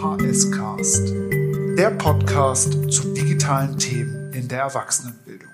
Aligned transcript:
VHS 0.00 0.50
Cast, 0.50 1.12
der 1.76 1.90
Podcast 1.90 2.90
zu 2.90 3.12
digitalen 3.12 3.76
Themen 3.76 4.32
in 4.32 4.48
der 4.48 4.60
Erwachsenenbildung. 4.60 5.50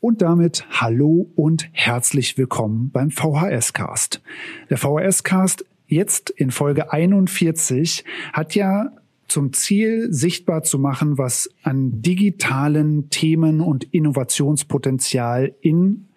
Und 0.00 0.22
damit 0.22 0.64
hallo 0.70 1.30
und 1.36 1.68
herzlich 1.72 2.38
willkommen 2.38 2.90
beim 2.92 3.10
VHS 3.10 3.74
Cast. 3.74 4.22
Der 4.70 4.78
VHS 4.78 5.22
Cast 5.22 5.66
jetzt 5.86 6.30
in 6.30 6.50
Folge 6.50 6.94
41 6.94 8.06
hat 8.32 8.54
ja 8.54 8.90
zum 9.28 9.52
Ziel, 9.52 10.10
sichtbar 10.10 10.62
zu 10.62 10.78
machen, 10.78 11.18
was 11.18 11.50
an 11.62 12.00
digitalen 12.00 13.10
Themen 13.10 13.60
und 13.60 13.84
Innovationspotenzial 13.84 15.54
in 15.60 16.08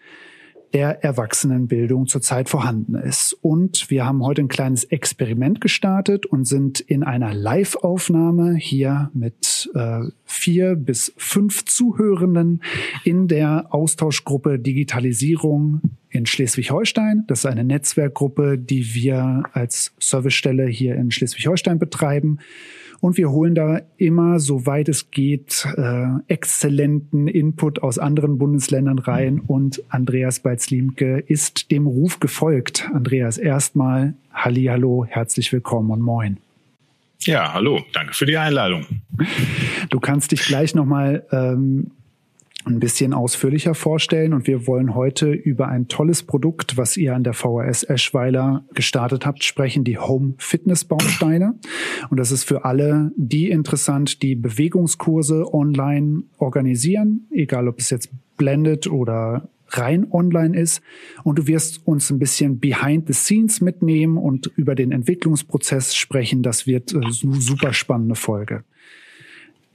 der 0.73 1.03
Erwachsenenbildung 1.03 2.07
zurzeit 2.07 2.49
vorhanden 2.49 2.95
ist. 2.95 3.34
Und 3.41 3.89
wir 3.89 4.05
haben 4.05 4.23
heute 4.23 4.41
ein 4.41 4.48
kleines 4.48 4.84
Experiment 4.84 5.62
gestartet 5.62 6.25
und 6.25 6.45
sind 6.45 6.80
in 6.80 7.03
einer 7.03 7.34
Live-Aufnahme 7.34 8.55
hier 8.55 9.09
mit 9.13 9.70
äh, 9.73 10.02
vier 10.25 10.75
bis 10.75 11.13
fünf 11.17 11.66
Zuhörenden 11.66 12.61
in 13.03 13.27
der 13.27 13.67
Austauschgruppe 13.70 14.59
Digitalisierung 14.59 15.81
in 16.09 16.25
Schleswig-Holstein. 16.25 17.25
Das 17.27 17.39
ist 17.39 17.45
eine 17.45 17.63
Netzwerkgruppe, 17.63 18.58
die 18.58 18.94
wir 18.94 19.44
als 19.53 19.94
Servicestelle 19.99 20.66
hier 20.66 20.95
in 20.95 21.11
Schleswig-Holstein 21.11 21.80
betreiben. 21.80 22.39
Und 23.00 23.18
wir 23.18 23.32
holen 23.32 23.56
da 23.56 23.82
immer, 23.98 24.40
soweit 24.40 24.90
es 24.90 25.12
geht, 25.12 25.68
äh, 25.78 26.08
exzellenten 26.28 27.28
Input 27.28 27.84
aus 27.84 28.00
anderen 28.00 28.38
Bundesländern 28.38 29.00
rein. 29.00 29.40
Und 29.40 29.84
Andreas 29.90 30.40
Beizlimke 30.40 31.20
ist 31.20 31.72
dem 31.72 31.88
Ruf 31.88 32.20
gefolgt. 32.20 32.89
Andreas, 32.94 33.38
erstmal 33.38 34.16
Hallo, 34.34 35.06
herzlich 35.08 35.52
willkommen 35.52 35.92
und 35.92 36.02
moin. 36.02 36.38
Ja, 37.22 37.54
hallo, 37.54 37.84
danke 37.94 38.14
für 38.14 38.26
die 38.26 38.38
Einladung. 38.38 38.86
Du 39.89 40.00
kannst 40.00 40.32
dich 40.32 40.45
gleich 40.45 40.76
nochmal 40.76 41.26
ähm, 41.32 41.92
ein 42.68 42.80
bisschen 42.80 43.14
ausführlicher 43.14 43.73
vorstellen. 43.73 44.34
Und 44.34 44.48
wir 44.48 44.68
wollen 44.68 44.96
heute 44.96 45.32
über 45.32 45.68
ein 45.68 45.88
tolles 45.88 46.23
Produkt, 46.23 46.78
was 46.78 46.98
ihr 46.98 47.16
an 47.16 47.23
der 47.23 47.34
VHS 47.34 47.84
Eschweiler 47.84 48.66
gestartet 48.73 49.26
habt, 49.26 49.44
sprechen, 49.44 49.84
die 49.84 49.98
Home 49.98 50.36
Fitness 50.38 50.86
Bausteine. 50.86 51.56
Und 52.10 52.20
das 52.20 52.32
ist 52.32 52.44
für 52.44 52.66
alle 52.66 53.12
die 53.16 53.50
interessant, 53.50 54.22
die 54.22 54.36
Bewegungskurse 54.36 55.54
online 55.54 56.23
organisieren, 56.38 57.28
egal 57.32 57.68
ob 57.68 57.80
es 57.80 57.90
jetzt 57.90 58.10
Blended 58.38 58.88
oder 58.88 59.50
rein 59.70 60.08
online 60.12 60.58
ist. 60.58 60.82
Und 61.23 61.40
du 61.40 61.48
wirst 61.48 61.86
uns 61.86 62.10
ein 62.10 62.20
bisschen 62.20 62.60
behind 62.60 63.08
the 63.08 63.14
scenes 63.14 63.62
mitnehmen 63.62 64.18
und 64.18 64.52
über 64.56 64.76
den 64.76 64.92
Entwicklungsprozess 64.92 65.95
sprechen. 65.95 66.44
Das 66.44 66.68
wird 66.68 66.95
eine 66.95 67.12
super 67.12 67.73
spannende 67.73 68.16
Folge. 68.16 68.64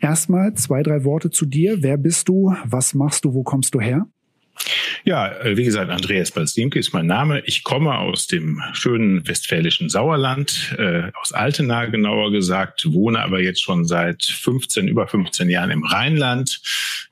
Erstmal 0.02 0.52
zwei, 0.54 0.82
drei 0.82 1.04
Worte 1.04 1.30
zu 1.30 1.46
dir. 1.46 1.84
Wer 1.84 1.96
bist 1.96 2.28
du? 2.28 2.52
Was 2.64 2.92
machst 2.92 3.24
du? 3.24 3.34
Wo 3.34 3.44
kommst 3.44 3.72
du 3.72 3.80
her? 3.80 4.04
Ja, 5.04 5.28
äh, 5.28 5.56
wie 5.56 5.64
gesagt, 5.64 5.90
Andreas 5.90 6.32
Balslimke 6.32 6.78
ist 6.78 6.92
mein 6.92 7.06
Name. 7.06 7.42
Ich 7.46 7.62
komme 7.62 7.96
aus 7.96 8.26
dem 8.26 8.60
schönen 8.72 9.26
westfälischen 9.28 9.88
Sauerland, 9.88 10.74
äh, 10.76 11.12
aus 11.20 11.32
Altena 11.32 11.86
genauer 11.86 12.32
gesagt, 12.32 12.86
wohne 12.92 13.20
aber 13.20 13.40
jetzt 13.40 13.62
schon 13.62 13.84
seit 13.84 14.24
15, 14.24 14.88
über 14.88 15.06
15 15.06 15.48
Jahren 15.48 15.70
im 15.70 15.84
Rheinland 15.84 16.60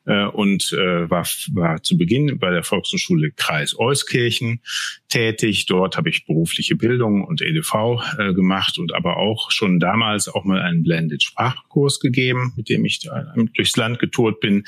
äh, 0.06 0.24
und 0.24 0.72
äh, 0.72 1.10
war, 1.10 1.26
war 1.52 1.82
zu 1.82 1.98
Beginn 1.98 2.38
bei 2.38 2.50
der 2.50 2.62
Volkshochschule 2.62 3.32
Kreis 3.32 3.78
Euskirchen 3.78 4.60
tätig. 5.08 5.66
Dort 5.66 5.96
habe 5.96 6.08
ich 6.08 6.26
berufliche 6.26 6.76
Bildung 6.76 7.24
und 7.24 7.42
EDV 7.42 8.00
äh, 8.18 8.32
gemacht 8.32 8.78
und 8.78 8.94
aber 8.94 9.16
auch 9.16 9.50
schon 9.50 9.78
damals 9.78 10.28
auch 10.28 10.44
mal 10.44 10.60
einen 10.60 10.83
Blended 10.83 11.22
Sprachkurs 11.22 12.00
gegeben, 12.00 12.52
mit 12.56 12.68
dem 12.68 12.84
ich 12.84 13.08
durchs 13.55 13.77
Land 13.77 13.98
getourt 13.98 14.40
bin. 14.40 14.64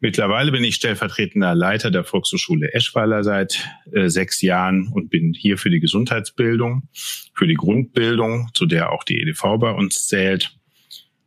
Mittlerweile 0.00 0.50
bin 0.50 0.64
ich 0.64 0.74
stellvertretender 0.74 1.54
Leiter 1.54 1.90
der 1.90 2.04
Volkshochschule 2.04 2.72
Eschweiler 2.74 3.22
seit 3.22 3.68
äh, 3.92 4.08
sechs 4.08 4.42
Jahren 4.42 4.88
und 4.88 5.10
bin 5.10 5.32
hier 5.32 5.58
für 5.58 5.70
die 5.70 5.80
Gesundheitsbildung, 5.80 6.88
für 7.34 7.46
die 7.46 7.54
Grundbildung, 7.54 8.48
zu 8.54 8.66
der 8.66 8.92
auch 8.92 9.04
die 9.04 9.20
EDV 9.20 9.58
bei 9.58 9.70
uns 9.70 10.06
zählt 10.06 10.56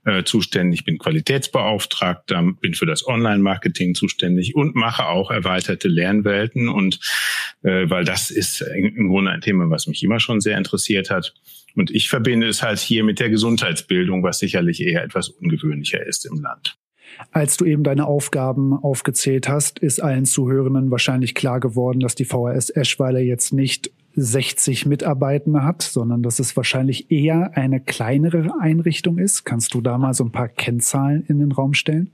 äh, 0.05 0.23
zuständig, 0.23 0.85
bin 0.85 0.97
Qualitätsbeauftragter, 0.97 2.53
bin 2.61 2.73
für 2.73 2.85
das 2.85 3.05
Online-Marketing 3.07 3.95
zuständig 3.95 4.55
und 4.55 4.75
mache 4.75 5.07
auch 5.07 5.31
erweiterte 5.31 5.87
Lernwelten. 5.87 6.69
Und 6.69 6.99
äh, 7.63 7.89
weil 7.89 8.05
das 8.05 8.31
ist 8.31 8.61
im 8.61 9.09
Grunde 9.09 9.31
ein 9.31 9.41
Thema, 9.41 9.69
was 9.69 9.87
mich 9.87 10.03
immer 10.03 10.19
schon 10.19 10.41
sehr 10.41 10.57
interessiert 10.57 11.09
hat. 11.09 11.33
Und 11.75 11.91
ich 11.91 12.07
verbinde 12.07 12.47
es 12.47 12.63
halt 12.63 12.79
hier 12.79 13.03
mit 13.03 13.19
der 13.19 13.29
Gesundheitsbildung, 13.29 14.23
was 14.23 14.39
sicherlich 14.39 14.81
eher 14.81 15.03
etwas 15.03 15.29
ungewöhnlicher 15.29 16.05
ist 16.05 16.25
im 16.25 16.41
Land. 16.41 16.77
Als 17.31 17.57
du 17.57 17.65
eben 17.65 17.83
deine 17.83 18.05
Aufgaben 18.05 18.73
aufgezählt 18.73 19.47
hast, 19.49 19.79
ist 19.79 20.01
allen 20.01 20.25
Zuhörenden 20.25 20.91
wahrscheinlich 20.91 21.35
klar 21.35 21.59
geworden, 21.59 21.99
dass 21.99 22.15
die 22.15 22.25
VHS 22.25 22.69
Eschweiler 22.69 23.19
jetzt 23.19 23.53
nicht 23.53 23.91
60 24.15 24.85
Mitarbeitende 24.85 25.63
hat, 25.63 25.81
sondern 25.81 26.23
dass 26.23 26.39
es 26.39 26.55
wahrscheinlich 26.55 27.11
eher 27.11 27.55
eine 27.57 27.81
kleinere 27.81 28.49
Einrichtung 28.59 29.17
ist. 29.17 29.43
Kannst 29.43 29.73
du 29.73 29.81
da 29.81 29.97
mal 29.97 30.13
so 30.13 30.23
ein 30.23 30.31
paar 30.31 30.47
Kennzahlen 30.47 31.25
in 31.27 31.39
den 31.39 31.51
Raum 31.51 31.73
stellen? 31.73 32.11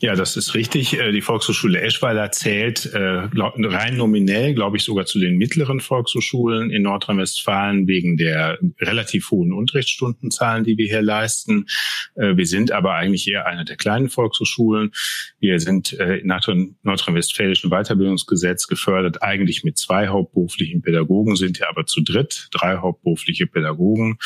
Ja, 0.00 0.14
das 0.14 0.36
ist 0.36 0.54
richtig. 0.54 0.98
Äh, 0.98 1.12
die 1.12 1.20
Volkshochschule 1.20 1.80
Eschweiler 1.80 2.30
zählt 2.30 2.86
äh, 2.86 2.98
rein 2.98 3.96
nominell, 3.96 4.54
glaube 4.54 4.76
ich, 4.76 4.84
sogar 4.84 5.06
zu 5.06 5.18
den 5.18 5.36
mittleren 5.36 5.80
Volkshochschulen 5.80 6.70
in 6.70 6.82
Nordrhein-Westfalen 6.82 7.86
wegen 7.86 8.16
der 8.16 8.58
relativ 8.80 9.30
hohen 9.30 9.52
Unterrichtsstundenzahlen, 9.52 10.64
die 10.64 10.76
wir 10.76 10.86
hier 10.86 11.02
leisten. 11.02 11.66
Äh, 12.16 12.36
wir 12.36 12.46
sind 12.46 12.72
aber 12.72 12.94
eigentlich 12.94 13.28
eher 13.28 13.46
eine 13.46 13.64
der 13.64 13.76
kleinen 13.76 14.10
Volkshochschulen. 14.10 14.92
Wir 15.40 15.60
sind 15.60 15.96
nach 16.22 16.44
dem 16.44 16.76
nordrhein-westfälischen 16.82 17.70
Weiterbildungsgesetz 17.70 18.66
gefördert, 18.66 19.22
eigentlich 19.22 19.62
mit 19.62 19.76
zwei 19.76 20.08
hauptberuflichen 20.08 20.82
Pädagogen, 20.82 21.36
sind 21.36 21.58
hier 21.58 21.68
aber 21.68 21.86
zu 21.86 22.02
dritt, 22.02 22.48
drei 22.50 22.78
hauptberufliche 22.78 23.46
Pädagogen, 23.46 24.18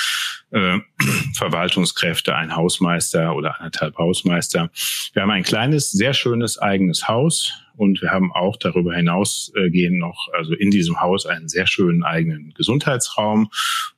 Verwaltungskräfte, 1.35 2.35
ein 2.37 2.55
Hausmeister 2.55 3.35
oder 3.35 3.59
anderthalb 3.59 3.99
Hausmeister. 3.99 4.71
Wir 5.13 5.23
haben 5.23 5.31
ein 5.39 5.45
kleines, 5.45 5.93
sehr 5.93 6.15
schönes 6.15 6.59
eigenes 6.59 7.07
Haus 7.07 7.53
und 7.77 8.03
wir 8.03 8.11
haben 8.11 8.33
auch 8.33 8.57
darüber 8.57 8.93
hinausgehend 8.93 9.97
noch, 9.97 10.27
also 10.37 10.53
in 10.53 10.73
diesem 10.73 11.01
Haus 11.01 11.27
einen 11.27 11.49
sehr 11.49 11.69
schönen 11.69 12.03
eigenen 12.03 12.53
Gesundheitsraum 12.55 13.49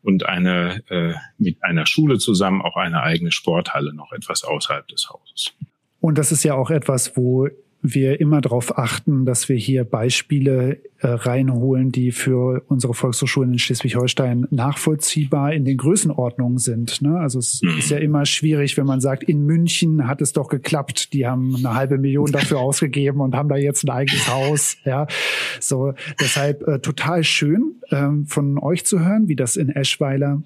und 0.03 0.27
eine 0.27 0.83
äh, 0.91 1.15
mit 1.39 1.65
einer 1.65 1.87
Schule 1.87 2.19
zusammen 2.19 2.61
auch 2.61 2.77
eine 2.77 3.03
eigene 3.03 3.33
Sporthalle 3.33 3.95
noch 3.95 4.13
etwas 4.13 4.45
außerhalb 4.45 4.87
des 4.89 5.09
Hauses. 5.09 5.55
Und 6.01 6.19
das 6.19 6.31
ist 6.31 6.45
ja 6.45 6.55
auch 6.55 6.71
etwas, 6.71 7.17
wo 7.17 7.49
wir 7.83 8.21
immer 8.21 8.41
darauf 8.41 8.77
achten, 8.77 9.25
dass 9.25 9.49
wir 9.49 9.57
hier 9.57 9.85
Beispiele 9.85 10.79
äh, 10.99 11.07
reinholen, 11.07 11.93
die 11.93 12.13
für 12.13 12.63
unsere 12.69 12.93
Volkshochschulen 12.93 13.53
in 13.53 13.59
Schleswig-Holstein 13.59 14.47
nachvollziehbar 14.51 15.55
in 15.55 15.65
den 15.65 15.79
Größenordnungen 15.79 16.59
sind. 16.59 17.01
Ne? 17.01 17.19
Also 17.19 17.39
es 17.39 17.63
mhm. 17.63 17.79
ist 17.79 17.91
ja 17.91 17.99
immer 17.99 18.27
schwierig, 18.27 18.77
wenn 18.77 18.87
man 18.87 19.01
sagt, 19.01 19.25
in 19.25 19.47
München 19.47 20.07
hat 20.07 20.21
es 20.21 20.33
doch 20.33 20.49
geklappt, 20.49 21.15
die 21.15 21.27
haben 21.27 21.57
eine 21.57 21.75
halbe 21.75 21.97
Million 21.97 22.31
dafür 22.31 22.59
ausgegeben 22.61 23.21
und 23.21 23.35
haben 23.35 23.49
da 23.49 23.57
jetzt 23.57 23.85
ein 23.85 23.91
eigenes 23.91 24.29
Haus. 24.29 24.77
Ja, 24.85 25.07
so 25.59 25.95
deshalb 26.21 26.67
äh, 26.69 26.81
total 26.81 27.25
schön 27.25 27.77
ähm, 27.91 28.27
von 28.27 28.59
euch 28.59 28.85
zu 28.85 29.01
hören, 29.01 29.29
wie 29.29 29.37
das 29.37 29.57
in 29.57 29.71
Eschweiler 29.71 30.43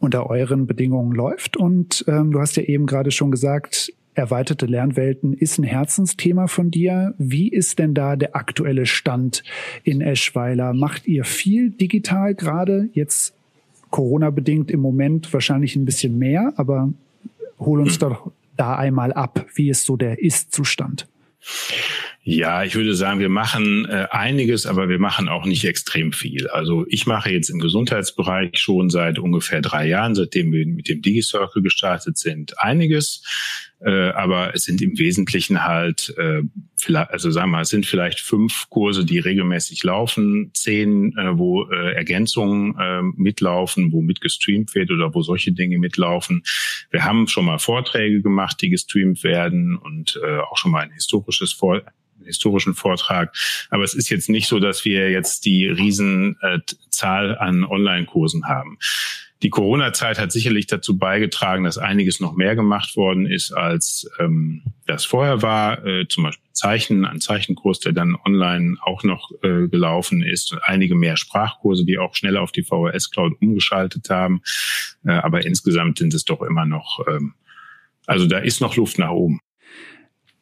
unter 0.00 0.28
euren 0.30 0.66
Bedingungen 0.66 1.12
läuft. 1.12 1.56
Und 1.56 2.04
ähm, 2.08 2.32
du 2.32 2.40
hast 2.40 2.56
ja 2.56 2.62
eben 2.64 2.86
gerade 2.86 3.10
schon 3.10 3.30
gesagt, 3.30 3.92
erweiterte 4.14 4.66
Lernwelten 4.66 5.34
ist 5.34 5.58
ein 5.58 5.64
Herzensthema 5.64 6.46
von 6.46 6.70
dir. 6.70 7.14
Wie 7.18 7.48
ist 7.48 7.78
denn 7.78 7.94
da 7.94 8.16
der 8.16 8.36
aktuelle 8.36 8.86
Stand 8.86 9.42
in 9.84 10.00
Eschweiler? 10.00 10.74
Macht 10.74 11.06
ihr 11.06 11.24
viel 11.24 11.70
digital 11.70 12.34
gerade? 12.34 12.88
Jetzt 12.92 13.34
Corona-bedingt 13.90 14.70
im 14.70 14.80
Moment 14.80 15.32
wahrscheinlich 15.32 15.76
ein 15.76 15.84
bisschen 15.84 16.18
mehr, 16.18 16.52
aber 16.56 16.92
hol 17.58 17.80
uns 17.80 17.98
doch 17.98 18.30
da 18.56 18.76
einmal 18.76 19.12
ab. 19.12 19.46
Wie 19.54 19.70
ist 19.70 19.84
so 19.84 19.96
der 19.96 20.22
Ist-Zustand? 20.22 21.06
Ja, 22.22 22.64
ich 22.64 22.74
würde 22.74 22.94
sagen, 22.94 23.18
wir 23.18 23.30
machen 23.30 23.86
äh, 23.88 24.06
einiges, 24.10 24.66
aber 24.66 24.90
wir 24.90 24.98
machen 24.98 25.28
auch 25.28 25.46
nicht 25.46 25.64
extrem 25.64 26.12
viel. 26.12 26.48
Also 26.48 26.84
ich 26.88 27.06
mache 27.06 27.30
jetzt 27.30 27.48
im 27.48 27.58
Gesundheitsbereich 27.58 28.58
schon 28.58 28.90
seit 28.90 29.18
ungefähr 29.18 29.62
drei 29.62 29.88
Jahren, 29.88 30.14
seitdem 30.14 30.52
wir 30.52 30.66
mit 30.66 30.88
dem 30.88 31.00
DigiCircle 31.00 31.62
gestartet 31.62 32.18
sind, 32.18 32.58
einiges. 32.58 33.22
Äh, 33.82 34.10
aber 34.10 34.54
es 34.54 34.64
sind 34.64 34.82
im 34.82 34.98
Wesentlichen 34.98 35.64
halt, 35.64 36.14
äh, 36.18 36.42
vielleicht, 36.76 37.10
also 37.10 37.30
sagen 37.30 37.50
wir 37.50 37.56
mal, 37.56 37.62
es 37.62 37.70
sind 37.70 37.86
vielleicht 37.86 38.20
fünf 38.20 38.66
Kurse, 38.68 39.04
die 39.04 39.18
regelmäßig 39.18 39.82
laufen, 39.84 40.50
zehn, 40.54 41.16
äh, 41.16 41.38
wo 41.38 41.64
äh, 41.70 41.94
Ergänzungen 41.94 42.76
äh, 42.78 43.02
mitlaufen, 43.16 43.90
wo 43.92 44.02
mitgestreamt 44.02 44.74
wird 44.74 44.90
oder 44.90 45.14
wo 45.14 45.22
solche 45.22 45.52
Dinge 45.52 45.78
mitlaufen. 45.78 46.42
Wir 46.90 47.04
haben 47.04 47.26
schon 47.26 47.46
mal 47.46 47.58
Vorträge 47.58 48.20
gemacht, 48.20 48.60
die 48.60 48.68
gestreamt 48.68 49.24
werden 49.24 49.76
und 49.76 50.20
äh, 50.22 50.38
auch 50.38 50.58
schon 50.58 50.72
mal 50.72 50.82
ein 50.82 50.92
historisches 50.92 51.52
Vor 51.52 51.82
historischen 52.22 52.74
Vortrag. 52.74 53.34
Aber 53.70 53.82
es 53.82 53.94
ist 53.94 54.10
jetzt 54.10 54.28
nicht 54.28 54.46
so, 54.46 54.58
dass 54.58 54.84
wir 54.84 55.10
jetzt 55.10 55.46
die 55.46 55.66
Riesenzahl 55.66 57.30
äh, 57.30 57.36
an 57.36 57.64
Online-Kursen 57.64 58.46
haben. 58.46 58.78
Die 59.42 59.48
Corona-Zeit 59.48 60.18
hat 60.18 60.32
sicherlich 60.32 60.66
dazu 60.66 60.98
beigetragen, 60.98 61.64
dass 61.64 61.78
einiges 61.78 62.20
noch 62.20 62.34
mehr 62.34 62.54
gemacht 62.54 62.94
worden 62.94 63.26
ist, 63.26 63.52
als 63.52 64.10
ähm, 64.18 64.62
das 64.86 65.06
vorher 65.06 65.40
war. 65.40 65.84
Äh, 65.86 66.08
zum 66.08 66.24
Beispiel 66.24 66.50
Zeichen, 66.52 67.06
ein 67.06 67.20
Zeichenkurs, 67.20 67.80
der 67.80 67.92
dann 67.92 68.16
online 68.26 68.76
auch 68.82 69.02
noch 69.02 69.30
äh, 69.42 69.66
gelaufen 69.68 70.22
ist. 70.22 70.54
Einige 70.62 70.94
mehr 70.94 71.16
Sprachkurse, 71.16 71.86
die 71.86 71.98
auch 71.98 72.14
schneller 72.14 72.42
auf 72.42 72.52
die 72.52 72.64
VHS-Cloud 72.64 73.40
umgeschaltet 73.40 74.10
haben. 74.10 74.42
Äh, 75.06 75.12
aber 75.12 75.46
insgesamt 75.46 75.98
sind 75.98 76.12
es 76.12 76.24
doch 76.24 76.42
immer 76.42 76.66
noch, 76.66 77.00
ähm, 77.08 77.34
also 78.06 78.26
da 78.26 78.38
ist 78.38 78.60
noch 78.60 78.76
Luft 78.76 78.98
nach 78.98 79.10
oben. 79.10 79.40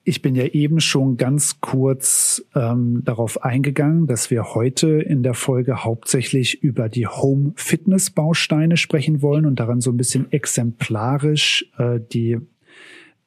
Ich 0.08 0.22
bin 0.22 0.34
ja 0.34 0.46
eben 0.46 0.80
schon 0.80 1.18
ganz 1.18 1.60
kurz 1.60 2.42
ähm, 2.54 3.02
darauf 3.04 3.44
eingegangen, 3.44 4.06
dass 4.06 4.30
wir 4.30 4.54
heute 4.54 4.88
in 5.02 5.22
der 5.22 5.34
Folge 5.34 5.84
hauptsächlich 5.84 6.62
über 6.62 6.88
die 6.88 7.06
Home 7.06 7.52
Fitness 7.56 8.08
Bausteine 8.08 8.78
sprechen 8.78 9.20
wollen 9.20 9.44
und 9.44 9.60
daran 9.60 9.82
so 9.82 9.90
ein 9.90 9.98
bisschen 9.98 10.32
exemplarisch 10.32 11.70
äh, 11.76 12.00
die 12.00 12.38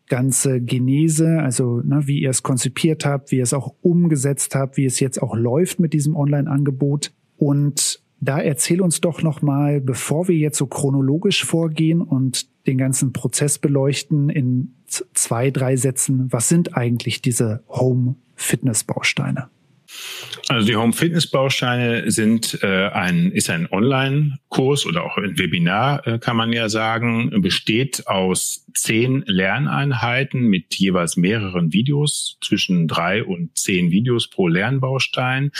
ganze 0.07 0.60
Genese, 0.60 1.44
also 1.44 1.81
ne, 1.81 2.07
wie 2.07 2.19
ihr 2.19 2.31
es 2.31 2.42
konzipiert 2.42 3.06
habt, 3.06 3.31
wie 3.31 3.38
ihr 3.38 3.44
es 3.44 3.54
auch 3.54 3.75
umgesetzt 3.84 4.56
habt, 4.56 4.75
wie 4.77 4.86
es 4.86 5.00
jetzt 5.00 5.22
auch 5.22 5.36
läuft 5.36 5.80
mit 5.80 5.94
diesem 5.94 6.16
Online-Angebot. 6.16 7.12
Und 7.38 8.01
da 8.19 8.39
erzähl 8.39 8.81
uns 8.81 9.01
doch 9.01 9.22
noch 9.22 9.44
mal, 9.44 9.81
bevor 9.81 10.27
wir 10.27 10.36
jetzt 10.36 10.57
so 10.57 10.66
chronologisch 10.66 11.45
vorgehen 11.45 12.01
und 12.01 12.50
den 12.66 12.80
ganzen 12.80 13.13
Prozess 13.13 13.60
beleuchten 13.60 14.31
in 14.31 14.74
zwei, 15.14 15.52
drei 15.52 15.76
Sätzen, 15.78 16.32
was 16.32 16.50
sind 16.50 16.76
eigentlich 16.76 17.22
diese 17.22 17.64
Home 17.68 18.16
Fitness 18.36 18.84
Bausteine? 18.84 19.50
Also 20.48 20.68
die 20.68 20.75
Home 20.75 20.94
Fitness 20.94 21.28
Bausteine 21.28 22.10
sind 22.12 22.60
äh, 22.62 22.88
ein 22.89 23.31
ist 23.31 23.50
ein 23.50 23.72
Online-Kurs 23.72 24.86
oder 24.86 25.04
auch 25.04 25.18
ein 25.18 25.38
Webinar 25.38 26.06
äh, 26.06 26.19
kann 26.19 26.36
man 26.36 26.51
ja 26.54 26.69
sagen, 26.69 27.42
besteht 27.42 28.07
aus 28.07 28.66
zehn 28.74 29.24
Lerneinheiten 29.28 30.42
mit 30.42 30.75
jeweils 30.75 31.18
mehreren 31.18 31.74
Videos, 31.74 32.38
zwischen 32.42 32.88
drei 32.88 33.24
und 33.24 33.57
zehn 33.57 33.92
Videos 33.92 34.30
pro 34.30 34.48
Lernbaustein. 34.48 35.51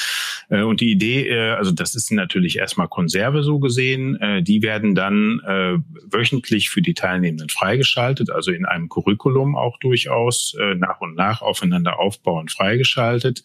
Äh, 0.50 0.64
und 0.64 0.82
die 0.82 0.92
Idee, 0.92 1.30
äh, 1.30 1.52
also 1.52 1.72
das 1.72 1.96
ist 1.96 2.12
natürlich 2.12 2.58
erstmal 2.58 2.88
Konserve 2.88 3.44
so 3.44 3.60
gesehen, 3.60 4.16
äh, 4.22 4.42
die 4.44 4.62
werden 4.62 4.96
dann 4.96 5.42
äh, 5.46 5.78
wöchentlich 6.10 6.70
für 6.70 6.82
die 6.82 6.94
Teilnehmenden 6.94 7.50
freigeschaltet, 7.50 8.30
also 8.30 8.52
in 8.52 8.66
einem 8.66 8.90
Curriculum 8.90 9.56
auch 9.56 9.78
durchaus 9.80 10.56
äh, 10.60 10.76
nach 10.76 11.02
und 11.02 11.16
nach 11.16 11.42
aufeinander 11.42 12.00
aufbauend 12.00 12.52
freigeschaltet. 12.52 13.44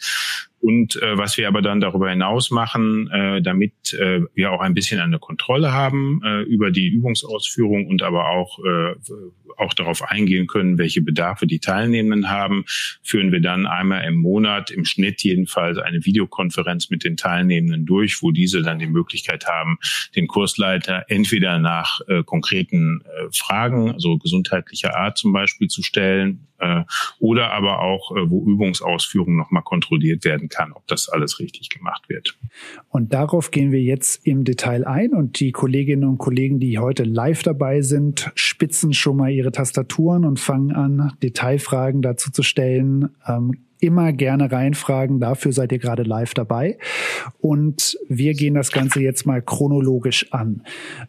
Und 0.61 1.01
äh, 1.03 1.16
was 1.19 1.37
wir 1.37 1.49
aber 1.49 1.63
dann 1.63 1.81
darüber 1.81 2.11
hinaus 2.11 2.51
machen, 2.51 3.11
äh, 3.11 3.43
damit 3.43 3.95
äh, 3.95 4.21
wir 4.35 4.53
auch 4.53 4.61
ein 4.61 4.75
bisschen 4.75 5.01
eine 5.01 5.19
Kontrolle 5.19 5.73
haben 5.73 6.21
äh, 6.25 6.43
über 6.43 6.71
die 6.71 6.89
Übungsausführung 6.89 7.87
und 7.87 8.03
aber 8.03 8.31
auch, 8.31 8.59
äh, 8.65 8.95
auch 9.57 9.75
darauf 9.75 10.03
eingehen 10.03 10.47
können, 10.47 10.79
welche 10.79 11.03
Bedarfe 11.03 11.47
die 11.47 11.59
Teilnehmenden 11.59 12.31
haben, 12.31 12.65
führen 13.03 13.33
wir 13.33 13.41
dann 13.41 13.67
einmal 13.67 14.05
im 14.05 14.17
Monat, 14.17 14.71
im 14.71 14.85
Schnitt 14.85 15.23
jedenfalls, 15.23 15.79
eine 15.79 16.05
Videokonferenz 16.05 16.91
mit 16.91 17.05
den 17.05 17.17
Teilnehmenden 17.17 17.87
durch, 17.87 18.23
wo 18.23 18.31
diese 18.31 18.63
dann 18.63 18.79
die 18.79 18.87
Möglichkeit 18.87 19.47
haben, 19.47 19.79
den 20.15 20.27
Kursleiter 20.27 21.05
entweder 21.09 21.59
nach 21.59 22.01
äh, 22.09 22.23
konkreten 22.23 23.03
äh, 23.03 23.29
Fragen, 23.33 23.93
also 23.93 24.19
gesundheitlicher 24.19 24.97
Art 24.97 25.19
zum 25.19 25.33
Beispiel 25.33 25.69
zu 25.69 25.83
stellen, 25.83 26.47
äh, 26.59 26.85
oder 27.19 27.53
aber 27.53 27.81
auch, 27.81 28.13
äh, 28.17 28.31
wo 28.31 28.45
Übungsausführung 28.45 29.37
nochmal 29.37 29.63
kontrolliert 29.63 30.25
werden 30.25 30.49
kann, 30.49 30.73
ob 30.73 30.87
das 30.87 31.09
alles 31.09 31.39
richtig 31.39 31.71
gemacht 31.71 32.09
wird. 32.09 32.39
Und 32.89 33.13
darauf 33.13 33.51
gehen 33.51 33.73
wir 33.73 33.83
jetzt 33.83 34.27
im 34.27 34.45
Detail 34.45 34.87
ein 34.87 35.13
und 35.13 35.41
die 35.41 35.53
Kolleginnen 35.53 36.09
und 36.09 36.19
Kollegen, 36.19 36.61
die 36.61 36.79
heute 36.79 37.05
live 37.05 37.43
dabei 37.43 37.83
sind, 37.83 38.31
spitzen 38.35 38.93
schon 38.93 39.17
mal 39.17 39.31
ihre 39.31 39.53
Tastaturen 39.53 40.25
und 40.25 40.41
fangen 40.41 40.73
an, 40.73 41.13
Detailfragen 41.23 42.03
dazu 42.03 42.31
zu 42.31 42.43
stellen. 42.43 43.11
Ähm, 43.27 43.53
immer 43.81 44.13
gerne 44.13 44.51
reinfragen. 44.51 45.21
Dafür 45.21 45.53
seid 45.53 45.73
ihr 45.73 45.79
gerade 45.79 46.03
live 46.03 46.35
dabei. 46.35 46.79
Und 47.41 47.99
wir 48.09 48.35
gehen 48.35 48.55
das 48.55 48.73
Ganze 48.73 49.01
jetzt 49.01 49.27
mal 49.27 49.43
chronologisch 49.43 50.33
an. 50.33 50.63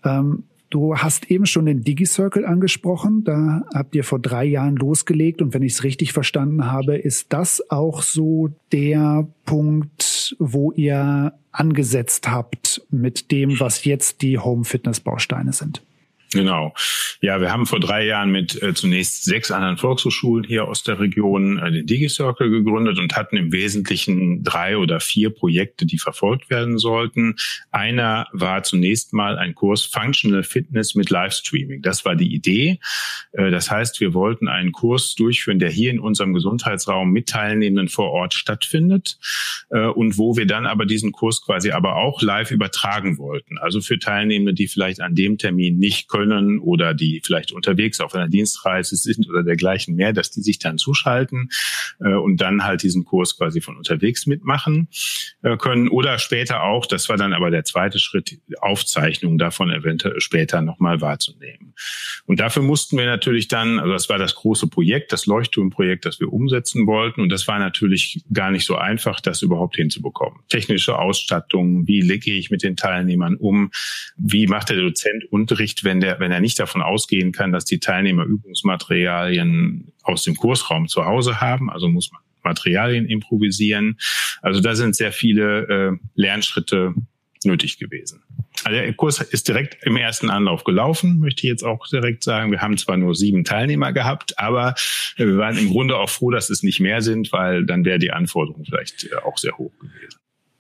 Ähm, 0.04 0.44
Du 0.70 0.98
hast 0.98 1.32
eben 1.32 1.46
schon 1.46 1.66
den 1.66 1.84
DigiCircle 1.84 2.46
angesprochen. 2.46 3.24
Da 3.24 3.66
habt 3.74 3.96
ihr 3.96 4.04
vor 4.04 4.20
drei 4.20 4.44
Jahren 4.44 4.76
losgelegt. 4.76 5.42
Und 5.42 5.54
wenn 5.54 5.64
ich 5.64 5.74
es 5.74 5.84
richtig 5.84 6.12
verstanden 6.12 6.70
habe, 6.70 6.98
ist 6.98 7.32
das 7.32 7.64
auch 7.70 8.02
so 8.02 8.50
der 8.72 9.28
Punkt, 9.46 10.36
wo 10.40 10.72
ihr 10.74 11.34
angesetzt 11.52 12.30
habt 12.30 12.82
mit 12.92 13.32
dem, 13.32 13.60
was 13.60 13.86
jetzt 13.86 14.22
die 14.22 14.38
Home 14.38 14.66
Fitness 14.66 15.00
Bausteine 15.00 15.54
sind. 15.54 15.82
Genau. 16.34 16.74
Ja, 17.22 17.40
wir 17.40 17.52
haben 17.52 17.66
vor 17.66 17.80
drei 17.80 18.06
Jahren 18.06 18.32
mit 18.32 18.62
äh, 18.62 18.74
zunächst 18.74 19.24
sechs 19.24 19.50
anderen 19.50 19.78
Volkshochschulen 19.78 20.44
hier 20.44 20.68
aus 20.68 20.84
der 20.84 21.00
Region 21.00 21.58
äh, 21.58 21.72
den 21.72 21.86
DigiCircle 21.86 22.50
gegründet 22.50 23.00
und 23.00 23.16
hatten 23.16 23.38
im 23.38 23.54
Wesentlichen 23.54 24.44
drei 24.44 24.78
oder 24.78 25.00
vier 25.00 25.30
Projekte, 25.30 25.86
die 25.86 25.98
verfolgt 25.98 26.50
werden 26.50 26.78
sollten. 26.78 27.36
Einer 27.72 28.28
war 28.34 28.64
zunächst 28.64 29.14
mal 29.14 29.38
ein 29.38 29.56
Kurs 29.56 29.84
Functional 29.86 30.44
Fitness 30.44 30.96
mit 30.96 31.10
Livestreaming. 31.10 31.82
Das 31.82 32.04
war 32.04 32.16
die 32.16 32.34
Idee. 32.34 32.80
Äh, 33.32 33.50
das 33.50 33.72
heißt, 33.72 34.02
wir 34.02 34.14
wollten 34.14 34.50
einen 34.50 34.74
Kurs 34.74 35.16
durchführen, 35.16 35.60
der 35.60 35.70
hier 35.70 35.92
in 35.92 36.00
unserem 36.00 36.34
Gesundheitsraum 36.34 37.12
mit 37.12 37.30
Teilnehmenden 37.30 37.88
vor 37.88 38.12
Ort 38.12 38.34
stattfindet 38.34 39.18
äh, 39.70 39.88
und 39.88 40.18
wo 40.18 40.36
wir 40.36 40.46
dann 40.46 40.66
aber 40.66 40.86
diesen 40.86 41.14
Kurs 41.14 41.42
quasi 41.42 41.72
aber 41.72 41.96
auch 41.96 42.22
live 42.22 42.52
übertragen 42.52 43.18
wollten. 43.18 43.58
Also 43.58 43.80
für 43.80 43.98
Teilnehmende, 43.98 44.54
die 44.54 44.68
vielleicht 44.68 45.00
an 45.00 45.16
dem 45.16 45.38
Termin 45.38 45.78
nicht 45.78 46.10
können 46.18 46.60
oder 46.60 46.94
die 46.94 47.22
vielleicht 47.24 47.52
unterwegs 47.52 48.00
auf 48.00 48.16
einer 48.16 48.28
Dienstreise 48.28 48.96
sind 48.96 49.30
oder 49.30 49.44
dergleichen 49.44 49.96
mehr, 49.96 50.14
dass 50.14 50.32
die 50.32 50.42
sich 50.42 50.60
dann 50.60 50.78
zuschalten 50.78 51.50
äh, 52.00 52.14
und 52.14 52.42
dann 52.42 52.64
halt 52.64 52.84
diesen 52.84 53.06
Kurs 53.06 53.38
quasi 53.38 53.62
von 53.62 53.78
unterwegs 53.78 54.26
mitmachen 54.26 54.88
äh, 55.44 55.58
können 55.58 55.90
oder 55.90 56.18
später 56.18 56.64
auch, 56.64 56.86
das 56.86 57.10
war 57.10 57.18
dann 57.18 57.34
aber 57.34 57.52
der 57.52 57.64
zweite 57.64 58.00
Schritt, 58.00 58.40
Aufzeichnungen 58.60 59.38
davon 59.38 59.72
eventuell 59.72 60.20
später 60.20 60.62
nochmal 60.62 61.02
wahrzunehmen. 61.02 61.74
Und 62.26 62.40
dafür 62.40 62.64
mussten 62.64 62.98
wir 62.98 63.06
natürlich 63.06 63.48
dann, 63.48 63.80
also 63.80 63.94
das 63.94 64.10
war 64.10 64.18
das 64.18 64.36
große 64.36 64.68
Projekt, 64.68 65.12
das 65.12 65.26
Leuchtturmprojekt, 65.28 66.06
das 66.06 66.20
wir 66.20 66.34
umsetzen 66.34 66.88
wollten 66.88 67.22
und 67.22 67.30
das 67.30 67.48
war 67.48 67.60
natürlich 67.60 68.24
gar 68.34 68.52
nicht 68.52 68.66
so 68.66 68.76
einfach, 68.76 69.22
das 69.22 69.42
überhaupt 69.42 69.76
hinzubekommen. 69.76 70.40
Technische 70.50 70.98
Ausstattung, 70.98 71.88
wie 71.88 72.02
gehe 72.20 72.40
ich 72.40 72.50
mit 72.50 72.64
den 72.64 72.76
Teilnehmern 72.76 73.36
um, 73.36 73.72
wie 74.18 74.48
macht 74.48 74.70
der 74.70 74.78
Dozent 74.78 75.26
Unterricht, 75.32 75.84
wenn 75.84 76.00
der 76.00 76.07
der, 76.08 76.20
wenn 76.20 76.32
er 76.32 76.40
nicht 76.40 76.60
davon 76.60 76.82
ausgehen 76.82 77.32
kann, 77.32 77.52
dass 77.52 77.66
die 77.66 77.80
Teilnehmer 77.80 78.24
Übungsmaterialien 78.24 79.92
aus 80.04 80.24
dem 80.24 80.36
Kursraum 80.36 80.88
zu 80.88 81.06
Hause 81.06 81.42
haben, 81.42 81.70
also 81.70 81.88
muss 81.90 82.12
man 82.12 82.22
Materialien 82.44 83.06
improvisieren. 83.06 83.98
Also 84.42 84.62
da 84.62 84.74
sind 84.74 84.96
sehr 84.96 85.12
viele 85.12 85.68
äh, 85.68 85.98
Lernschritte 86.16 86.94
nötig 87.44 87.78
gewesen. 87.78 88.24
Also 88.64 88.80
der 88.80 88.94
Kurs 88.94 89.20
ist 89.20 89.48
direkt 89.48 89.84
im 89.84 89.98
ersten 89.98 90.30
Anlauf 90.30 90.64
gelaufen, 90.64 91.20
möchte 91.20 91.46
ich 91.46 91.50
jetzt 91.50 91.64
auch 91.64 91.86
direkt 91.88 92.24
sagen. 92.24 92.52
Wir 92.52 92.62
haben 92.62 92.78
zwar 92.78 92.98
nur 92.98 93.16
sieben 93.16 93.44
Teilnehmer 93.44 93.92
gehabt, 93.92 94.40
aber 94.40 94.76
wir 95.18 95.38
waren 95.38 95.58
im 95.58 95.70
Grunde 95.70 95.98
auch 95.98 96.10
froh, 96.10 96.32
dass 96.32 96.50
es 96.50 96.64
nicht 96.64 96.80
mehr 96.80 97.02
sind, 97.02 97.32
weil 97.34 97.66
dann 97.66 97.86
wäre 97.86 98.00
die 98.00 98.12
Anforderung 98.12 98.64
vielleicht 98.66 99.04
äh, 99.12 99.16
auch 99.18 99.38
sehr 99.38 99.58
hoch 99.58 99.74
gewesen. 99.80 100.20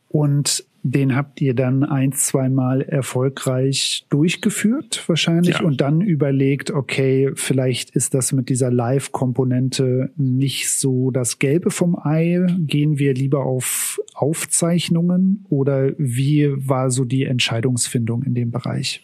Und 0.10 0.66
den 0.92 1.16
habt 1.16 1.42
ihr 1.42 1.54
dann 1.54 1.84
ein, 1.84 2.12
zweimal 2.12 2.82
erfolgreich 2.82 4.06
durchgeführt 4.10 5.04
wahrscheinlich 5.08 5.60
ja. 5.60 5.64
und 5.64 5.82
dann 5.82 6.02
überlegt, 6.02 6.72
okay, 6.72 7.32
vielleicht 7.36 7.92
ist 7.92 8.14
das 8.14 8.32
mit 8.32 8.50
dieser 8.50 8.72
Live-Komponente 8.72 10.12
nicht 10.16 10.70
so 10.70 11.12
das 11.12 11.40
Gelbe 11.40 11.72
vom 11.72 11.98
Ei. 11.98 12.46
Gehen 12.60 13.00
wir 13.00 13.14
lieber 13.14 13.46
auf 13.46 14.00
Aufzeichnungen 14.14 15.46
oder 15.50 15.92
wie 15.98 16.50
war 16.68 16.92
so 16.92 17.06
die 17.06 17.24
Entscheidungsfindung 17.24 18.24
in 18.24 18.34
dem 18.34 18.52
Bereich? 18.52 19.02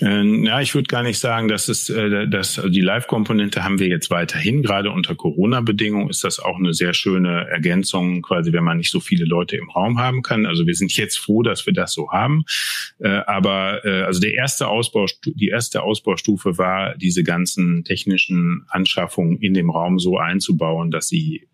Ähm, 0.00 0.44
ja, 0.44 0.60
ich 0.60 0.74
würde 0.74 0.88
gar 0.88 1.02
nicht 1.02 1.18
sagen, 1.18 1.48
dass 1.48 1.68
es, 1.68 1.88
äh, 1.88 2.26
dass 2.26 2.60
die 2.66 2.80
Live-Komponente 2.80 3.64
haben 3.64 3.78
wir 3.78 3.88
jetzt 3.88 4.10
weiterhin. 4.10 4.62
Gerade 4.62 4.90
unter 4.90 5.14
Corona-Bedingungen 5.14 6.10
ist 6.10 6.24
das 6.24 6.40
auch 6.40 6.58
eine 6.58 6.74
sehr 6.74 6.94
schöne 6.94 7.46
Ergänzung, 7.48 8.22
quasi, 8.22 8.52
wenn 8.52 8.64
man 8.64 8.78
nicht 8.78 8.90
so 8.90 9.00
viele 9.00 9.24
Leute 9.24 9.56
im 9.56 9.70
Raum 9.70 9.98
haben 9.98 10.22
kann. 10.22 10.46
Also 10.46 10.66
wir 10.66 10.74
sind 10.74 10.96
jetzt 10.96 11.18
froh, 11.18 11.42
dass 11.42 11.66
wir 11.66 11.72
das 11.72 11.92
so 11.92 12.10
haben. 12.10 12.44
Äh, 12.98 13.08
aber 13.26 13.84
äh, 13.84 14.02
also 14.02 14.20
der 14.20 14.34
erste 14.34 14.68
Ausbau, 14.68 15.06
die 15.24 15.48
erste 15.48 15.82
Ausbaustufe 15.82 16.58
war, 16.58 16.96
diese 16.96 17.22
ganzen 17.22 17.84
technischen 17.84 18.64
Anschaffungen 18.68 19.38
in 19.38 19.54
dem 19.54 19.70
Raum 19.70 19.98
so 19.98 20.18
einzubauen, 20.18 20.90
dass 20.90 21.08
sie 21.08 21.46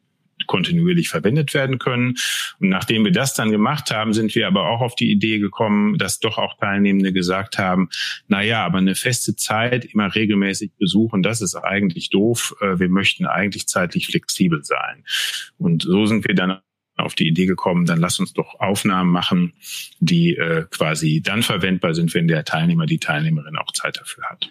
kontinuierlich 0.51 1.09
verwendet 1.09 1.55
werden 1.55 1.79
können. 1.79 2.17
Und 2.59 2.71
nachdem 2.71 3.05
wir 3.05 3.13
das 3.13 3.35
dann 3.35 3.53
gemacht 3.53 3.93
haben, 3.93 4.13
sind 4.13 4.35
wir 4.35 4.49
aber 4.49 4.69
auch 4.69 4.81
auf 4.81 4.97
die 4.97 5.13
Idee 5.13 5.39
gekommen, 5.39 5.97
dass 5.97 6.19
doch 6.19 6.39
auch 6.39 6.59
Teilnehmende 6.59 7.13
gesagt 7.13 7.57
haben, 7.57 7.89
na 8.27 8.43
ja, 8.43 8.67
aber 8.67 8.79
eine 8.79 8.97
feste 8.97 9.37
Zeit 9.37 9.85
immer 9.85 10.13
regelmäßig 10.13 10.73
besuchen, 10.77 11.23
das 11.23 11.41
ist 11.41 11.55
eigentlich 11.55 12.11
doof. 12.11 12.57
Äh, 12.61 12.81
wir 12.81 12.89
möchten 12.89 13.27
eigentlich 13.27 13.69
zeitlich 13.69 14.09
flexibel 14.09 14.65
sein. 14.65 15.05
Und 15.57 15.85
so 15.85 16.07
sind 16.07 16.27
wir 16.27 16.35
dann 16.35 16.59
auf 16.97 17.15
die 17.15 17.29
Idee 17.29 17.47
gekommen, 17.47 17.87
dann 17.87 18.01
lass 18.01 18.19
uns 18.19 18.33
doch 18.33 18.59
Aufnahmen 18.59 19.13
machen, 19.13 19.53
die 20.01 20.35
äh, 20.35 20.67
quasi 20.69 21.23
dann 21.23 21.45
verwendbar 21.45 21.95
sind, 21.95 22.13
wenn 22.13 22.27
der 22.27 22.45
Teilnehmer, 22.45 22.87
die 22.87 22.99
Teilnehmerin 22.99 23.57
auch 23.57 23.73
Zeit 23.73 23.99
dafür 23.99 24.25
hat. 24.25 24.51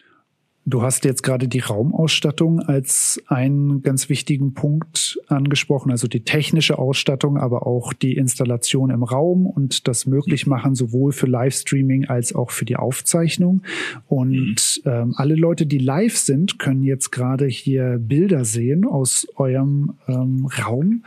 Du 0.70 0.84
hast 0.84 1.04
jetzt 1.04 1.24
gerade 1.24 1.48
die 1.48 1.62
Raumausstattung 1.62 2.60
als 2.60 3.20
einen 3.26 3.82
ganz 3.82 4.08
wichtigen 4.08 4.54
Punkt 4.54 5.20
angesprochen, 5.28 5.90
also 5.90 6.08
die 6.08 6.20
technische 6.20 6.78
Ausstattung, 6.78 7.38
aber 7.38 7.66
auch 7.66 7.92
die 7.92 8.14
Installation 8.14 8.92
im 8.92 9.02
Raum 9.02 9.48
und 9.48 9.88
das 9.88 10.06
möglich 10.06 10.46
machen 10.46 10.76
sowohl 10.76 11.12
für 11.12 11.26
Livestreaming 11.26 12.06
als 12.06 12.36
auch 12.36 12.52
für 12.52 12.66
die 12.66 12.76
Aufzeichnung. 12.76 13.64
Und 14.08 14.84
ähm, 14.86 15.16
alle 15.18 15.34
Leute, 15.34 15.66
die 15.66 15.80
live 15.80 16.16
sind, 16.16 16.60
können 16.60 16.84
jetzt 16.84 17.12
gerade 17.12 17.48
hier 17.48 17.98
Bilder 17.98 18.46
sehen 18.46 18.86
aus 18.86 19.26
eurem 19.38 19.96
ähm, 20.08 20.48
Raum. 20.64 21.04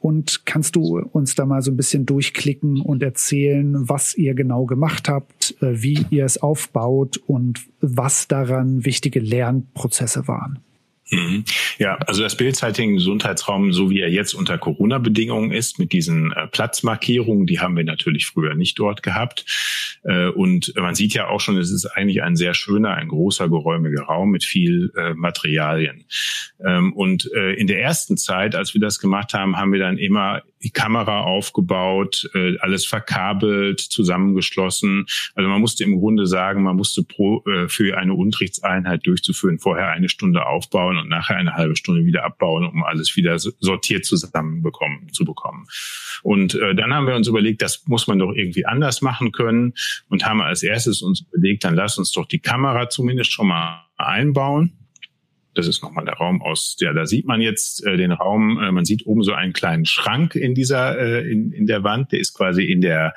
Und 0.00 0.46
kannst 0.46 0.74
du 0.74 0.98
uns 0.98 1.36
da 1.36 1.46
mal 1.46 1.62
so 1.62 1.70
ein 1.70 1.76
bisschen 1.76 2.06
durchklicken 2.06 2.80
und 2.80 3.04
erzählen, 3.04 3.88
was 3.88 4.16
ihr 4.16 4.34
genau 4.34 4.66
gemacht 4.66 5.08
habt, 5.08 5.54
äh, 5.62 5.80
wie 5.80 6.04
ihr 6.10 6.24
es 6.24 6.42
aufbaut 6.42 7.18
und 7.18 7.66
was 7.80 8.26
daran 8.26 8.84
wichtige 8.96 9.20
Lernprozesse 9.20 10.26
waren. 10.26 10.60
Mhm. 11.10 11.44
Ja, 11.78 11.96
also 12.06 12.22
das 12.22 12.36
Bildsighting 12.36 12.90
im 12.90 12.96
Gesundheitsraum, 12.96 13.72
so 13.72 13.90
wie 13.90 14.00
er 14.00 14.10
jetzt 14.10 14.34
unter 14.34 14.58
Corona-Bedingungen 14.58 15.52
ist, 15.52 15.78
mit 15.78 15.92
diesen 15.92 16.32
äh, 16.32 16.48
Platzmarkierungen, 16.48 17.46
die 17.46 17.60
haben 17.60 17.76
wir 17.76 17.84
natürlich 17.84 18.26
früher 18.26 18.54
nicht 18.54 18.76
dort 18.78 19.04
gehabt. 19.04 19.44
Äh, 20.02 20.28
und 20.28 20.72
man 20.74 20.96
sieht 20.96 21.14
ja 21.14 21.28
auch 21.28 21.40
schon, 21.40 21.58
es 21.58 21.70
ist 21.70 21.86
eigentlich 21.86 22.22
ein 22.22 22.34
sehr 22.34 22.54
schöner, 22.54 22.94
ein 22.94 23.08
großer, 23.08 23.48
geräumiger 23.48 24.02
Raum 24.02 24.30
mit 24.30 24.42
viel 24.42 24.92
äh, 24.96 25.14
Materialien. 25.14 26.06
Ähm, 26.64 26.92
und 26.92 27.30
äh, 27.32 27.52
in 27.52 27.68
der 27.68 27.80
ersten 27.80 28.16
Zeit, 28.16 28.56
als 28.56 28.74
wir 28.74 28.80
das 28.80 28.98
gemacht 28.98 29.32
haben, 29.32 29.56
haben 29.56 29.72
wir 29.72 29.80
dann 29.80 29.98
immer 29.98 30.42
die 30.62 30.70
Kamera 30.70 31.20
aufgebaut, 31.20 32.28
äh, 32.34 32.56
alles 32.58 32.86
verkabelt, 32.86 33.80
zusammengeschlossen. 33.80 35.06
Also 35.34 35.48
man 35.48 35.60
musste 35.60 35.84
im 35.84 35.98
Grunde 35.98 36.26
sagen, 36.26 36.62
man 36.62 36.76
musste 36.76 37.02
pro, 37.02 37.42
äh, 37.46 37.68
für 37.68 37.98
eine 37.98 38.14
Unterrichtseinheit 38.14 39.06
durchzuführen, 39.06 39.58
vorher 39.58 39.90
eine 39.90 40.08
Stunde 40.08 40.46
aufbauen 40.46 40.96
und 40.96 41.08
nachher 41.08 41.36
eine 41.36 41.54
halbe 41.54 41.76
Stunde 41.76 42.04
wieder 42.04 42.24
abbauen, 42.24 42.66
um 42.66 42.82
alles 42.84 43.16
wieder 43.16 43.38
sortiert 43.38 44.04
zusammenbekommen 44.04 45.12
zu 45.12 45.24
bekommen. 45.24 45.66
Und 46.22 46.54
äh, 46.54 46.74
dann 46.74 46.94
haben 46.94 47.06
wir 47.06 47.14
uns 47.14 47.28
überlegt, 47.28 47.62
das 47.62 47.86
muss 47.86 48.06
man 48.06 48.18
doch 48.18 48.32
irgendwie 48.32 48.66
anders 48.66 49.02
machen 49.02 49.32
können 49.32 49.74
und 50.08 50.24
haben 50.24 50.40
als 50.40 50.62
erstes 50.62 51.02
uns 51.02 51.24
überlegt, 51.32 51.64
dann 51.64 51.74
lass 51.74 51.98
uns 51.98 52.12
doch 52.12 52.26
die 52.26 52.40
Kamera 52.40 52.88
zumindest 52.88 53.32
schon 53.32 53.48
mal 53.48 53.84
einbauen 53.96 54.85
das 55.56 55.66
ist 55.66 55.82
nochmal 55.82 56.04
der 56.04 56.14
Raum 56.14 56.42
aus, 56.42 56.76
ja, 56.80 56.92
da 56.92 57.06
sieht 57.06 57.26
man 57.26 57.40
jetzt 57.40 57.84
äh, 57.86 57.96
den 57.96 58.12
Raum, 58.12 58.58
äh, 58.58 58.70
man 58.72 58.84
sieht 58.84 59.06
oben 59.06 59.22
so 59.22 59.32
einen 59.32 59.52
kleinen 59.52 59.86
Schrank 59.86 60.34
in 60.34 60.54
dieser, 60.54 60.98
äh, 60.98 61.30
in, 61.30 61.52
in 61.52 61.66
der 61.66 61.82
Wand, 61.84 62.12
der 62.12 62.20
ist 62.20 62.34
quasi 62.34 62.64
in 62.64 62.80
der, 62.80 63.14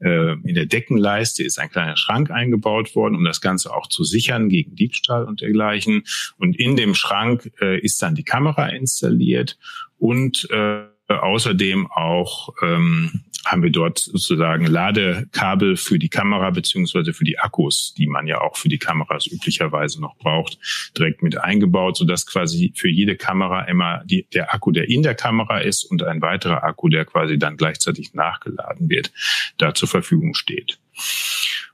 äh, 0.00 0.32
in 0.32 0.54
der 0.54 0.66
Deckenleiste 0.66 1.42
ist 1.42 1.58
ein 1.58 1.70
kleiner 1.70 1.96
Schrank 1.96 2.30
eingebaut 2.30 2.94
worden, 2.94 3.14
um 3.14 3.24
das 3.24 3.40
Ganze 3.40 3.74
auch 3.74 3.86
zu 3.86 4.04
sichern 4.04 4.48
gegen 4.48 4.74
Diebstahl 4.74 5.24
und 5.24 5.40
dergleichen. 5.40 6.04
Und 6.36 6.58
in 6.58 6.76
dem 6.76 6.94
Schrank 6.94 7.50
äh, 7.60 7.78
ist 7.80 8.02
dann 8.02 8.14
die 8.14 8.24
Kamera 8.24 8.68
installiert 8.68 9.58
und 9.98 10.48
äh, 10.50 10.84
außerdem 11.14 11.90
auch 11.90 12.50
ähm, 12.62 13.24
haben 13.44 13.62
wir 13.62 13.70
dort 13.70 13.98
sozusagen 13.98 14.66
Ladekabel 14.66 15.76
für 15.76 15.98
die 15.98 16.08
Kamera 16.08 16.50
beziehungsweise 16.50 17.12
für 17.12 17.24
die 17.24 17.38
Akkus, 17.38 17.94
die 17.96 18.06
man 18.06 18.26
ja 18.26 18.40
auch 18.40 18.56
für 18.56 18.68
die 18.68 18.78
Kameras 18.78 19.26
üblicherweise 19.26 20.00
noch 20.00 20.16
braucht, 20.16 20.58
direkt 20.96 21.22
mit 21.22 21.38
eingebaut, 21.38 21.96
sodass 21.96 22.26
quasi 22.26 22.72
für 22.76 22.88
jede 22.88 23.16
Kamera 23.16 23.62
immer 23.62 24.02
die, 24.04 24.26
der 24.34 24.52
Akku, 24.52 24.70
der 24.70 24.88
in 24.88 25.02
der 25.02 25.14
Kamera 25.14 25.58
ist 25.58 25.84
und 25.84 26.02
ein 26.02 26.20
weiterer 26.20 26.62
Akku, 26.62 26.88
der 26.88 27.04
quasi 27.04 27.38
dann 27.38 27.56
gleichzeitig 27.56 28.12
nachgeladen 28.12 28.90
wird, 28.90 29.12
da 29.56 29.74
zur 29.74 29.88
Verfügung 29.88 30.34
steht. 30.34 30.78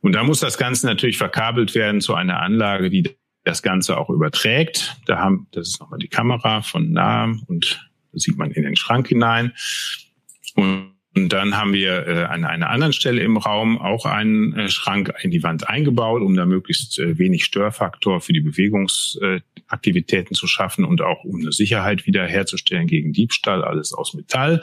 Und 0.00 0.12
da 0.12 0.22
muss 0.22 0.40
das 0.40 0.58
Ganze 0.58 0.86
natürlich 0.86 1.16
verkabelt 1.16 1.74
werden 1.74 2.00
zu 2.00 2.14
einer 2.14 2.40
Anlage, 2.40 2.90
die 2.90 3.16
das 3.44 3.62
Ganze 3.62 3.96
auch 3.98 4.10
überträgt. 4.10 4.96
Da 5.06 5.18
haben, 5.18 5.46
das 5.52 5.68
ist 5.68 5.80
nochmal 5.80 5.98
die 5.98 6.08
Kamera 6.08 6.62
von 6.62 6.92
nah 6.92 7.32
und 7.46 7.90
sieht 8.16 8.38
man 8.38 8.50
in 8.50 8.62
den 8.62 8.76
Schrank 8.76 9.08
hinein. 9.08 9.52
Und 10.56 10.94
dann 11.14 11.56
haben 11.56 11.72
wir 11.72 12.06
äh, 12.08 12.24
an 12.24 12.44
einer 12.44 12.70
anderen 12.70 12.92
Stelle 12.92 13.22
im 13.22 13.36
Raum 13.36 13.78
auch 13.78 14.04
einen 14.04 14.52
äh, 14.54 14.68
Schrank 14.68 15.12
in 15.22 15.30
die 15.30 15.44
Wand 15.44 15.68
eingebaut, 15.68 16.22
um 16.22 16.34
da 16.34 16.44
möglichst 16.44 16.98
äh, 16.98 17.18
wenig 17.18 17.44
Störfaktor 17.44 18.20
für 18.20 18.32
die 18.32 18.40
Bewegungsaktivitäten 18.40 20.34
zu 20.34 20.48
schaffen 20.48 20.84
und 20.84 21.02
auch 21.02 21.22
um 21.22 21.40
eine 21.40 21.52
Sicherheit 21.52 22.06
wiederherzustellen 22.06 22.88
gegen 22.88 23.12
Diebstahl, 23.12 23.62
alles 23.62 23.92
aus 23.92 24.14
Metall. 24.14 24.62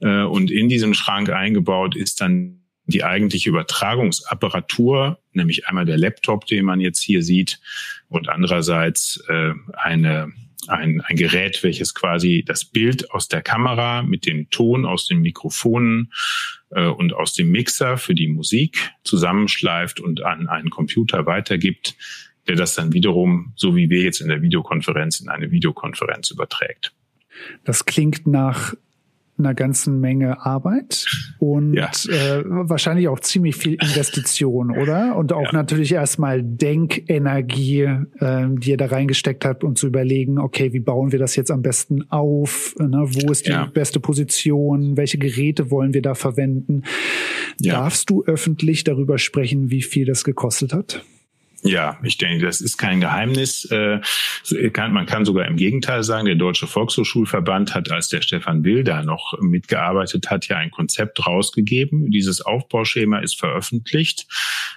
Äh, 0.00 0.22
und 0.22 0.50
in 0.50 0.70
diesem 0.70 0.94
Schrank 0.94 1.28
eingebaut 1.28 1.94
ist 1.94 2.22
dann 2.22 2.62
die 2.86 3.04
eigentliche 3.04 3.50
Übertragungsapparatur, 3.50 5.18
nämlich 5.32 5.68
einmal 5.68 5.84
der 5.84 5.98
Laptop, 5.98 6.46
den 6.46 6.64
man 6.64 6.80
jetzt 6.80 7.02
hier 7.02 7.22
sieht, 7.22 7.60
und 8.08 8.28
andererseits 8.28 9.22
äh, 9.28 9.52
eine 9.74 10.32
ein, 10.68 11.00
ein 11.00 11.16
Gerät, 11.16 11.62
welches 11.62 11.94
quasi 11.94 12.44
das 12.46 12.64
Bild 12.64 13.10
aus 13.10 13.28
der 13.28 13.42
Kamera 13.42 14.02
mit 14.02 14.26
dem 14.26 14.48
Ton 14.50 14.84
aus 14.84 15.06
den 15.06 15.20
Mikrofonen 15.20 16.12
äh, 16.70 16.86
und 16.86 17.12
aus 17.12 17.34
dem 17.34 17.50
Mixer 17.50 17.96
für 17.98 18.14
die 18.14 18.28
Musik 18.28 18.90
zusammenschleift 19.04 20.00
und 20.00 20.22
an 20.22 20.48
einen 20.48 20.70
Computer 20.70 21.26
weitergibt, 21.26 21.96
der 22.48 22.56
das 22.56 22.74
dann 22.74 22.92
wiederum, 22.92 23.52
so 23.56 23.76
wie 23.76 23.90
wir 23.90 24.02
jetzt 24.02 24.20
in 24.20 24.28
der 24.28 24.42
Videokonferenz, 24.42 25.20
in 25.20 25.28
eine 25.28 25.50
Videokonferenz 25.50 26.30
überträgt. 26.30 26.92
Das 27.64 27.84
klingt 27.84 28.26
nach 28.26 28.74
einer 29.44 29.54
ganzen 29.54 30.00
Menge 30.00 30.44
Arbeit 30.44 31.04
und 31.38 31.74
ja. 31.74 31.90
äh, 32.08 32.42
wahrscheinlich 32.44 33.08
auch 33.08 33.20
ziemlich 33.20 33.56
viel 33.56 33.74
Investition, 33.74 34.70
oder? 34.70 35.16
Und 35.16 35.32
auch 35.32 35.44
ja. 35.44 35.52
natürlich 35.52 35.92
erstmal 35.92 36.42
Denkenergie, 36.42 37.82
äh, 37.82 38.46
die 38.48 38.70
ihr 38.70 38.76
da 38.76 38.86
reingesteckt 38.86 39.44
habt, 39.44 39.64
um 39.64 39.76
zu 39.76 39.86
überlegen, 39.86 40.38
okay, 40.38 40.72
wie 40.72 40.80
bauen 40.80 41.12
wir 41.12 41.18
das 41.18 41.36
jetzt 41.36 41.50
am 41.50 41.62
besten 41.62 42.10
auf? 42.10 42.74
Ne? 42.78 43.06
Wo 43.06 43.30
ist 43.30 43.46
die 43.46 43.50
ja. 43.50 43.66
beste 43.66 44.00
Position? 44.00 44.96
Welche 44.96 45.18
Geräte 45.18 45.70
wollen 45.70 45.94
wir 45.94 46.02
da 46.02 46.14
verwenden? 46.14 46.82
Darfst 47.58 48.10
du 48.10 48.24
öffentlich 48.24 48.84
darüber 48.84 49.18
sprechen, 49.18 49.70
wie 49.70 49.82
viel 49.82 50.06
das 50.06 50.24
gekostet 50.24 50.72
hat? 50.72 51.04
Ja, 51.64 51.96
ich 52.02 52.18
denke, 52.18 52.44
das 52.44 52.60
ist 52.60 52.76
kein 52.76 53.00
Geheimnis. 53.00 53.64
Äh, 53.66 54.00
man 54.74 55.06
kann 55.06 55.24
sogar 55.24 55.46
im 55.46 55.56
Gegenteil 55.56 56.02
sagen, 56.02 56.26
der 56.26 56.34
Deutsche 56.34 56.66
Volkshochschulverband 56.66 57.72
hat, 57.72 57.90
als 57.92 58.08
der 58.08 58.20
Stefan 58.20 58.64
Will 58.64 58.82
da 58.82 59.04
noch 59.04 59.38
mitgearbeitet 59.40 60.28
hat, 60.28 60.48
ja 60.48 60.56
ein 60.56 60.72
Konzept 60.72 61.24
rausgegeben. 61.24 62.10
Dieses 62.10 62.40
Aufbauschema 62.40 63.20
ist 63.20 63.38
veröffentlicht 63.38 64.26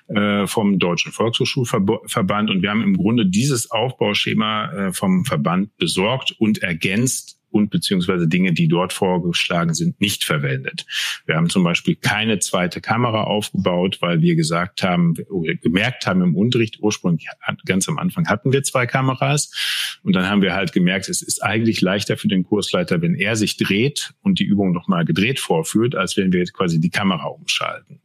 äh, 0.09 0.45
vom 0.45 0.77
Deutschen 0.77 1.11
Volkshochschulverband 1.11 2.51
und 2.51 2.61
wir 2.61 2.69
haben 2.69 2.83
im 2.83 2.95
Grunde 2.95 3.25
dieses 3.25 3.71
Aufbauschema 3.71 4.71
äh, 4.71 4.93
vom 4.93 5.25
Verband 5.25 5.75
besorgt 5.77 6.35
und 6.37 6.61
ergänzt 6.61 7.34
und 7.55 7.69
beziehungsweise 7.69 8.27
Dinge, 8.27 8.51
die 8.51 8.67
dort 8.67 8.91
vorgeschlagen 8.91 9.73
sind, 9.73 10.01
nicht 10.01 10.25
verwendet. 10.25 10.85
Wir 11.25 11.37
haben 11.37 11.49
zum 11.49 11.63
Beispiel 11.63 11.95
keine 11.95 12.39
zweite 12.39 12.81
Kamera 12.81 13.23
aufgebaut, 13.23 13.99
weil 14.01 14.21
wir 14.21 14.35
gesagt 14.35 14.83
haben, 14.83 15.13
gemerkt 15.61 16.05
haben 16.05 16.21
im 16.21 16.35
Unterricht, 16.35 16.79
ursprünglich 16.81 17.29
ganz 17.65 17.87
am 17.87 17.97
Anfang 17.97 18.27
hatten 18.27 18.51
wir 18.51 18.61
zwei 18.63 18.85
Kameras 18.85 19.99
und 20.03 20.13
dann 20.17 20.27
haben 20.27 20.41
wir 20.41 20.53
halt 20.53 20.73
gemerkt, 20.73 21.07
es 21.07 21.21
ist 21.21 21.41
eigentlich 21.41 21.79
leichter 21.79 22.17
für 22.17 22.27
den 22.27 22.43
Kursleiter, 22.43 23.01
wenn 23.01 23.15
er 23.15 23.37
sich 23.37 23.55
dreht 23.55 24.13
und 24.21 24.39
die 24.39 24.43
Übung 24.43 24.73
nochmal 24.73 25.05
gedreht 25.05 25.39
vorführt, 25.39 25.95
als 25.95 26.17
wenn 26.17 26.33
wir 26.33 26.39
jetzt 26.39 26.53
quasi 26.53 26.81
die 26.81 26.89
Kamera 26.89 27.27
umschalten. 27.27 28.01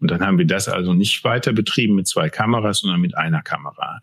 Und 0.00 0.10
dann 0.10 0.22
haben 0.22 0.38
wir 0.38 0.46
das 0.46 0.68
also 0.68 0.92
nicht 0.92 1.22
weiter 1.22 1.52
betrieben 1.52 1.94
mit 1.94 2.08
zwei 2.08 2.30
Kameras, 2.30 2.80
sondern 2.80 3.00
mit 3.00 3.16
einer 3.16 3.42
Kamera. 3.42 4.00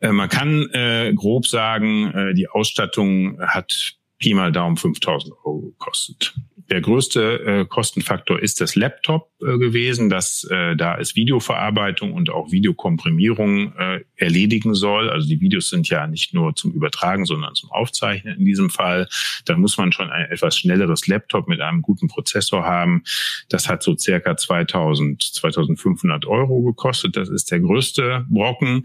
Äh, 0.00 0.12
man 0.12 0.28
kann 0.28 0.68
äh, 0.72 1.12
grob 1.14 1.46
sagen, 1.46 2.10
äh, 2.12 2.34
die 2.34 2.48
Ausstattung 2.48 3.40
hat 3.40 3.96
Pi 4.24 4.32
mal 4.32 4.52
Daumen 4.52 4.78
5000 4.78 5.34
Euro 5.44 5.60
gekostet. 5.60 6.34
Der 6.70 6.80
größte 6.80 7.40
äh, 7.44 7.64
Kostenfaktor 7.66 8.40
ist 8.40 8.58
das 8.62 8.74
Laptop 8.74 9.28
äh, 9.42 9.58
gewesen, 9.58 10.08
das 10.08 10.44
äh, 10.50 10.74
da 10.76 10.96
es 10.96 11.14
Videoverarbeitung 11.14 12.14
und 12.14 12.30
auch 12.30 12.50
Videokomprimierung 12.52 13.74
äh, 13.76 14.00
erledigen 14.16 14.74
soll. 14.74 15.10
Also 15.10 15.28
die 15.28 15.40
Videos 15.40 15.68
sind 15.68 15.90
ja 15.90 16.06
nicht 16.06 16.32
nur 16.32 16.54
zum 16.54 16.72
Übertragen, 16.72 17.26
sondern 17.26 17.54
zum 17.54 17.70
Aufzeichnen 17.70 18.38
in 18.38 18.46
diesem 18.46 18.70
Fall. 18.70 19.08
Da 19.44 19.58
muss 19.58 19.76
man 19.76 19.92
schon 19.92 20.08
ein 20.08 20.30
etwas 20.30 20.56
schnelleres 20.56 21.06
Laptop 21.06 21.48
mit 21.48 21.60
einem 21.60 21.82
guten 21.82 22.08
Prozessor 22.08 22.64
haben. 22.64 23.02
Das 23.50 23.68
hat 23.68 23.82
so 23.82 23.94
circa 23.94 24.34
2000, 24.34 25.22
2500 25.22 26.24
Euro 26.24 26.62
gekostet. 26.62 27.14
Das 27.16 27.28
ist 27.28 27.50
der 27.50 27.60
größte 27.60 28.24
Brocken. 28.30 28.84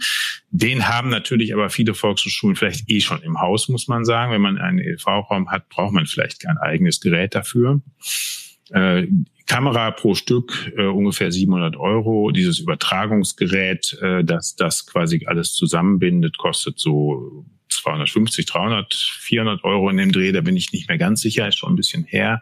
Den 0.52 0.90
haben 0.90 1.10
natürlich 1.10 1.54
aber 1.54 1.70
viele 1.70 1.94
Volkshochschulen 1.94 2.58
vielleicht 2.58 2.90
eh 2.90 3.00
schon 3.00 3.22
im 3.22 3.40
Haus, 3.40 3.70
muss 3.70 3.88
man 3.88 4.04
sagen. 4.04 4.34
Wenn 4.34 4.42
man 4.42 4.58
einen 4.58 4.80
EV-Raum 5.30 5.52
hat, 5.52 5.70
braucht 5.70 5.94
man 5.94 6.06
vielleicht 6.06 6.42
kein 6.42 6.58
eigenes 6.58 7.00
Gerät 7.00 7.36
dafür. 7.36 7.82
Äh, 8.72 9.08
Kamera 9.46 9.92
pro 9.92 10.14
Stück 10.14 10.72
äh, 10.78 10.86
ungefähr 10.86 11.32
700 11.32 11.76
Euro. 11.78 12.32
Dieses 12.32 12.60
Übertragungsgerät, 12.60 13.98
äh, 14.02 14.24
das 14.24 14.56
das 14.56 14.86
quasi 14.86 15.26
alles 15.26 15.54
zusammenbindet, 15.54 16.38
kostet 16.38 16.80
so 16.80 17.46
250, 17.70 18.46
300, 18.46 18.94
400 18.94 19.64
Euro 19.64 19.90
in 19.90 19.98
dem 19.98 20.12
Dreh. 20.12 20.32
Da 20.32 20.42
bin 20.42 20.56
ich 20.56 20.72
nicht 20.72 20.88
mehr 20.88 20.98
ganz 20.98 21.22
sicher, 21.22 21.48
ist 21.48 21.58
schon 21.58 21.74
ein 21.74 21.78
bisschen 21.78 22.04
her. 22.04 22.42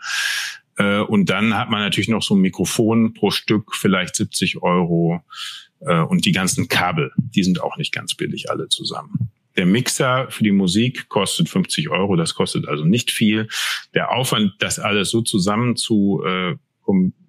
Äh, 0.78 1.00
und 1.00 1.30
dann 1.30 1.56
hat 1.58 1.70
man 1.70 1.80
natürlich 1.80 2.10
noch 2.10 2.24
so 2.24 2.36
ein 2.36 2.42
Mikrofon 2.42 3.14
pro 3.14 3.32
Stück, 3.32 3.74
vielleicht 3.76 4.16
70 4.18 4.62
Euro. 4.62 5.22
Äh, 5.80 6.02
und 6.02 6.26
die 6.26 6.34
ganzen 6.34 6.68
Kabel, 6.68 7.12
die 7.18 7.44
sind 7.44 7.62
auch 7.62 7.78
nicht 7.78 7.94
ganz 7.94 8.16
billig 8.16 8.52
alle 8.52 8.68
zusammen. 8.68 9.32
Der 9.58 9.66
Mixer 9.66 10.28
für 10.30 10.44
die 10.44 10.52
Musik 10.52 11.10
kostet 11.10 11.50
50 11.50 11.90
Euro, 11.90 12.16
das 12.16 12.36
kostet 12.36 12.68
also 12.68 12.86
nicht 12.86 13.12
viel. 13.12 13.48
Der 13.94 14.12
Aufwand, 14.12 14.54
das 14.60 14.80
alles 14.80 15.10
so 15.10 15.22
zusammen 15.22 15.76
zu 15.76 16.24
äh, 16.26 16.56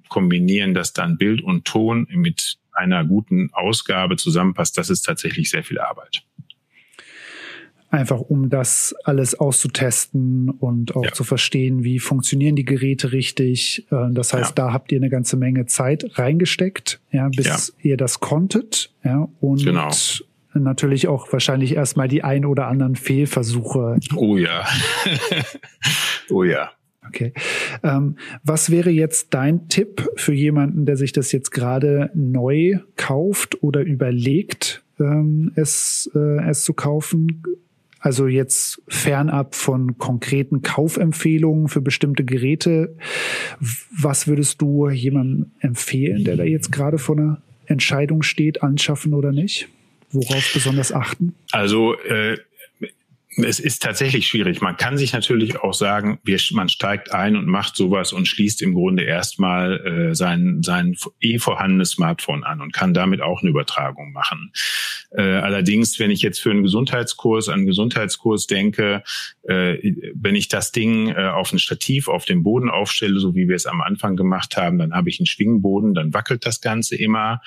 kombinieren, 0.08 0.74
dass 0.74 0.92
dann 0.92 1.18
Bild 1.18 1.42
und 1.42 1.64
Ton 1.64 2.06
mit 2.10 2.58
einer 2.72 3.04
guten 3.04 3.50
Ausgabe 3.52 4.16
zusammenpasst, 4.16 4.78
das 4.78 4.90
ist 4.90 5.02
tatsächlich 5.02 5.50
sehr 5.50 5.64
viel 5.64 5.78
Arbeit 5.78 6.22
einfach 7.90 8.20
um 8.20 8.50
das 8.50 8.94
alles 9.04 9.34
auszutesten 9.34 10.50
und 10.50 10.94
auch 10.94 11.04
ja. 11.04 11.12
zu 11.12 11.24
verstehen, 11.24 11.84
wie 11.84 11.98
funktionieren 11.98 12.54
die 12.54 12.64
Geräte 12.64 13.12
richtig. 13.12 13.86
Äh, 13.90 14.12
das 14.12 14.32
heißt, 14.32 14.50
ja. 14.50 14.66
da 14.66 14.72
habt 14.72 14.92
ihr 14.92 14.98
eine 14.98 15.08
ganze 15.08 15.36
Menge 15.36 15.66
Zeit 15.66 16.18
reingesteckt, 16.18 17.00
ja, 17.12 17.28
bis 17.28 17.46
ja. 17.46 17.90
ihr 17.90 17.96
das 17.96 18.20
konntet. 18.20 18.92
Ja, 19.04 19.28
und 19.40 19.64
genau. 19.64 19.90
Natürlich 20.62 21.08
auch 21.08 21.32
wahrscheinlich 21.32 21.76
erstmal 21.76 22.08
die 22.08 22.22
ein 22.22 22.44
oder 22.44 22.66
anderen 22.66 22.96
Fehlversuche. 22.96 23.98
Oh 24.14 24.36
ja. 24.36 24.66
oh 26.30 26.44
ja. 26.44 26.70
Okay. 27.06 27.32
Ähm, 27.82 28.16
was 28.44 28.70
wäre 28.70 28.90
jetzt 28.90 29.32
dein 29.34 29.68
Tipp 29.68 30.08
für 30.16 30.34
jemanden, 30.34 30.84
der 30.84 30.96
sich 30.96 31.12
das 31.12 31.32
jetzt 31.32 31.50
gerade 31.50 32.10
neu 32.14 32.78
kauft 32.96 33.62
oder 33.62 33.80
überlegt, 33.80 34.84
ähm, 35.00 35.52
es, 35.56 36.10
äh, 36.14 36.48
es 36.48 36.64
zu 36.64 36.74
kaufen? 36.74 37.42
Also 38.00 38.28
jetzt 38.28 38.80
fernab 38.86 39.54
von 39.54 39.98
konkreten 39.98 40.62
Kaufempfehlungen 40.62 41.68
für 41.68 41.80
bestimmte 41.80 42.24
Geräte. 42.24 42.94
Was 43.90 44.28
würdest 44.28 44.62
du 44.62 44.88
jemandem 44.88 45.50
empfehlen, 45.60 46.24
der 46.24 46.36
da 46.36 46.44
jetzt 46.44 46.70
gerade 46.70 46.98
vor 46.98 47.16
einer 47.16 47.42
Entscheidung 47.66 48.22
steht, 48.22 48.62
anschaffen 48.62 49.14
oder 49.14 49.32
nicht? 49.32 49.68
Worauf 50.12 50.52
besonders 50.52 50.92
achten? 50.92 51.34
Also 51.52 51.98
äh, 52.00 52.38
es 53.44 53.60
ist 53.60 53.82
tatsächlich 53.82 54.26
schwierig. 54.26 54.60
Man 54.60 54.76
kann 54.76 54.98
sich 54.98 55.12
natürlich 55.12 55.60
auch 55.60 55.74
sagen, 55.74 56.18
wir, 56.24 56.38
man 56.52 56.68
steigt 56.68 57.12
ein 57.12 57.36
und 57.36 57.46
macht 57.46 57.76
sowas 57.76 58.12
und 58.12 58.26
schließt 58.26 58.62
im 58.62 58.74
Grunde 58.74 59.04
erstmal 59.04 60.10
äh, 60.10 60.14
sein, 60.14 60.62
sein 60.62 60.96
eh 61.20 61.38
vorhandenes 61.38 61.90
Smartphone 61.90 62.44
an 62.44 62.60
und 62.60 62.72
kann 62.72 62.94
damit 62.94 63.20
auch 63.20 63.42
eine 63.42 63.50
Übertragung 63.50 64.12
machen. 64.12 64.52
Äh, 65.10 65.22
allerdings, 65.22 65.98
wenn 65.98 66.10
ich 66.10 66.20
jetzt 66.20 66.38
für 66.38 66.50
einen 66.50 66.62
Gesundheitskurs, 66.62 67.48
einen 67.48 67.66
Gesundheitskurs 67.66 68.46
denke, 68.46 69.02
äh, 69.42 69.94
wenn 70.14 70.34
ich 70.34 70.48
das 70.48 70.70
Ding 70.70 71.08
äh, 71.08 71.30
auf 71.34 71.52
ein 71.52 71.58
Stativ 71.58 72.08
auf 72.08 72.26
dem 72.26 72.42
Boden 72.42 72.68
aufstelle, 72.68 73.18
so 73.18 73.34
wie 73.34 73.48
wir 73.48 73.56
es 73.56 73.66
am 73.66 73.80
Anfang 73.80 74.16
gemacht 74.16 74.56
haben, 74.56 74.78
dann 74.78 74.92
habe 74.92 75.08
ich 75.08 75.18
einen 75.18 75.26
Schwingboden, 75.26 75.94
dann 75.94 76.12
wackelt 76.12 76.44
das 76.44 76.60
Ganze 76.60 76.94
immer. 76.96 77.40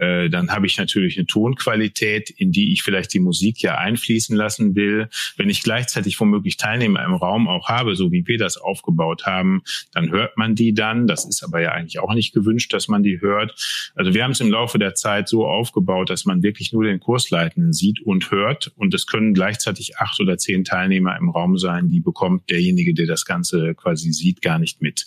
Äh, 0.00 0.28
dann 0.28 0.50
habe 0.50 0.66
ich 0.66 0.76
natürlich 0.76 1.16
eine 1.16 1.26
Tonqualität, 1.26 2.30
in 2.30 2.50
die 2.50 2.72
ich 2.72 2.82
vielleicht 2.82 3.14
die 3.14 3.20
Musik 3.20 3.62
ja 3.62 3.78
einfließen 3.78 4.36
lassen 4.36 4.74
will. 4.74 5.08
Wenn 5.36 5.48
ich 5.48 5.62
gleichzeitig 5.62 6.18
womöglich 6.18 6.56
Teilnehmer 6.56 7.04
im 7.04 7.14
Raum 7.14 7.46
auch 7.46 7.68
habe, 7.68 7.94
so 7.94 8.10
wie 8.10 8.26
wir 8.26 8.38
das 8.38 8.56
aufgebaut 8.56 9.24
haben, 9.24 9.62
dann 9.92 10.10
hört 10.10 10.36
man 10.36 10.56
die 10.56 10.74
dann. 10.74 11.06
Das 11.06 11.24
ist 11.24 11.44
aber 11.44 11.60
ja 11.60 11.70
eigentlich 11.70 12.00
auch 12.00 12.14
nicht 12.14 12.34
gewünscht, 12.34 12.72
dass 12.72 12.88
man 12.88 13.04
die 13.04 13.20
hört. 13.20 13.54
Also 13.94 14.14
wir 14.14 14.24
haben 14.24 14.32
es 14.32 14.40
im 14.40 14.50
Laufe 14.50 14.80
der 14.80 14.94
Zeit 14.96 15.28
so 15.28 15.46
aufgebaut, 15.46 16.10
dass 16.10 16.24
man 16.24 16.42
wirklich 16.42 16.72
nur 16.72 16.82
den 16.82 16.98
Kursleitenden 17.04 17.72
sieht 17.72 18.00
und 18.00 18.30
hört. 18.30 18.72
Und 18.76 18.94
es 18.94 19.06
können 19.06 19.34
gleichzeitig 19.34 19.98
acht 19.98 20.18
oder 20.20 20.38
zehn 20.38 20.64
Teilnehmer 20.64 21.16
im 21.18 21.28
Raum 21.28 21.58
sein, 21.58 21.90
die 21.90 22.00
bekommt 22.00 22.50
derjenige, 22.50 22.94
der 22.94 23.06
das 23.06 23.24
Ganze 23.24 23.74
quasi 23.74 24.12
sieht, 24.12 24.40
gar 24.42 24.58
nicht 24.58 24.80
mit. 24.80 25.06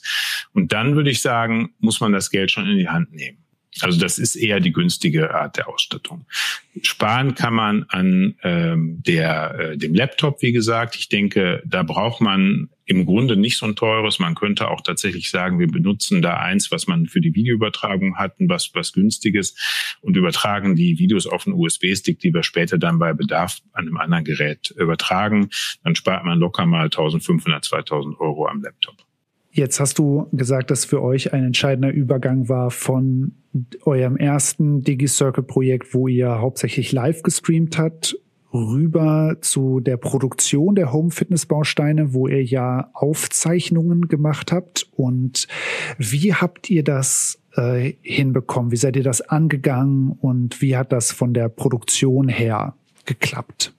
Und 0.53 0.71
dann 0.71 0.95
würde 0.95 1.09
ich 1.09 1.21
sagen, 1.21 1.73
muss 1.79 1.99
man 1.99 2.13
das 2.13 2.29
Geld 2.29 2.51
schon 2.51 2.67
in 2.67 2.77
die 2.77 2.89
Hand 2.89 3.13
nehmen. 3.13 3.46
Also 3.81 3.99
das 3.99 4.17
ist 4.17 4.35
eher 4.35 4.59
die 4.59 4.71
günstige 4.71 5.33
Art 5.33 5.57
der 5.57 5.67
Ausstattung. 5.69 6.25
Sparen 6.81 7.35
kann 7.35 7.53
man 7.53 7.83
an 7.89 8.35
ähm, 8.43 9.01
der, 9.05 9.59
äh, 9.59 9.77
dem 9.77 9.93
Laptop, 9.93 10.41
wie 10.41 10.51
gesagt. 10.51 10.95
Ich 10.95 11.09
denke, 11.09 11.61
da 11.65 11.83
braucht 11.83 12.21
man 12.21 12.69
im 12.85 13.05
Grunde 13.05 13.35
nicht 13.35 13.57
so 13.57 13.65
ein 13.65 13.75
teures. 13.75 14.19
Man 14.19 14.35
könnte 14.35 14.69
auch 14.69 14.81
tatsächlich 14.81 15.29
sagen, 15.29 15.59
wir 15.59 15.67
benutzen 15.67 16.21
da 16.21 16.37
eins, 16.37 16.71
was 16.71 16.87
man 16.87 17.07
für 17.07 17.19
die 17.19 17.35
Videoübertragung 17.35 18.17
hatten, 18.17 18.49
was, 18.49 18.71
was 18.73 18.93
günstiges 18.93 19.55
und 20.01 20.15
übertragen 20.15 20.75
die 20.75 20.97
Videos 20.97 21.27
auf 21.27 21.45
einen 21.45 21.55
USB-Stick, 21.55 22.19
die 22.19 22.33
wir 22.33 22.43
später 22.43 22.77
dann 22.77 22.97
bei 22.97 23.13
Bedarf 23.13 23.59
an 23.73 23.87
einem 23.87 23.97
anderen 23.97 24.23
Gerät 24.23 24.71
übertragen. 24.71 25.49
Dann 25.83 25.95
spart 25.95 26.23
man 26.23 26.39
locker 26.39 26.65
mal 26.65 26.85
1500, 26.85 27.63
2000 27.65 28.19
Euro 28.19 28.47
am 28.47 28.61
Laptop. 28.61 29.06
Jetzt 29.57 29.79
hast 29.79 29.97
du 29.97 30.27
gesagt, 30.33 30.69
dass 30.69 30.85
für 30.85 31.01
euch 31.01 31.33
ein 31.33 31.43
entscheidender 31.43 31.89
Übergang 31.89 32.47
war 32.47 32.69
von 32.69 33.31
eurem 33.85 34.15
ersten 34.15 34.83
DigiCircle-Projekt, 34.83 35.95
wo 35.95 36.07
ihr 36.07 36.39
hauptsächlich 36.39 36.91
live 36.91 37.23
gestreamt 37.23 37.79
habt, 37.79 38.19
rüber 38.53 39.37
zu 39.41 39.79
der 39.79 39.97
Produktion 39.97 40.75
der 40.75 40.93
Home 40.93 41.09
Fitness 41.09 41.47
Bausteine, 41.47 42.13
wo 42.13 42.27
ihr 42.27 42.43
ja 42.43 42.91
Aufzeichnungen 42.93 44.07
gemacht 44.07 44.51
habt. 44.51 44.89
Und 44.95 45.47
wie 45.97 46.35
habt 46.35 46.69
ihr 46.69 46.83
das 46.83 47.41
äh, 47.55 47.93
hinbekommen? 48.03 48.71
Wie 48.71 48.77
seid 48.77 48.95
ihr 48.95 49.03
das 49.03 49.21
angegangen 49.21 50.11
und 50.21 50.61
wie 50.61 50.77
hat 50.77 50.91
das 50.91 51.11
von 51.11 51.33
der 51.33 51.49
Produktion 51.49 52.29
her 52.29 52.75
geklappt? 53.07 53.73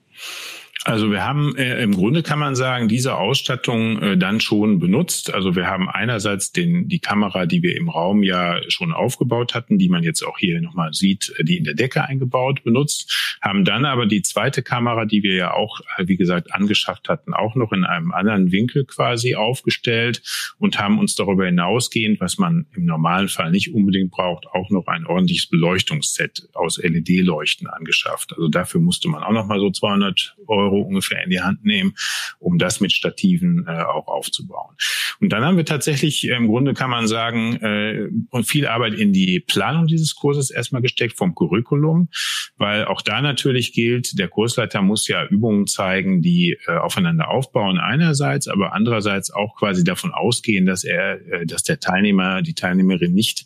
Also 0.85 1.11
wir 1.11 1.25
haben 1.25 1.57
äh, 1.57 1.83
im 1.83 1.93
Grunde 1.93 2.23
kann 2.23 2.39
man 2.39 2.55
sagen, 2.55 2.87
diese 2.87 3.17
Ausstattung 3.17 4.01
äh, 4.01 4.17
dann 4.17 4.39
schon 4.39 4.79
benutzt. 4.79 5.33
Also 5.33 5.57
wir 5.57 5.67
haben 5.67 5.89
einerseits 5.89 6.53
den, 6.53 6.87
die 6.87 6.99
Kamera, 6.99 7.45
die 7.45 7.61
wir 7.61 7.75
im 7.75 7.89
Raum 7.89 8.23
ja 8.23 8.61
schon 8.69 8.93
aufgebaut 8.93 9.53
hatten, 9.53 9.77
die 9.77 9.89
man 9.89 10.03
jetzt 10.03 10.23
auch 10.23 10.37
hier 10.37 10.61
nochmal 10.61 10.93
sieht, 10.93 11.33
äh, 11.37 11.43
die 11.43 11.57
in 11.57 11.65
der 11.65 11.73
Decke 11.73 12.05
eingebaut, 12.05 12.63
benutzt, 12.63 13.37
haben 13.41 13.65
dann 13.65 13.83
aber 13.83 14.05
die 14.05 14.21
zweite 14.21 14.63
Kamera, 14.63 15.03
die 15.03 15.21
wir 15.21 15.35
ja 15.35 15.53
auch, 15.53 15.81
äh, 15.97 16.07
wie 16.07 16.15
gesagt, 16.15 16.53
angeschafft 16.53 17.09
hatten, 17.09 17.33
auch 17.33 17.55
noch 17.55 17.73
in 17.73 17.83
einem 17.83 18.13
anderen 18.13 18.53
Winkel 18.53 18.85
quasi 18.85 19.35
aufgestellt 19.35 20.21
und 20.59 20.79
haben 20.79 20.97
uns 20.97 21.13
darüber 21.13 21.45
hinausgehend, 21.45 22.21
was 22.21 22.37
man 22.37 22.67
im 22.73 22.85
normalen 22.85 23.27
Fall 23.27 23.51
nicht 23.51 23.73
unbedingt 23.73 24.11
braucht, 24.11 24.47
auch 24.47 24.69
noch 24.69 24.87
ein 24.87 25.05
ordentliches 25.05 25.47
Beleuchtungsset 25.47 26.47
aus 26.53 26.77
LED-Leuchten 26.77 27.67
angeschafft. 27.67 28.31
Also 28.31 28.47
dafür 28.47 28.79
musste 28.79 29.09
man 29.09 29.23
auch 29.23 29.33
nochmal 29.33 29.59
so 29.59 29.69
200 29.69 30.37
Euro 30.47 30.68
Euro 30.69 30.81
ungefähr 30.81 31.23
in 31.23 31.29
die 31.29 31.41
Hand 31.41 31.65
nehmen, 31.65 31.93
um 32.39 32.57
das 32.57 32.79
mit 32.79 32.91
Stativen 32.91 33.65
äh, 33.67 33.71
auch 33.71 34.07
aufzubauen. 34.07 34.75
Und 35.19 35.29
dann 35.29 35.43
haben 35.43 35.57
wir 35.57 35.65
tatsächlich, 35.65 36.29
äh, 36.29 36.35
im 36.35 36.47
Grunde 36.47 36.73
kann 36.73 36.89
man 36.89 37.07
sagen, 37.07 37.55
äh, 37.57 38.43
viel 38.43 38.67
Arbeit 38.67 38.93
in 38.93 39.13
die 39.13 39.39
Planung 39.39 39.87
dieses 39.87 40.15
Kurses 40.15 40.49
erstmal 40.49 40.81
gesteckt 40.81 41.17
vom 41.17 41.35
Curriculum, 41.35 42.09
weil 42.57 42.85
auch 42.85 43.01
da 43.01 43.21
natürlich 43.21 43.73
gilt, 43.73 44.17
der 44.17 44.27
Kursleiter 44.27 44.81
muss 44.81 45.07
ja 45.07 45.25
Übungen 45.25 45.67
zeigen, 45.67 46.21
die 46.21 46.57
äh, 46.67 46.77
aufeinander 46.77 47.29
aufbauen 47.29 47.79
einerseits, 47.79 48.47
aber 48.47 48.73
andererseits 48.73 49.31
auch 49.31 49.55
quasi 49.57 49.83
davon 49.83 50.11
ausgehen, 50.11 50.65
dass 50.65 50.83
er, 50.83 51.19
äh, 51.31 51.45
dass 51.45 51.63
der 51.63 51.79
Teilnehmer, 51.79 52.41
die 52.41 52.53
Teilnehmerin 52.53 53.13
nicht 53.13 53.45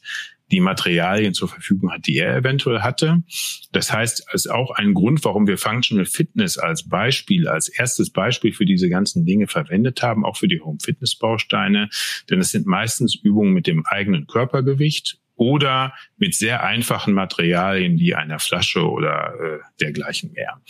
die 0.53 0.61
Materialien 0.61 1.33
zur 1.33 1.49
Verfügung 1.49 1.91
hat, 1.91 2.07
die 2.07 2.17
er 2.17 2.35
eventuell 2.35 2.81
hatte. 2.81 3.23
Das 3.71 3.91
heißt, 3.91 4.27
es 4.33 4.45
ist 4.45 4.51
auch 4.51 4.71
ein 4.71 4.93
Grund, 4.93 5.25
warum 5.25 5.47
wir 5.47 5.57
Functional 5.57 6.05
Fitness 6.05 6.57
als 6.57 6.87
Beispiel, 6.87 7.47
als 7.47 7.67
erstes 7.67 8.11
Beispiel 8.11 8.53
für 8.53 8.65
diese 8.65 8.89
ganzen 8.89 9.25
Dinge 9.25 9.47
verwendet 9.47 10.03
haben, 10.03 10.23
auch 10.23 10.37
für 10.37 10.47
die 10.47 10.61
Home 10.61 10.77
Fitness 10.81 11.15
Bausteine. 11.15 11.89
Denn 12.29 12.39
es 12.39 12.51
sind 12.51 12.67
meistens 12.67 13.15
Übungen 13.15 13.53
mit 13.53 13.67
dem 13.67 13.85
eigenen 13.85 14.27
Körpergewicht 14.27 15.19
oder 15.35 15.93
mit 16.17 16.35
sehr 16.35 16.63
einfachen 16.63 17.13
Materialien 17.13 17.99
wie 17.99 18.15
einer 18.15 18.39
Flasche 18.39 18.87
oder 18.87 19.33
äh, 19.39 19.59
dergleichen 19.81 20.31
mehr. 20.33 20.61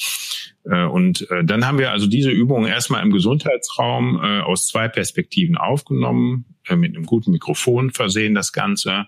Äh, 0.65 0.85
und 0.85 1.29
äh, 1.31 1.43
dann 1.43 1.65
haben 1.65 1.79
wir 1.79 1.91
also 1.91 2.07
diese 2.07 2.31
Übungen 2.31 2.67
erstmal 2.67 3.03
im 3.03 3.11
Gesundheitsraum 3.11 4.21
äh, 4.23 4.39
aus 4.41 4.67
zwei 4.67 4.87
Perspektiven 4.87 5.57
aufgenommen, 5.57 6.45
äh, 6.67 6.75
mit 6.75 6.95
einem 6.95 7.05
guten 7.05 7.31
Mikrofon 7.31 7.91
versehen 7.91 8.35
das 8.35 8.53
Ganze 8.53 9.05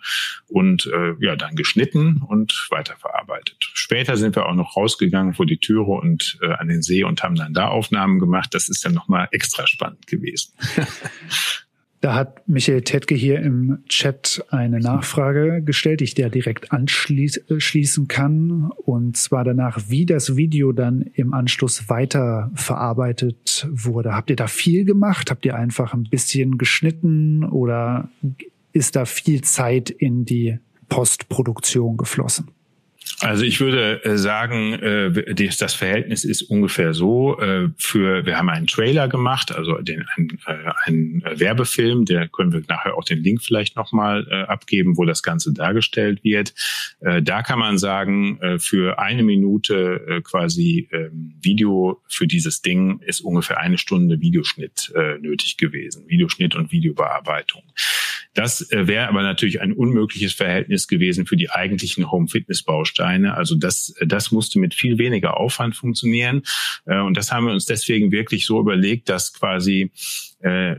und 0.48 0.88
äh, 0.88 1.13
ja 1.20 1.36
dann 1.36 1.56
geschnitten 1.56 2.22
und 2.28 2.68
weiterverarbeitet. 2.70 3.58
Später 3.74 4.18
sind 4.18 4.36
wir 4.36 4.48
auch 4.48 4.56
noch 4.56 4.76
rausgegangen 4.76 5.34
vor 5.34 5.46
die 5.46 5.58
Türe 5.58 5.91
und 5.91 6.38
äh, 6.41 6.52
an 6.54 6.68
den 6.68 6.82
See 6.82 7.04
und 7.04 7.24
haben 7.24 7.36
dann 7.36 7.54
da 7.54 7.70
Aufnahmen 7.70 8.20
gemacht. 8.20 8.54
Das 8.54 8.68
ist 8.70 8.84
dann 8.84 8.94
nochmal 8.94 9.28
extra 9.32 9.68
spannend 9.68 10.08
gewesen. 10.08 10.54
Da 12.06 12.13
hat 12.13 12.48
Michael 12.48 12.84
Tetke 12.84 13.15
hier 13.15 13.39
im 13.39 13.80
Chat 13.89 14.46
eine 14.52 14.80
Nachfrage 14.80 15.63
gestellt, 15.63 16.02
die 16.02 16.04
ich 16.04 16.13
der 16.13 16.30
direkt 16.30 16.72
anschließen 16.72 18.08
kann. 18.08 18.70
Und 18.78 19.18
zwar 19.18 19.44
danach, 19.44 19.80
wie 19.88 20.06
das 20.06 20.38
Video 20.38 20.72
dann 20.72 21.02
im 21.02 21.34
Anschluss 21.34 21.89
weiter 21.89 22.52
verarbeitet 22.54 23.68
wurde. 23.72 24.13
Habt 24.13 24.30
ihr 24.30 24.36
da 24.36 24.46
viel 24.46 24.86
gemacht? 24.86 25.32
Habt 25.32 25.48
ihr 25.48 25.56
einfach 25.56 25.96
ein 25.96 26.04
bisschen 26.04 26.60
geschnitten 26.60 27.44
oder 27.44 28.08
ist 28.72 28.96
da 28.96 29.06
viel 29.06 29.41
Zeit 29.41 29.89
in 29.89 30.26
die 30.26 30.60
Postproduktion 30.89 31.98
geflossen? 31.98 32.52
Also 33.21 33.45
ich 33.45 33.62
würde 33.62 34.04
äh, 34.04 34.17
sagen, 34.17 34.73
äh, 34.73 35.36
das 35.58 35.73
Verhältnis 35.73 36.25
ist 36.25 36.41
ungefähr 36.43 36.93
so. 36.93 37.39
Äh, 37.39 37.69
für 37.78 38.25
wir 38.25 38.38
haben 38.38 38.49
einen 38.49 38.67
Trailer 38.67 39.08
gemacht, 39.08 39.56
also 39.56 39.78
den 39.78 40.06
einen, 40.86 41.23
Werbefilm, 41.23 42.06
der 42.06 42.28
können 42.28 42.51
wir 42.51 42.62
nachher 42.67 42.95
auch 42.95 43.04
den 43.04 43.23
Link 43.23 43.41
vielleicht 43.41 43.75
nochmal 43.75 44.45
abgeben, 44.47 44.97
wo 44.97 45.06
das 45.06 45.23
Ganze 45.23 45.54
dargestellt 45.54 46.23
wird. 46.23 46.54
Da 46.99 47.41
kann 47.41 47.60
man 47.60 47.78
sagen, 47.78 48.39
für 48.60 48.99
eine 48.99 49.23
Minute 49.23 50.21
quasi 50.23 50.88
ähm, 50.91 51.34
Video 51.41 52.01
für 52.08 52.28
dieses 52.28 52.62
Ding 52.62 52.99
ist 52.99 53.21
ungefähr 53.21 53.60
eine 53.60 53.78
Stunde 53.78 54.19
Videoschnitt 54.21 54.93
nötig 55.21 55.58
gewesen, 55.58 56.08
Videoschnitt 56.08 56.56
und 56.56 56.71
Videobearbeitung. 56.71 57.63
Das 58.36 58.67
wäre 58.69 59.08
aber 59.08 59.24
natürlich 59.24 59.62
ein 59.62 59.74
unmögliches 59.74 60.34
Verhältnis 60.34 60.88
gewesen 60.88 61.26
für 61.26 61.38
die 61.38 61.50
eigentlichen 61.50 62.12
Home-Fitness-Bausteine. 62.12 63.34
Also 63.34 63.56
das, 63.56 63.95
das 64.06 64.32
musste 64.32 64.60
mit 64.60 64.74
viel 64.74 64.98
weniger 64.98 65.38
Aufwand 65.38 65.76
funktionieren. 65.76 66.43
Äh, 66.86 67.00
und 67.00 67.17
das 67.17 67.32
haben 67.32 67.48
wir 67.48 67.54
uns 67.54 67.65
deswegen 67.65 68.12
wirklich 68.12 68.45
so 68.45 68.60
überlegt, 68.60 69.10
dass 69.10 69.34
quasi 69.34 69.91
äh, 70.41 70.76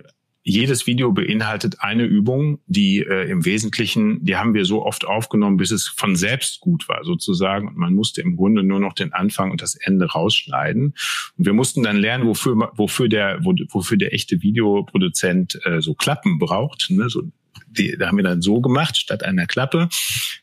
jedes 0.49 0.87
Video 0.87 1.11
beinhaltet 1.11 1.81
eine 1.81 2.05
Übung, 2.05 2.61
die 2.66 2.99
äh, 2.99 3.29
im 3.29 3.45
Wesentlichen, 3.45 4.25
die 4.25 4.37
haben 4.37 4.55
wir 4.55 4.64
so 4.64 4.85
oft 4.85 5.05
aufgenommen, 5.05 5.57
bis 5.57 5.73
es 5.73 5.88
von 5.88 6.14
selbst 6.14 6.61
gut 6.61 6.88
war 6.88 7.03
sozusagen. 7.03 7.66
Und 7.66 7.77
man 7.77 7.95
musste 7.95 8.21
im 8.21 8.37
Grunde 8.37 8.62
nur 8.62 8.79
noch 8.79 8.92
den 8.92 9.12
Anfang 9.12 9.51
und 9.51 9.61
das 9.61 9.75
Ende 9.75 10.07
rausschneiden. 10.07 10.95
Und 11.37 11.47
wir 11.47 11.53
mussten 11.53 11.83
dann 11.83 11.97
lernen, 11.97 12.29
wofür, 12.29 12.71
wofür 12.77 13.09
der, 13.09 13.40
wofür 13.42 13.97
der 13.97 14.14
echte 14.14 14.40
Videoproduzent 14.40 15.59
äh, 15.64 15.81
so 15.81 15.95
Klappen 15.95 16.38
braucht, 16.38 16.90
ne? 16.90 17.09
so 17.09 17.25
die, 17.69 17.97
da 17.99 18.09
haben 18.09 18.16
wir 18.16 18.25
dann 18.25 18.42
so 18.42 18.61
gemacht, 18.61 18.97
statt 18.97 19.23
einer 19.23 19.47
Klappe, 19.47 19.88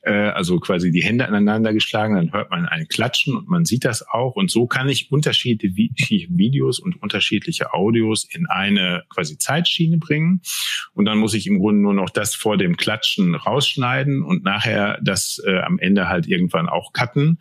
äh, 0.01 0.11
also 0.11 0.59
quasi 0.59 0.91
die 0.91 1.03
Hände 1.03 1.27
aneinander 1.27 1.73
geschlagen, 1.73 2.15
dann 2.15 2.33
hört 2.33 2.51
man 2.51 2.65
ein 2.65 2.87
Klatschen 2.87 3.35
und 3.35 3.47
man 3.47 3.65
sieht 3.65 3.85
das 3.85 4.07
auch. 4.07 4.35
Und 4.35 4.51
so 4.51 4.67
kann 4.67 4.89
ich 4.89 5.11
unterschiedliche 5.11 6.27
Videos 6.29 6.79
und 6.79 7.01
unterschiedliche 7.01 7.73
Audios 7.73 8.25
in 8.29 8.47
eine 8.47 9.03
quasi 9.09 9.37
Zeitschiene 9.37 9.97
bringen. 9.97 10.41
Und 10.93 11.05
dann 11.05 11.17
muss 11.17 11.33
ich 11.33 11.47
im 11.47 11.59
Grunde 11.59 11.81
nur 11.81 11.93
noch 11.93 12.09
das 12.09 12.35
vor 12.35 12.57
dem 12.57 12.77
Klatschen 12.77 13.35
rausschneiden 13.35 14.23
und 14.23 14.43
nachher 14.43 14.99
das 15.01 15.41
äh, 15.45 15.59
am 15.59 15.79
Ende 15.79 16.07
halt 16.09 16.27
irgendwann 16.27 16.69
auch 16.69 16.93
cutten, 16.93 17.39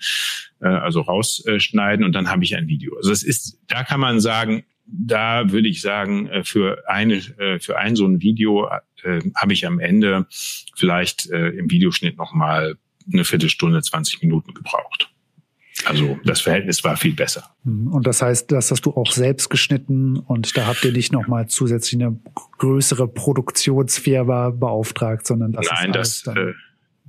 äh, 0.60 0.68
also 0.68 1.00
rausschneiden 1.00 2.04
und 2.04 2.12
dann 2.12 2.30
habe 2.30 2.44
ich 2.44 2.56
ein 2.56 2.68
Video. 2.68 2.96
Also 2.96 3.12
es 3.12 3.22
ist, 3.22 3.58
da 3.68 3.84
kann 3.84 4.00
man 4.00 4.20
sagen, 4.20 4.64
da 4.84 5.50
würde 5.50 5.68
ich 5.68 5.80
sagen, 5.80 6.26
äh, 6.28 6.44
für 6.44 6.88
eine, 6.88 7.14
äh, 7.14 7.58
für 7.58 7.78
ein 7.78 7.96
so 7.96 8.06
ein 8.06 8.20
Video 8.20 8.68
äh, 9.02 9.20
habe 9.36 9.52
ich 9.52 9.66
am 9.66 9.78
Ende 9.78 10.26
vielleicht 10.76 11.30
äh, 11.30 11.48
im 11.50 11.70
Videoschnitt 11.70 12.16
nochmal 12.16 12.76
eine 13.12 13.24
Viertelstunde, 13.24 13.82
20 13.82 14.22
Minuten 14.22 14.54
gebraucht. 14.54 15.12
Also 15.84 16.18
das 16.24 16.40
Verhältnis 16.40 16.84
war 16.84 16.96
viel 16.96 17.14
besser. 17.14 17.54
Mhm. 17.64 17.88
Und 17.88 18.06
das 18.06 18.22
heißt, 18.22 18.52
das 18.52 18.70
hast 18.70 18.86
du 18.86 18.92
auch 18.92 19.10
selbst 19.10 19.48
geschnitten 19.48 20.18
und 20.18 20.56
da 20.56 20.66
habt 20.66 20.84
ihr 20.84 20.92
nicht 20.92 21.12
nochmal 21.12 21.48
zusätzlich 21.48 22.00
eine 22.00 22.20
größere 22.58 23.08
Produktionsfirma 23.08 24.50
beauftragt, 24.50 25.26
sondern 25.26 25.52
das 25.52 25.66
Nein, 25.70 25.94
ist 25.94 26.26
das, 26.26 26.36
äh, 26.36 26.52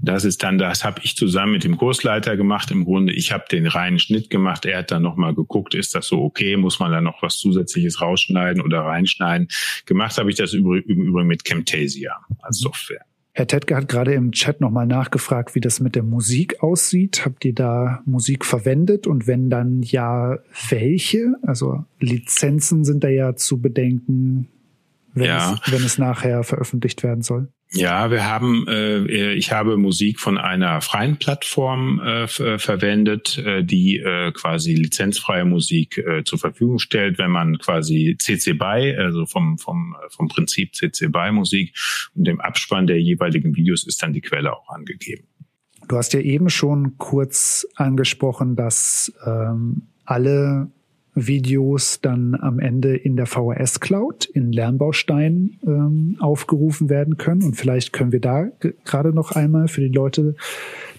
das 0.05 0.25
ist 0.25 0.43
dann, 0.43 0.57
das 0.57 0.83
habe 0.83 0.99
ich 1.03 1.15
zusammen 1.15 1.53
mit 1.53 1.63
dem 1.63 1.77
Kursleiter 1.77 2.35
gemacht. 2.35 2.69
Im 2.71 2.83
Grunde, 2.83 3.13
ich 3.13 3.31
habe 3.31 3.45
den 3.49 3.67
reinen 3.67 3.99
Schnitt 3.99 4.29
gemacht. 4.29 4.65
Er 4.65 4.79
hat 4.79 4.91
dann 4.91 5.01
nochmal 5.01 5.33
geguckt, 5.33 5.75
ist 5.75 5.95
das 5.95 6.07
so 6.07 6.21
okay? 6.21 6.57
Muss 6.57 6.79
man 6.79 6.91
da 6.91 6.99
noch 6.99 7.23
was 7.23 7.37
Zusätzliches 7.37 8.01
rausschneiden 8.01 8.61
oder 8.61 8.81
reinschneiden? 8.81 9.47
Gemacht 9.85 10.17
habe 10.17 10.29
ich 10.29 10.35
das 10.35 10.53
im 10.53 10.65
Übrigen 10.65 11.27
mit 11.27 11.45
Camtasia 11.45 12.17
als. 12.41 12.59
Software. 12.59 13.05
Herr 13.35 13.47
Tetke 13.47 13.75
hat 13.75 13.87
gerade 13.87 14.13
im 14.13 14.31
Chat 14.31 14.61
nochmal 14.61 14.85
nachgefragt, 14.85 15.55
wie 15.55 15.59
das 15.59 15.79
mit 15.79 15.95
der 15.95 16.03
Musik 16.03 16.61
aussieht. 16.61 17.25
Habt 17.25 17.43
ihr 17.45 17.55
da 17.55 18.01
Musik 18.05 18.45
verwendet? 18.45 19.07
Und 19.07 19.25
wenn 19.25 19.49
dann 19.49 19.81
ja, 19.81 20.37
welche? 20.69 21.33
Also 21.41 21.83
Lizenzen 21.99 22.83
sind 22.83 23.03
da 23.03 23.07
ja 23.07 23.35
zu 23.35 23.59
bedenken, 23.59 24.49
wenn, 25.13 25.25
ja. 25.25 25.53
es, 25.53 25.71
wenn 25.71 25.83
es 25.83 25.97
nachher 25.97 26.43
veröffentlicht 26.43 27.01
werden 27.01 27.23
soll. 27.23 27.47
Ja, 27.75 28.11
wir 28.11 28.29
haben, 28.29 28.67
äh, 28.67 29.33
ich 29.33 29.51
habe 29.51 29.77
Musik 29.77 30.19
von 30.19 30.37
einer 30.37 30.79
freien 30.81 31.17
Plattform 31.17 31.99
äh, 31.99 32.27
verwendet, 32.27 33.39
äh, 33.39 33.63
die 33.63 33.97
äh, 33.97 34.31
quasi 34.31 34.75
lizenzfreie 34.75 35.43
Musik 35.43 35.97
äh, 35.97 36.23
zur 36.23 36.37
Verfügung 36.37 36.77
stellt, 36.77 37.17
wenn 37.17 37.31
man 37.31 37.57
quasi 37.57 38.15
CC 38.19 38.53
BY, 38.53 38.95
also 38.97 39.25
vom 39.25 39.57
vom 39.57 39.95
vom 40.09 40.27
Prinzip 40.27 40.75
CC 40.75 41.07
BY 41.07 41.31
Musik 41.31 41.73
und 42.13 42.27
dem 42.27 42.39
Abspann 42.39 42.85
der 42.85 43.01
jeweiligen 43.01 43.55
Videos 43.55 43.87
ist 43.87 44.03
dann 44.03 44.13
die 44.13 44.21
Quelle 44.21 44.55
auch 44.55 44.69
angegeben. 44.69 45.27
Du 45.87 45.97
hast 45.97 46.13
ja 46.13 46.19
eben 46.19 46.49
schon 46.49 46.97
kurz 46.99 47.67
angesprochen, 47.75 48.55
dass 48.55 49.11
ähm, 49.25 49.87
alle 50.05 50.71
Videos 51.15 52.01
dann 52.01 52.35
am 52.35 52.59
Ende 52.59 52.95
in 52.95 53.15
der 53.15 53.25
VHS 53.25 53.79
Cloud 53.79 54.25
in 54.25 54.51
Lernbaustein 54.51 55.59
ähm, 55.65 56.17
aufgerufen 56.19 56.89
werden 56.89 57.17
können. 57.17 57.43
Und 57.43 57.55
vielleicht 57.55 57.93
können 57.93 58.11
wir 58.11 58.21
da 58.21 58.47
gerade 58.83 59.13
noch 59.13 59.31
einmal 59.31 59.67
für 59.67 59.81
die 59.81 59.93
Leute 59.93 60.35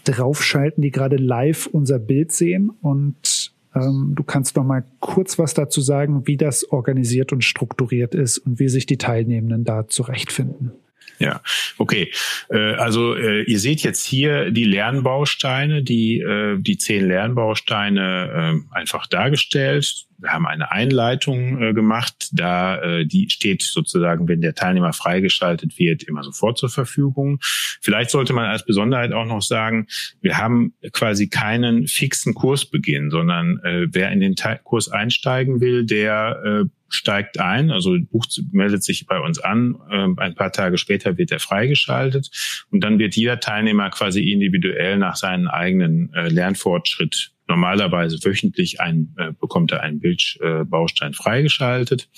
draufschalten, 0.05 0.83
die 0.83 0.91
gerade 0.91 1.17
live 1.17 1.67
unser 1.67 1.99
Bild 1.99 2.33
sehen. 2.33 2.71
Und 2.81 3.53
ähm, 3.75 4.13
du 4.15 4.23
kannst 4.23 4.57
noch 4.57 4.65
mal 4.65 4.85
kurz 5.01 5.39
was 5.39 5.55
dazu 5.55 5.81
sagen, 5.81 6.27
wie 6.27 6.37
das 6.37 6.71
organisiert 6.71 7.33
und 7.33 7.43
strukturiert 7.43 8.15
ist 8.15 8.39
und 8.39 8.61
wie 8.61 8.69
sich 8.69 8.87
die 8.87 8.99
Teilnehmenden 8.99 9.65
da 9.65 9.89
zurechtfinden. 9.89 10.73
Ja, 11.19 11.41
okay. 11.79 12.11
Äh, 12.51 12.75
also 12.75 13.15
äh, 13.15 13.43
ihr 13.43 13.59
seht 13.59 13.83
jetzt 13.83 14.05
hier 14.05 14.51
die 14.51 14.65
Lernbausteine, 14.65 15.83
die 15.83 16.21
äh, 16.21 16.59
die 16.59 16.79
zehn 16.79 17.07
Lernbausteine 17.07 18.65
einfach 18.71 19.07
dargestellt. 19.07 20.07
Wir 20.19 20.31
haben 20.31 20.47
eine 20.47 20.71
Einleitung 20.71 21.75
gemacht, 21.75 22.31
da 22.33 23.05
die 23.05 23.29
steht 23.31 23.63
sozusagen, 23.63 24.29
wenn 24.29 24.41
der 24.41 24.55
Teilnehmer 24.55 24.93
freigeschaltet 24.93 25.79
wird, 25.79 26.03
immer 26.03 26.23
sofort 26.23 26.59
zur 26.59 26.69
Verfügung. 26.69 27.39
Vielleicht 27.81 28.11
sollte 28.11 28.33
man 28.33 28.47
als 28.47 28.65
Besonderheit 28.65 29.13
auch 29.13 29.27
noch 29.27 29.43
sagen, 29.43 29.87
wir 30.21 30.39
haben 30.39 30.75
quasi 30.93 31.29
keinen 31.29 31.87
fixen 31.87 32.35
Kursbeginn, 32.35 33.11
sondern 33.11 33.61
wer 33.63 34.13
in 34.13 34.21
den 34.21 34.35
Kurs 34.65 34.89
einsteigen 34.89 35.61
will, 35.61 35.85
der 35.85 36.69
steigt 36.95 37.39
ein, 37.39 37.71
also 37.71 37.97
bucht, 38.01 38.41
meldet 38.53 38.83
sich 38.83 39.07
bei 39.07 39.19
uns 39.19 39.39
an. 39.39 39.77
Ähm, 39.91 40.19
ein 40.19 40.35
paar 40.35 40.53
Tage 40.53 40.79
später 40.79 41.19
wird 41.19 41.33
er 41.33 41.41
freigeschaltet 41.41 42.31
und 42.71 42.83
dann 42.83 42.99
wird 42.99 43.17
jeder 43.17 43.41
Teilnehmer 43.41 43.91
quasi 43.91 44.31
individuell 44.31 44.97
nach 44.99 45.17
seinem 45.17 45.49
eigenen 45.49 46.13
äh, 46.15 46.29
Lernfortschritt 46.29 47.34
normalerweise 47.47 48.19
wöchentlich 48.25 48.81
ein, 48.81 49.15
äh, 49.19 49.33
bekommt 49.33 49.73
er 49.73 49.83
einen 49.83 50.01
Bildbaustein 50.01 51.13
äh, 51.13 51.15
freigeschaltet. 51.15 52.09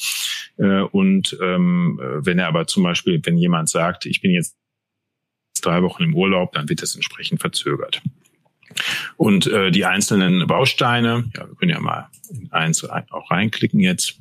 Äh, 0.57 0.83
und 0.83 1.37
ähm, 1.43 2.01
wenn 2.01 2.39
er 2.39 2.49
aber 2.49 2.67
zum 2.67 2.83
Beispiel, 2.83 3.21
wenn 3.25 3.37
jemand 3.37 3.69
sagt, 3.69 4.07
ich 4.07 4.21
bin 4.21 4.31
jetzt 4.31 4.57
drei 5.63 5.83
Wochen 5.83 6.05
im 6.05 6.15
Urlaub, 6.15 6.53
dann 6.53 6.69
wird 6.69 6.83
das 6.83 6.95
entsprechend 6.95 7.41
verzögert. 7.41 8.03
Und 9.17 9.47
äh, 9.47 9.71
die 9.71 9.85
einzelnen 9.85 10.47
Bausteine, 10.47 11.31
ja, 11.35 11.49
wir 11.49 11.55
können 11.57 11.71
ja 11.71 11.81
mal 11.81 12.09
in 12.31 12.53
eins 12.53 12.85
auch 12.85 13.31
reinklicken 13.31 13.81
jetzt. 13.81 14.19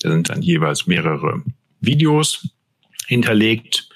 Da 0.00 0.10
sind 0.10 0.30
dann 0.30 0.42
jeweils 0.42 0.86
mehrere 0.86 1.42
Videos 1.80 2.48
hinterlegt. 3.06 3.88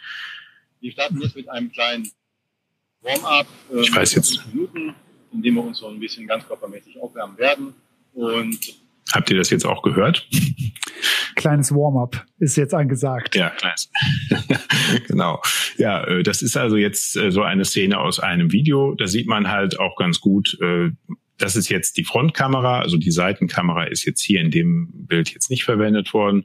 Wir 0.81 0.93
starten 0.93 1.21
jetzt 1.21 1.37
mit 1.37 1.49
einem 1.49 1.73
kleinen 1.73 2.11
Warm-up. 3.01 3.47
Äh, 3.73 3.81
ich 3.81 3.95
weiß 3.95 4.15
jetzt. 4.15 4.47
Minuten, 4.53 4.95
in 5.33 5.43
dem 5.43 5.55
wir 5.55 5.65
uns 5.65 5.79
so 5.79 5.89
ein 5.89 6.01
bisschen 6.01 6.27
ganzkörpermäßig 6.27 7.01
aufwärmen 7.01 7.39
werden. 7.39 7.75
Und 8.15 8.59
Habt 9.13 9.31
ihr 9.31 9.39
das 9.39 9.51
jetzt 9.51 9.65
auch 9.65 9.83
gehört? 9.83 10.29
Kleines 11.35 11.73
Warm-up 11.73 12.27
ist 12.39 12.57
jetzt 12.57 12.75
angesagt. 12.75 13.37
Ja, 13.37 13.51
kleines. 13.51 13.91
genau. 15.09 15.41
Ja, 15.79 16.05
äh, 16.05 16.23
das 16.23 16.43
ist 16.43 16.57
also 16.57 16.77
jetzt 16.77 17.17
äh, 17.17 17.31
so 17.31 17.43
eine 17.43 17.65
Szene 17.65 17.99
aus 17.99 18.21
einem 18.21 18.53
Video. 18.53 18.95
Da 18.95 19.07
sieht 19.07 19.27
man 19.27 19.49
halt 19.49 19.81
auch 19.81 19.97
ganz 19.97 20.21
gut, 20.21 20.59
äh, 20.61 20.91
das 21.39 21.57
ist 21.57 21.69
jetzt 21.71 21.97
die 21.97 22.05
Frontkamera, 22.05 22.81
also 22.81 22.97
die 22.97 23.11
Seitenkamera 23.11 23.85
ist 23.85 24.05
jetzt 24.05 24.21
hier 24.23 24.41
in 24.41 24.51
dem 24.51 25.07
Bild 25.07 25.33
jetzt 25.33 25.51
nicht 25.51 25.65
verwendet 25.65 26.13
worden. 26.13 26.45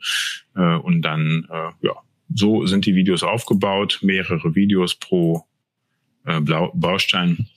Und 0.54 1.02
dann, 1.02 1.48
ja, 1.82 1.94
so 2.32 2.68
sind 2.68 2.86
die 2.86 2.94
Videos 2.94 3.24
aufgebaut, 3.24 4.02
mehrere 4.04 4.54
Videos 4.54 4.94
pro 4.94 5.48
Baustein. 6.24 7.48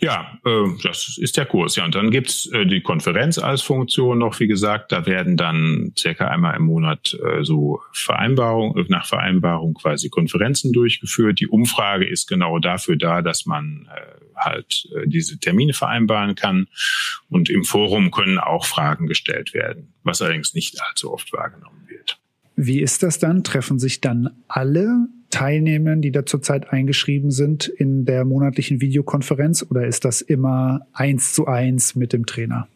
Ja, 0.00 0.38
äh, 0.44 0.66
das 0.82 1.16
ist 1.18 1.36
der 1.36 1.46
Kurs. 1.46 1.76
Ja, 1.76 1.84
und 1.84 1.94
dann 1.94 2.10
gibt's 2.10 2.46
äh, 2.52 2.66
die 2.66 2.82
Konferenz 2.82 3.38
als 3.38 3.62
Funktion 3.62 4.18
noch, 4.18 4.38
wie 4.40 4.46
gesagt. 4.46 4.92
Da 4.92 5.06
werden 5.06 5.36
dann 5.36 5.92
circa 5.96 6.28
einmal 6.28 6.56
im 6.56 6.64
Monat 6.64 7.16
äh, 7.24 7.44
so 7.44 7.80
Vereinbarung, 7.92 8.84
nach 8.88 9.06
Vereinbarung 9.06 9.74
quasi 9.74 10.10
Konferenzen 10.10 10.72
durchgeführt. 10.72 11.40
Die 11.40 11.48
Umfrage 11.48 12.06
ist 12.06 12.28
genau 12.28 12.58
dafür 12.58 12.96
da, 12.96 13.22
dass 13.22 13.46
man 13.46 13.88
äh, 13.94 14.36
halt 14.36 14.86
äh, 14.94 15.06
diese 15.06 15.38
Termine 15.38 15.72
vereinbaren 15.72 16.34
kann. 16.34 16.68
Und 17.30 17.48
im 17.48 17.64
Forum 17.64 18.10
können 18.10 18.38
auch 18.38 18.66
Fragen 18.66 19.06
gestellt 19.06 19.54
werden, 19.54 19.94
was 20.02 20.20
allerdings 20.20 20.52
nicht 20.52 20.80
allzu 20.82 21.12
oft 21.12 21.32
wahrgenommen 21.32 21.86
wird. 21.88 22.18
Wie 22.54 22.80
ist 22.80 23.02
das 23.02 23.18
dann? 23.18 23.44
Treffen 23.44 23.78
sich 23.78 24.00
dann 24.00 24.30
alle 24.48 25.08
Teilnehmern, 25.36 26.00
die 26.00 26.12
da 26.12 26.24
zurzeit 26.24 26.72
eingeschrieben 26.72 27.30
sind 27.30 27.68
in 27.68 28.06
der 28.06 28.24
monatlichen 28.24 28.80
Videokonferenz 28.80 29.66
oder 29.68 29.86
ist 29.86 30.06
das 30.06 30.22
immer 30.22 30.86
eins 30.94 31.34
zu 31.34 31.46
eins 31.46 31.94
mit 31.94 32.14
dem 32.14 32.24
Trainer? 32.24 32.68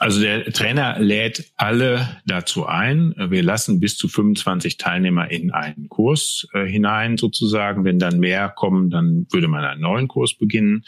Also 0.00 0.20
der 0.20 0.46
Trainer 0.46 0.98
lädt 0.98 1.52
alle 1.56 2.20
dazu 2.26 2.66
ein. 2.66 3.14
Wir 3.16 3.44
lassen 3.44 3.78
bis 3.78 3.96
zu 3.96 4.08
25 4.08 4.76
Teilnehmer 4.76 5.30
in 5.30 5.52
einen 5.52 5.88
Kurs 5.88 6.48
äh, 6.54 6.66
hinein 6.66 7.16
sozusagen. 7.16 7.84
Wenn 7.84 8.00
dann 8.00 8.18
mehr 8.18 8.48
kommen, 8.48 8.90
dann 8.90 9.28
würde 9.30 9.46
man 9.46 9.64
einen 9.64 9.80
neuen 9.80 10.08
Kurs 10.08 10.34
beginnen. 10.34 10.82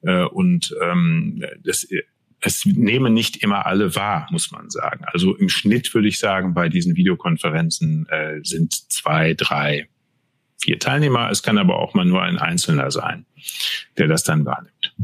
Äh, 0.00 0.24
und 0.24 0.74
ähm, 0.82 1.44
das 1.62 1.86
es 2.44 2.66
nehmen 2.66 3.14
nicht 3.14 3.38
immer 3.38 3.66
alle 3.66 3.94
wahr, 3.94 4.28
muss 4.30 4.50
man 4.50 4.68
sagen. 4.68 5.04
Also 5.06 5.34
im 5.34 5.48
Schnitt 5.48 5.92
würde 5.94 6.08
ich 6.08 6.18
sagen, 6.18 6.52
bei 6.52 6.68
diesen 6.68 6.94
Videokonferenzen 6.94 8.06
äh, 8.10 8.40
sind 8.42 8.74
zwei, 8.92 9.32
drei, 9.32 9.88
vier 10.60 10.78
Teilnehmer. 10.78 11.30
Es 11.30 11.42
kann 11.42 11.56
aber 11.56 11.78
auch 11.78 11.94
mal 11.94 12.04
nur 12.04 12.22
ein 12.22 12.38
Einzelner 12.38 12.90
sein, 12.90 13.24
der 13.96 14.08
das 14.08 14.24
dann 14.24 14.44
wahrnimmt. 14.44 14.94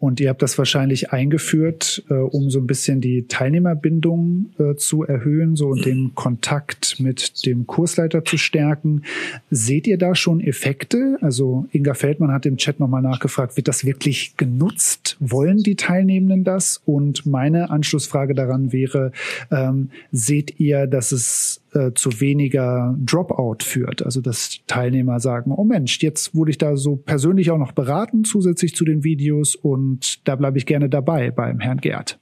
Und 0.00 0.20
ihr 0.20 0.28
habt 0.28 0.42
das 0.42 0.56
wahrscheinlich 0.58 1.12
eingeführt, 1.12 2.04
äh, 2.08 2.14
um 2.14 2.50
so 2.50 2.60
ein 2.60 2.68
bisschen 2.68 3.00
die 3.00 3.26
Teilnehmerbindung 3.26 4.50
äh, 4.58 4.76
zu 4.76 5.02
erhöhen, 5.02 5.56
so 5.56 5.68
und 5.68 5.84
den 5.84 6.14
Kontakt 6.14 7.00
mit 7.00 7.44
dem 7.46 7.66
Kursleiter 7.66 8.24
zu 8.24 8.38
stärken. 8.38 9.02
Seht 9.50 9.88
ihr 9.88 9.98
da 9.98 10.14
schon 10.14 10.40
Effekte? 10.40 11.18
Also 11.20 11.66
Inga 11.72 11.94
Feldmann 11.94 12.32
hat 12.32 12.46
im 12.46 12.58
Chat 12.58 12.78
nochmal 12.78 13.02
nachgefragt, 13.02 13.56
wird 13.56 13.66
das 13.66 13.84
wirklich 13.84 14.36
genutzt? 14.36 15.16
Wollen 15.18 15.64
die 15.64 15.74
Teilnehmenden 15.74 16.44
das? 16.44 16.80
Und 16.86 17.26
meine 17.26 17.70
Anschlussfrage 17.70 18.34
daran 18.34 18.72
wäre, 18.72 19.10
ähm, 19.50 19.90
seht 20.12 20.60
ihr, 20.60 20.86
dass 20.86 21.10
es 21.10 21.60
äh, 21.78 21.94
zu 21.94 22.20
weniger 22.20 22.96
Dropout 22.98 23.58
führt. 23.62 24.02
Also 24.02 24.20
dass 24.20 24.60
Teilnehmer 24.66 25.20
sagen, 25.20 25.52
oh 25.52 25.64
Mensch, 25.64 26.00
jetzt 26.02 26.34
wurde 26.34 26.50
ich 26.50 26.58
da 26.58 26.76
so 26.76 26.96
persönlich 26.96 27.50
auch 27.50 27.58
noch 27.58 27.72
beraten, 27.72 28.24
zusätzlich 28.24 28.74
zu 28.74 28.84
den 28.84 29.04
Videos 29.04 29.54
und 29.54 30.26
da 30.26 30.36
bleibe 30.36 30.58
ich 30.58 30.66
gerne 30.66 30.88
dabei 30.88 31.30
beim 31.30 31.60
Herrn 31.60 31.78
Gerd. 31.78 32.18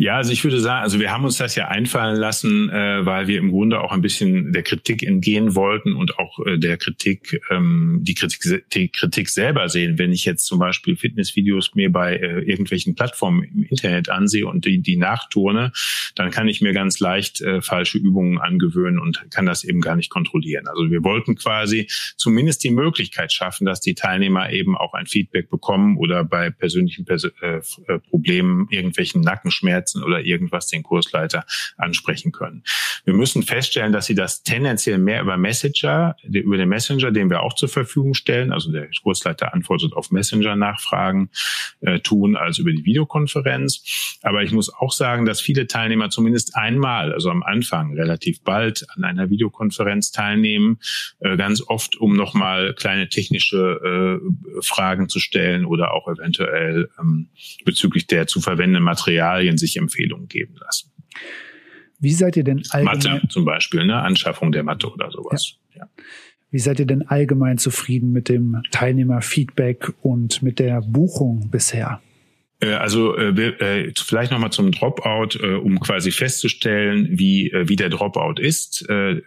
Ja, 0.00 0.14
also 0.14 0.32
ich 0.32 0.44
würde 0.44 0.60
sagen, 0.60 0.84
also 0.84 1.00
wir 1.00 1.10
haben 1.10 1.24
uns 1.24 1.38
das 1.38 1.56
ja 1.56 1.66
einfallen 1.66 2.14
lassen, 2.14 2.70
äh, 2.70 3.04
weil 3.04 3.26
wir 3.26 3.38
im 3.38 3.50
Grunde 3.50 3.80
auch 3.80 3.90
ein 3.90 4.00
bisschen 4.00 4.52
der 4.52 4.62
Kritik 4.62 5.02
entgehen 5.02 5.56
wollten 5.56 5.94
und 5.94 6.20
auch 6.20 6.38
äh, 6.46 6.56
der 6.56 6.76
Kritik, 6.76 7.40
ähm, 7.50 7.98
die 8.02 8.14
Kritik, 8.14 8.70
die 8.70 8.90
Kritik 8.90 9.28
selber 9.28 9.68
sehen. 9.68 9.98
Wenn 9.98 10.12
ich 10.12 10.24
jetzt 10.24 10.46
zum 10.46 10.60
Beispiel 10.60 10.94
Fitnessvideos 10.94 11.74
mir 11.74 11.90
bei 11.90 12.14
äh, 12.14 12.42
irgendwelchen 12.42 12.94
Plattformen 12.94 13.42
im 13.42 13.64
Internet 13.64 14.08
ansehe 14.08 14.46
und 14.46 14.66
die, 14.66 14.80
die 14.80 14.96
nachturne, 14.96 15.72
dann 16.14 16.30
kann 16.30 16.46
ich 16.46 16.60
mir 16.60 16.72
ganz 16.72 17.00
leicht 17.00 17.40
äh, 17.40 17.60
falsche 17.60 17.98
Übungen 17.98 18.38
angewöhnen 18.38 19.00
und 19.00 19.28
kann 19.32 19.46
das 19.46 19.64
eben 19.64 19.80
gar 19.80 19.96
nicht 19.96 20.10
kontrollieren. 20.10 20.68
Also 20.68 20.92
wir 20.92 21.02
wollten 21.02 21.34
quasi 21.34 21.88
zumindest 22.16 22.62
die 22.62 22.70
Möglichkeit 22.70 23.32
schaffen, 23.32 23.66
dass 23.66 23.80
die 23.80 23.96
Teilnehmer 23.96 24.52
eben 24.52 24.76
auch 24.76 24.94
ein 24.94 25.06
Feedback 25.06 25.50
bekommen 25.50 25.96
oder 25.96 26.22
bei 26.22 26.50
persönlichen 26.50 27.04
Pers 27.04 27.24
äh, 27.42 27.62
äh 27.88 27.98
Problemen, 28.10 28.68
irgendwelchen 28.70 29.22
Nackenschmerzen 29.22 29.87
setzen 29.88 30.02
oder 30.02 30.20
irgendwas 30.20 30.66
den 30.66 30.82
Kursleiter 30.82 31.44
ansprechen 31.76 32.32
können. 32.32 32.62
Wir 33.04 33.14
müssen 33.14 33.42
feststellen, 33.42 33.92
dass 33.92 34.06
sie 34.06 34.14
das 34.14 34.42
tendenziell 34.42 34.98
mehr 34.98 35.22
über 35.22 35.36
Messenger, 35.36 36.16
über 36.22 36.56
den 36.56 36.68
Messenger, 36.68 37.10
den 37.10 37.30
wir 37.30 37.42
auch 37.42 37.54
zur 37.54 37.68
Verfügung 37.68 38.14
stellen, 38.14 38.52
also 38.52 38.70
der 38.70 38.88
Kursleiter 39.02 39.54
antwortet 39.54 39.92
auf 39.92 40.10
Messenger-Nachfragen, 40.10 41.30
äh, 41.80 42.00
tun, 42.00 42.36
als 42.36 42.58
über 42.58 42.72
die 42.72 42.84
Videokonferenz. 42.84 44.18
Aber 44.22 44.42
ich 44.42 44.52
muss 44.52 44.72
auch 44.72 44.92
sagen, 44.92 45.24
dass 45.26 45.40
viele 45.40 45.66
Teilnehmer 45.66 46.10
zumindest 46.10 46.56
einmal, 46.56 47.12
also 47.12 47.30
am 47.30 47.42
Anfang 47.42 47.94
relativ 47.94 48.42
bald 48.42 48.86
an 48.96 49.04
einer 49.04 49.30
Videokonferenz 49.30 50.10
teilnehmen, 50.10 50.78
äh, 51.20 51.36
ganz 51.36 51.62
oft, 51.66 51.96
um 51.96 52.16
nochmal 52.16 52.74
kleine 52.74 53.08
technische 53.08 54.20
äh, 54.20 54.62
Fragen 54.62 55.08
zu 55.08 55.20
stellen 55.20 55.64
oder 55.64 55.94
auch 55.94 56.08
eventuell 56.08 56.90
ähm, 56.98 57.28
bezüglich 57.64 58.06
der 58.06 58.26
zu 58.26 58.40
verwendenden 58.40 58.82
Materialien 58.82 59.56
sich 59.56 59.76
Empfehlungen 59.78 60.28
geben 60.28 60.54
lassen. 60.60 60.92
Wie 61.98 62.12
seid 62.12 62.36
ihr 62.36 62.44
denn 62.44 62.62
allgemein? 62.70 62.98
Mathe 62.98 63.28
zum 63.28 63.44
Beispiel, 63.44 63.84
ne? 63.84 64.00
Anschaffung 64.00 64.52
der 64.52 64.62
Mathe 64.62 64.88
oder 64.88 65.10
sowas. 65.10 65.56
Ja. 65.74 65.82
ja. 65.82 65.88
Wie 66.50 66.58
seid 66.58 66.78
ihr 66.80 66.86
denn 66.86 67.06
allgemein 67.06 67.58
zufrieden 67.58 68.12
mit 68.12 68.28
dem 68.28 68.62
Teilnehmerfeedback 68.70 69.92
und 70.02 70.42
mit 70.42 70.58
der 70.58 70.80
Buchung 70.80 71.50
bisher? 71.50 72.00
Äh, 72.60 72.72
also 72.72 73.16
äh, 73.16 73.28
äh, 73.28 73.92
vielleicht 73.96 74.32
nochmal 74.32 74.50
zum 74.50 74.72
Dropout, 74.72 75.38
äh, 75.40 75.54
um 75.54 75.78
quasi 75.80 76.10
festzustellen, 76.10 77.06
wie, 77.10 77.50
äh, 77.50 77.68
wie 77.68 77.76
der 77.76 77.90
Dropout 77.90 78.40
ist, 78.40 78.88
äh, 78.88 79.20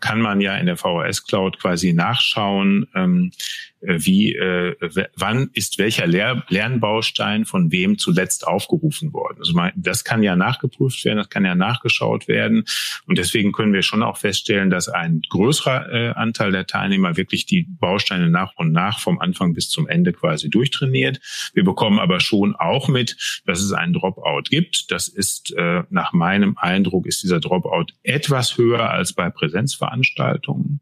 kann 0.00 0.20
man 0.20 0.40
ja 0.40 0.56
in 0.56 0.66
der 0.66 0.76
VHS 0.76 1.26
Cloud 1.26 1.58
quasi 1.60 1.92
nachschauen, 1.92 2.86
ähm, 2.94 3.30
äh, 3.30 3.38
wie, 3.80 4.34
äh, 4.34 4.76
wann 5.16 5.50
ist 5.54 5.78
welcher 5.78 6.06
Lehr 6.06 6.44
Lernbaustein 6.48 7.44
von 7.44 7.72
wem 7.72 7.98
zuletzt 7.98 8.46
aufgerufen 8.46 9.12
worden. 9.12 9.38
Also 9.38 9.54
das 9.76 10.04
kann 10.04 10.22
ja 10.22 10.36
nachgeprüft 10.36 11.04
werden, 11.04 11.18
das 11.18 11.30
kann 11.30 11.44
ja 11.44 11.54
nachgeschaut 11.54 12.28
werden. 12.28 12.64
Und 13.06 13.18
deswegen 13.18 13.52
können 13.52 13.72
wir 13.72 13.82
schon 13.82 14.02
auch 14.02 14.18
feststellen, 14.18 14.70
dass 14.70 14.88
ein 14.88 15.22
größerer 15.28 15.92
äh, 15.92 16.08
Anteil 16.10 16.52
der 16.52 16.66
Teilnehmer 16.66 17.16
wirklich 17.16 17.46
die 17.46 17.66
Bausteine 17.68 18.28
nach 18.28 18.52
und 18.56 18.72
nach 18.72 19.00
vom 19.00 19.18
Anfang 19.18 19.54
bis 19.54 19.70
zum 19.70 19.88
Ende 19.88 20.12
quasi 20.12 20.50
durchtrainiert. 20.50 21.20
Wir 21.54 21.64
bekommen 21.64 21.98
aber 21.98 22.20
schon 22.20 22.54
auch 22.56 22.88
mit, 22.88 23.42
dass 23.46 23.60
es 23.60 23.72
einen 23.72 23.94
Dropout 23.94 24.44
gibt. 24.50 24.90
Das 24.90 25.08
ist 25.08 25.54
äh, 25.56 25.84
nach 25.90 26.12
meinem 26.12 26.56
Eindruck 26.58 27.06
ist 27.06 27.22
dieser 27.22 27.40
Dropout 27.40 27.86
etwas 28.02 28.58
höher 28.58 28.90
als 28.90 29.14
bei 29.14 29.30
Präsenzveranstaltungen. 29.30 30.80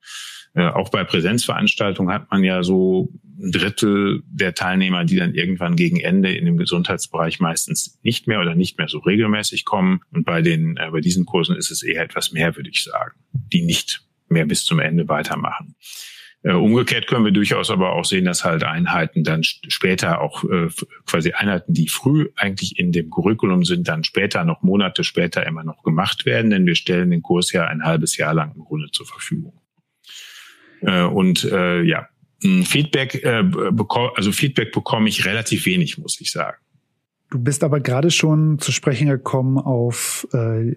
Äh, 0.59 0.71
auch 0.71 0.89
bei 0.89 1.05
Präsenzveranstaltungen 1.05 2.13
hat 2.13 2.33
man 2.33 2.43
ja 2.43 2.65
so 2.65 3.13
ein 3.39 3.53
Drittel 3.53 4.25
der 4.27 4.55
Teilnehmer, 4.55 5.05
die 5.05 5.15
dann 5.15 5.33
irgendwann 5.33 5.77
gegen 5.77 6.01
Ende 6.01 6.33
in 6.33 6.47
dem 6.47 6.57
Gesundheitsbereich 6.57 7.39
meistens 7.39 7.97
nicht 8.03 8.27
mehr 8.27 8.41
oder 8.41 8.57
nicht 8.57 8.77
mehr 8.77 8.89
so 8.89 8.99
regelmäßig 8.99 9.65
kommen. 9.65 10.01
Und 10.11 10.25
bei 10.25 10.43
den, 10.43 10.77
äh, 10.77 10.91
bei 10.91 11.01
diesen 11.01 11.27
Kursen 11.27 11.55
ist 11.55 11.71
es 11.71 11.85
eher 11.85 12.03
etwas 12.03 12.33
mehr, 12.33 12.57
würde 12.57 12.71
ich 12.71 12.83
sagen, 12.83 13.21
die 13.33 13.63
nicht 13.63 14.03
mehr 14.29 14.47
bis 14.47 14.65
zum 14.65 14.81
Ende 14.81 15.07
weitermachen. 15.07 15.77
Äh, 16.43 16.55
umgekehrt 16.55 17.07
können 17.07 17.25
wir 17.25 17.31
durchaus 17.31 17.71
aber 17.71 17.93
auch 17.93 18.05
sehen, 18.05 18.25
dass 18.25 18.45
halt 18.45 18.65
Einheiten 18.65 19.23
dann 19.23 19.45
später 19.45 20.21
auch 20.21 20.43
äh, 20.43 20.71
quasi 21.07 21.35
Einheiten, 21.35 21.73
die 21.73 21.89
früh 21.89 22.31
eigentlich 22.35 22.81
in 22.81 22.91
dem 22.91 23.11
Curriculum 23.11 23.65
sind, 23.65 23.87
dann 23.87 24.03
später 24.03 24.45
noch 24.45 24.63
Monate 24.63 25.05
später 25.05 25.47
immer 25.47 25.63
noch 25.63 25.85
gemacht 25.85 26.27
werden, 26.27 26.51
denn 26.51 26.67
wir 26.67 26.75
stellen 26.75 27.13
den 27.13 27.23
Kurs 27.23 27.53
ja 27.53 27.67
ein 27.67 27.85
halbes 27.85 28.17
Jahr 28.17 28.35
lang 28.35 28.57
im 28.57 28.65
Grunde 28.65 28.91
zur 28.91 29.07
Verfügung. 29.07 29.61
Äh, 30.83 31.03
und 31.03 31.45
äh, 31.45 31.83
ja, 31.83 32.09
Feedback, 32.41 33.23
äh, 33.25 33.43
bekomme, 33.43 34.11
also 34.15 34.31
Feedback 34.31 34.73
bekomme 34.73 35.09
ich 35.09 35.27
relativ 35.27 35.67
wenig, 35.67 35.99
muss 35.99 36.21
ich 36.21 36.31
sagen. 36.31 36.57
Du 37.31 37.39
bist 37.39 37.65
aber 37.65 37.81
gerade 37.81 38.11
schon 38.11 38.59
zu 38.59 38.73
sprechen 38.73 39.09
gekommen 39.09 39.59
auf 39.59 40.27
äh, 40.33 40.77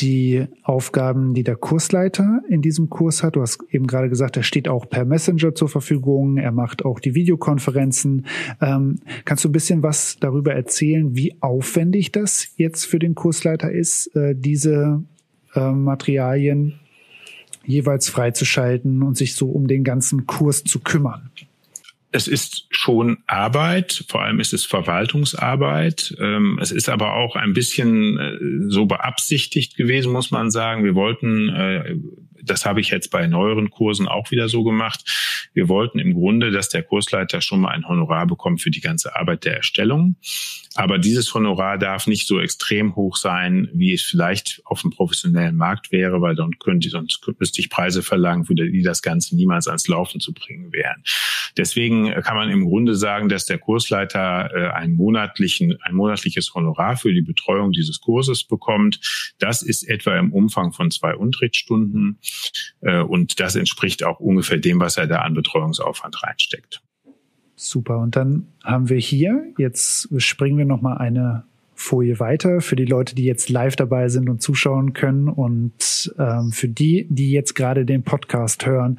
die 0.00 0.46
Aufgaben, 0.62 1.34
die 1.34 1.44
der 1.44 1.56
Kursleiter 1.56 2.42
in 2.48 2.62
diesem 2.62 2.90
Kurs 2.90 3.22
hat. 3.22 3.36
Du 3.36 3.42
hast 3.42 3.62
eben 3.70 3.86
gerade 3.86 4.08
gesagt, 4.08 4.36
er 4.36 4.42
steht 4.42 4.68
auch 4.68 4.88
per 4.88 5.04
Messenger 5.04 5.54
zur 5.54 5.68
Verfügung. 5.68 6.38
Er 6.38 6.52
macht 6.52 6.84
auch 6.84 6.98
die 7.00 7.14
Videokonferenzen. 7.14 8.26
Ähm, 8.60 9.00
kannst 9.24 9.44
du 9.44 9.48
ein 9.48 9.52
bisschen 9.52 9.82
was 9.82 10.16
darüber 10.18 10.54
erzählen, 10.54 11.14
wie 11.16 11.36
aufwendig 11.40 12.12
das 12.12 12.48
jetzt 12.56 12.84
für 12.84 12.98
den 12.98 13.14
Kursleiter 13.14 13.70
ist, 13.70 14.14
äh, 14.16 14.34
diese 14.36 15.02
äh, 15.54 15.70
Materialien 15.70 16.80
jeweils 17.64 18.08
freizuschalten 18.08 19.02
und 19.02 19.16
sich 19.16 19.34
so 19.34 19.50
um 19.50 19.66
den 19.66 19.84
ganzen 19.84 20.26
Kurs 20.26 20.64
zu 20.64 20.80
kümmern? 20.80 21.30
Es 22.14 22.28
ist 22.28 22.66
schon 22.68 23.18
Arbeit, 23.26 24.04
vor 24.08 24.22
allem 24.22 24.38
ist 24.38 24.52
es 24.52 24.66
Verwaltungsarbeit. 24.66 26.14
Ähm, 26.20 26.58
es 26.60 26.70
ist 26.70 26.90
aber 26.90 27.14
auch 27.14 27.36
ein 27.36 27.54
bisschen 27.54 28.18
äh, 28.18 28.70
so 28.70 28.84
beabsichtigt 28.84 29.76
gewesen, 29.76 30.12
muss 30.12 30.30
man 30.30 30.50
sagen. 30.50 30.84
Wir 30.84 30.94
wollten, 30.94 31.48
äh, 31.48 31.96
das 32.42 32.66
habe 32.66 32.80
ich 32.80 32.90
jetzt 32.90 33.10
bei 33.10 33.26
neueren 33.26 33.70
Kursen 33.70 34.08
auch 34.08 34.30
wieder 34.30 34.48
so 34.48 34.64
gemacht, 34.64 35.04
wir 35.54 35.68
wollten 35.68 35.98
im 35.98 36.14
Grunde, 36.14 36.50
dass 36.50 36.68
der 36.68 36.82
Kursleiter 36.82 37.40
schon 37.40 37.60
mal 37.60 37.70
ein 37.70 37.86
Honorar 37.86 38.26
bekommt 38.26 38.62
für 38.62 38.70
die 38.70 38.80
ganze 38.80 39.16
Arbeit 39.16 39.44
der 39.44 39.56
Erstellung. 39.56 40.16
Aber 40.74 40.98
dieses 40.98 41.34
Honorar 41.34 41.76
darf 41.76 42.06
nicht 42.06 42.26
so 42.26 42.40
extrem 42.40 42.96
hoch 42.96 43.16
sein, 43.16 43.68
wie 43.74 43.92
es 43.92 44.02
vielleicht 44.02 44.62
auf 44.64 44.80
dem 44.80 44.90
professionellen 44.90 45.56
Markt 45.56 45.92
wäre, 45.92 46.22
weil 46.22 46.34
dann 46.34 46.58
könnte, 46.58 46.88
sonst 46.88 47.20
müsste 47.38 47.60
ich 47.60 47.68
Preise 47.68 48.02
verlangen, 48.02 48.46
für 48.46 48.54
die 48.54 48.82
das 48.82 49.02
Ganze 49.02 49.36
niemals 49.36 49.68
ans 49.68 49.86
Laufen 49.86 50.20
zu 50.20 50.32
bringen 50.32 50.72
wären. 50.72 51.02
Deswegen 51.58 52.10
kann 52.22 52.36
man 52.36 52.48
im 52.48 52.64
Grunde 52.64 52.94
sagen, 52.94 53.28
dass 53.28 53.44
der 53.44 53.58
Kursleiter 53.58 54.50
äh, 54.54 54.70
einen 54.70 54.96
monatlichen, 54.96 55.76
ein 55.82 55.94
monatliches 55.94 56.54
Honorar 56.54 56.96
für 56.96 57.12
die 57.12 57.20
Betreuung 57.20 57.72
dieses 57.72 58.00
Kurses 58.00 58.44
bekommt. 58.44 58.98
Das 59.38 59.60
ist 59.60 59.82
etwa 59.82 60.16
im 60.16 60.32
Umfang 60.32 60.72
von 60.72 60.90
zwei 60.90 61.14
Unterrichtsstunden 61.14 62.18
und 62.80 63.40
das 63.40 63.54
entspricht 63.56 64.04
auch 64.04 64.20
ungefähr 64.20 64.58
dem, 64.58 64.80
was 64.80 64.96
er 64.96 65.06
da 65.06 65.18
an 65.18 65.34
Betreuungsaufwand 65.34 66.22
reinsteckt. 66.22 66.82
Super. 67.54 67.98
Und 67.98 68.16
dann 68.16 68.48
haben 68.64 68.88
wir 68.88 68.98
hier, 68.98 69.52
jetzt 69.56 70.08
springen 70.20 70.58
wir 70.58 70.64
nochmal 70.64 70.98
eine 70.98 71.44
Folie 71.74 72.20
weiter 72.20 72.60
für 72.60 72.76
die 72.76 72.84
Leute, 72.84 73.14
die 73.14 73.24
jetzt 73.24 73.48
live 73.48 73.76
dabei 73.76 74.08
sind 74.08 74.28
und 74.28 74.40
zuschauen 74.40 74.92
können 74.92 75.28
und 75.28 76.14
ähm, 76.18 76.52
für 76.52 76.68
die, 76.68 77.06
die 77.10 77.32
jetzt 77.32 77.54
gerade 77.54 77.84
den 77.84 78.04
Podcast 78.04 78.66
hören 78.66 78.98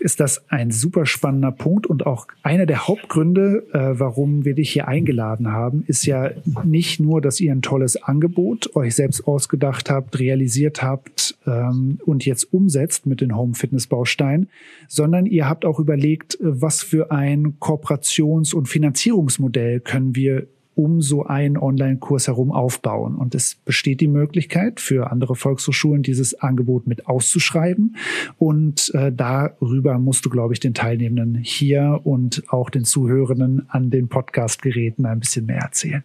ist 0.00 0.20
das 0.20 0.50
ein 0.50 0.70
super 0.70 1.06
spannender 1.06 1.52
Punkt 1.52 1.86
und 1.86 2.06
auch 2.06 2.26
einer 2.42 2.66
der 2.66 2.86
Hauptgründe, 2.88 3.66
äh, 3.72 3.98
warum 3.98 4.44
wir 4.44 4.54
dich 4.54 4.70
hier 4.70 4.88
eingeladen 4.88 5.52
haben, 5.52 5.84
ist 5.86 6.06
ja 6.06 6.30
nicht 6.64 7.00
nur, 7.00 7.20
dass 7.20 7.40
ihr 7.40 7.52
ein 7.52 7.62
tolles 7.62 8.02
Angebot 8.02 8.74
euch 8.76 8.94
selbst 8.94 9.26
ausgedacht 9.26 9.90
habt, 9.90 10.18
realisiert 10.18 10.82
habt 10.82 11.36
ähm, 11.46 11.98
und 12.04 12.24
jetzt 12.24 12.52
umsetzt 12.52 13.06
mit 13.06 13.20
den 13.20 13.36
Home 13.36 13.54
Fitness 13.54 13.86
Bausteinen, 13.86 14.48
sondern 14.88 15.26
ihr 15.26 15.48
habt 15.48 15.64
auch 15.64 15.78
überlegt, 15.78 16.38
was 16.40 16.82
für 16.82 17.10
ein 17.10 17.58
Kooperations- 17.60 18.54
und 18.54 18.68
Finanzierungsmodell 18.68 19.80
können 19.80 20.14
wir 20.16 20.46
um 20.74 21.02
so 21.02 21.24
einen 21.24 21.56
Online-Kurs 21.56 22.28
herum 22.28 22.50
aufbauen. 22.50 23.14
Und 23.14 23.34
es 23.34 23.54
besteht 23.54 24.00
die 24.00 24.08
Möglichkeit 24.08 24.80
für 24.80 25.10
andere 25.10 25.36
Volkshochschulen, 25.36 26.02
dieses 26.02 26.34
Angebot 26.40 26.86
mit 26.86 27.06
auszuschreiben. 27.06 27.96
Und 28.38 28.92
äh, 28.94 29.12
darüber 29.12 29.98
musst 29.98 30.24
du, 30.24 30.30
glaube 30.30 30.54
ich, 30.54 30.60
den 30.60 30.74
Teilnehmenden 30.74 31.34
hier 31.42 32.00
und 32.04 32.42
auch 32.48 32.70
den 32.70 32.84
Zuhörenden 32.84 33.68
an 33.68 33.90
den 33.90 34.08
Podcast-Geräten 34.08 35.06
ein 35.06 35.20
bisschen 35.20 35.46
mehr 35.46 35.60
erzählen. 35.60 36.04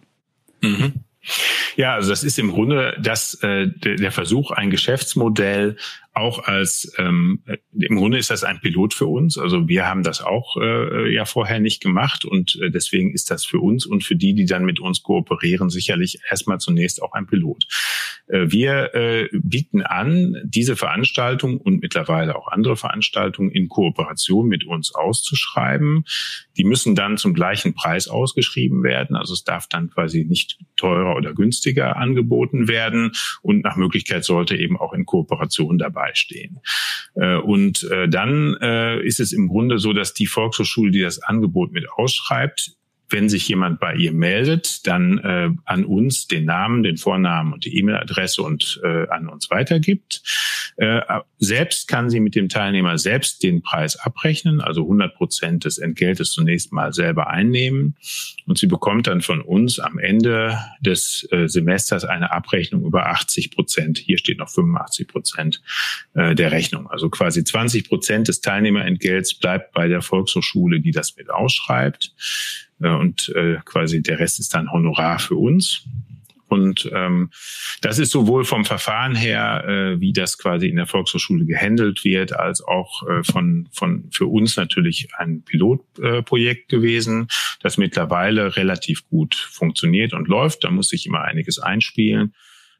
Mhm. 0.62 0.92
Ja, 1.76 1.94
also 1.94 2.10
das 2.10 2.24
ist 2.24 2.38
im 2.38 2.50
Grunde 2.50 2.96
das, 3.02 3.34
äh, 3.42 3.68
der 3.68 4.10
Versuch, 4.10 4.50
ein 4.50 4.70
Geschäftsmodell 4.70 5.76
auch 6.18 6.44
als 6.44 6.92
ähm, 6.98 7.42
im 7.72 7.96
Grunde 7.96 8.18
ist 8.18 8.30
das 8.30 8.44
ein 8.44 8.60
Pilot 8.60 8.94
für 8.94 9.06
uns. 9.06 9.38
Also 9.38 9.68
wir 9.68 9.86
haben 9.86 10.02
das 10.02 10.20
auch 10.20 10.56
äh, 10.60 11.12
ja 11.12 11.24
vorher 11.24 11.60
nicht 11.60 11.80
gemacht 11.82 12.24
und 12.24 12.58
äh, 12.60 12.70
deswegen 12.70 13.12
ist 13.12 13.30
das 13.30 13.44
für 13.44 13.60
uns 13.60 13.86
und 13.86 14.04
für 14.04 14.16
die, 14.16 14.34
die 14.34 14.46
dann 14.46 14.64
mit 14.64 14.80
uns 14.80 15.02
kooperieren, 15.02 15.70
sicherlich 15.70 16.20
erstmal 16.28 16.58
zunächst 16.58 17.02
auch 17.02 17.12
ein 17.12 17.26
Pilot. 17.26 17.64
Äh, 18.26 18.50
wir 18.50 18.94
äh, 18.94 19.28
bieten 19.32 19.82
an, 19.82 20.36
diese 20.44 20.76
Veranstaltung 20.76 21.58
und 21.58 21.80
mittlerweile 21.80 22.36
auch 22.36 22.48
andere 22.48 22.76
Veranstaltungen 22.76 23.50
in 23.50 23.68
Kooperation 23.68 24.48
mit 24.48 24.64
uns 24.64 24.94
auszuschreiben. 24.94 26.04
Die 26.56 26.64
müssen 26.64 26.94
dann 26.94 27.16
zum 27.16 27.34
gleichen 27.34 27.74
Preis 27.74 28.08
ausgeschrieben 28.08 28.82
werden. 28.82 29.16
Also 29.16 29.34
es 29.34 29.44
darf 29.44 29.68
dann 29.68 29.90
quasi 29.90 30.24
nicht 30.24 30.58
teurer 30.76 31.16
oder 31.16 31.32
günstiger 31.32 31.96
angeboten 31.96 32.68
werden 32.68 33.12
und 33.42 33.62
nach 33.62 33.76
Möglichkeit 33.76 34.24
sollte 34.24 34.56
eben 34.56 34.78
auch 34.78 34.92
in 34.92 35.06
Kooperation 35.06 35.78
dabei 35.78 36.07
beistehen. 36.08 36.60
Äh, 37.14 37.36
und 37.36 37.84
äh, 37.90 38.08
dann 38.08 38.56
äh, 38.60 39.00
ist 39.04 39.20
es 39.20 39.32
im 39.32 39.48
Grunde 39.48 39.78
so, 39.78 39.92
dass 39.92 40.14
die 40.14 40.26
Volkshochschule, 40.26 40.90
die 40.90 41.00
das 41.00 41.22
Angebot 41.22 41.72
mit 41.72 41.90
ausschreibt, 41.90 42.77
wenn 43.10 43.28
sich 43.28 43.48
jemand 43.48 43.80
bei 43.80 43.94
ihr 43.94 44.12
meldet, 44.12 44.86
dann 44.86 45.18
äh, 45.18 45.50
an 45.64 45.84
uns 45.84 46.26
den 46.26 46.44
Namen, 46.44 46.82
den 46.82 46.98
Vornamen 46.98 47.52
und 47.52 47.64
die 47.64 47.76
E-Mail-Adresse 47.78 48.42
und 48.42 48.80
äh, 48.84 49.08
an 49.08 49.28
uns 49.28 49.50
weitergibt. 49.50 50.22
Äh, 50.76 51.00
selbst 51.38 51.88
kann 51.88 52.10
sie 52.10 52.20
mit 52.20 52.34
dem 52.34 52.48
Teilnehmer 52.48 52.98
selbst 52.98 53.42
den 53.42 53.62
Preis 53.62 53.96
abrechnen, 53.96 54.60
also 54.60 54.82
100 54.82 55.14
Prozent 55.14 55.64
des 55.64 55.78
Entgeltes 55.78 56.32
zunächst 56.32 56.72
mal 56.72 56.92
selber 56.92 57.28
einnehmen. 57.28 57.96
Und 58.46 58.58
sie 58.58 58.66
bekommt 58.66 59.06
dann 59.06 59.22
von 59.22 59.40
uns 59.40 59.78
am 59.78 59.98
Ende 59.98 60.58
des 60.80 61.26
äh, 61.32 61.48
Semesters 61.48 62.04
eine 62.04 62.30
Abrechnung 62.30 62.84
über 62.84 63.06
80 63.06 63.50
Prozent. 63.50 63.98
Hier 63.98 64.18
steht 64.18 64.38
noch 64.38 64.50
85 64.50 65.08
Prozent 65.08 65.62
äh, 66.14 66.34
der 66.34 66.52
Rechnung. 66.52 66.88
Also 66.88 67.08
quasi 67.08 67.42
20 67.42 67.88
Prozent 67.88 68.28
des 68.28 68.40
Teilnehmerentgelts 68.40 69.34
bleibt 69.34 69.72
bei 69.72 69.88
der 69.88 70.02
Volkshochschule, 70.02 70.80
die 70.80 70.92
das 70.92 71.16
mit 71.16 71.30
ausschreibt. 71.30 72.14
Äh, 72.80 72.90
und 72.90 73.32
äh, 73.34 73.56
quasi 73.64 74.02
der 74.02 74.18
Rest 74.18 74.40
ist 74.40 74.54
dann 74.54 74.70
Honorar 74.70 75.18
für 75.18 75.36
uns. 75.36 75.84
Und 76.48 76.90
ähm, 76.94 77.30
das 77.82 77.98
ist 77.98 78.10
sowohl 78.10 78.44
vom 78.44 78.64
Verfahren 78.64 79.14
her, 79.14 79.64
äh, 79.66 80.00
wie 80.00 80.12
das 80.12 80.38
quasi 80.38 80.68
in 80.68 80.76
der 80.76 80.86
Volkshochschule 80.86 81.44
gehandelt 81.44 82.04
wird, 82.04 82.34
als 82.34 82.62
auch 82.62 83.06
äh, 83.06 83.22
von, 83.22 83.68
von 83.70 84.08
für 84.12 84.26
uns 84.26 84.56
natürlich 84.56 85.08
ein 85.18 85.42
Pilotprojekt 85.42 86.72
äh, 86.72 86.76
gewesen, 86.76 87.28
das 87.60 87.76
mittlerweile 87.76 88.56
relativ 88.56 89.06
gut 89.08 89.34
funktioniert 89.34 90.14
und 90.14 90.26
läuft. 90.26 90.64
Da 90.64 90.70
muss 90.70 90.88
sich 90.88 91.06
immer 91.06 91.20
einiges 91.20 91.58
einspielen. 91.58 92.32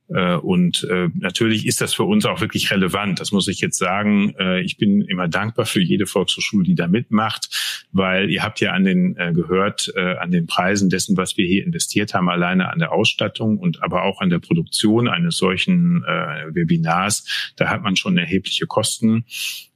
Äh, 0.09 0.37
und 0.37 0.85
äh, 0.91 1.09
natürlich 1.15 1.67
ist 1.67 1.81
das 1.81 1.95
für 1.95 2.05
uns 2.05 2.25
auch 2.25 2.41
wirklich 2.41 2.71
relevant. 2.71 3.21
Das 3.21 3.33
muss 3.33 3.49
ich 3.49 3.61
jetzt 3.61 3.79
sagen. 3.79 4.35
Äh, 4.39 4.63
ich 4.63 4.77
bin 4.77 5.03
immer 5.03 5.29
dankbar 5.29 5.67
für 5.67 5.83
jede 5.83 6.07
Volkshochschule, 6.07 6.65
die 6.65 6.75
da 6.75 6.89
mitmacht, 6.89 7.87
weil 7.93 8.31
ihr 8.31 8.43
habt 8.43 8.61
ja 8.61 8.73
an 8.73 8.85
den 8.85 9.15
gehört, 9.15 9.93
an 9.97 10.31
den 10.31 10.47
Preisen 10.47 10.91
dessen, 10.91 11.17
was 11.17 11.37
wir 11.37 11.47
hier 11.47 11.65
investiert 11.65 12.15
haben, 12.15 12.29
alleine 12.29 12.71
an 12.71 12.79
der 12.79 12.93
Ausstattung 12.93 13.59
und 13.59 13.83
aber 13.83 14.05
auch 14.05 14.21
an 14.21 14.31
der 14.31 14.39
Produktion 14.39 15.09
eines 15.09 15.37
solchen 15.37 16.03
Webinars. 16.03 17.53
Da 17.57 17.69
hat 17.69 17.83
man 17.83 17.97
schon 17.97 18.17
erhebliche 18.17 18.67
Kosten. 18.67 19.25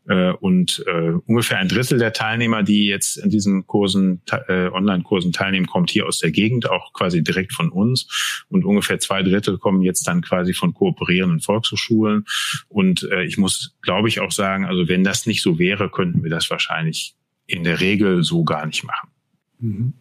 Äh, 0.09 0.33
und 0.33 0.85
äh, 0.87 1.13
ungefähr 1.27 1.59
ein 1.59 1.69
Drittel 1.69 1.99
der 1.99 2.13
Teilnehmer, 2.13 2.63
die 2.63 2.87
jetzt 2.87 3.17
in 3.17 3.31
diesen 3.31 3.67
Kursen, 3.67 4.23
äh, 4.49 4.69
Online-Kursen 4.69 5.33
teilnehmen, 5.33 5.67
kommt 5.67 5.91
hier 5.91 6.07
aus 6.07 6.19
der 6.19 6.31
Gegend, 6.31 6.69
auch 6.69 6.93
quasi 6.93 7.23
direkt 7.23 7.53
von 7.53 7.71
uns. 7.71 8.45
Und 8.49 8.65
ungefähr 8.65 8.99
zwei 8.99 9.23
Drittel 9.23 9.59
kommen 9.59 9.83
jetzt 9.83 10.07
dann 10.07 10.23
quasi 10.23 10.55
von 10.55 10.75
kooperierenden 10.75 11.41
Volkshochschulen. 11.41 12.25
Und 12.69 13.09
äh, 13.11 13.25
ich 13.25 13.39
muss, 13.39 13.77
glaube 13.83 14.09
ich, 14.09 14.21
auch 14.21 14.33
sagen, 14.33 14.65
also 14.65 14.89
wenn 14.89 15.05
das 15.05 15.27
nicht 15.27 15.43
so 15.43 15.59
wäre, 15.59 15.89
könnten 15.89 16.23
wir 16.23 16.31
das 16.31 16.51
wahrscheinlich 16.51 17.15
in 17.47 17.65
der 17.65 17.81
Regel 17.81 18.23
so 18.25 18.45
gar 18.45 18.67
nicht 18.67 18.85
machen. 18.85 19.11
Mhm. 19.59 19.93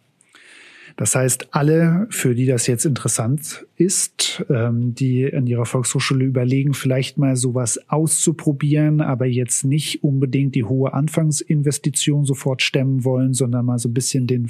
Das 0.97 1.15
heißt, 1.15 1.49
alle, 1.51 2.07
für 2.09 2.35
die 2.35 2.45
das 2.45 2.67
jetzt 2.67 2.85
interessant 2.85 3.65
ist, 3.75 4.45
ähm, 4.49 4.93
die 4.93 5.23
in 5.23 5.47
ihrer 5.47 5.65
Volkshochschule 5.65 6.23
überlegen, 6.23 6.73
vielleicht 6.73 7.17
mal 7.17 7.35
sowas 7.35 7.79
auszuprobieren, 7.87 9.01
aber 9.01 9.25
jetzt 9.25 9.63
nicht 9.65 10.03
unbedingt 10.03 10.55
die 10.55 10.63
hohe 10.63 10.93
Anfangsinvestition 10.93 12.25
sofort 12.25 12.61
stemmen 12.61 13.03
wollen, 13.03 13.33
sondern 13.33 13.65
mal 13.65 13.79
so 13.79 13.89
ein 13.89 13.93
bisschen 13.93 14.27
den 14.27 14.49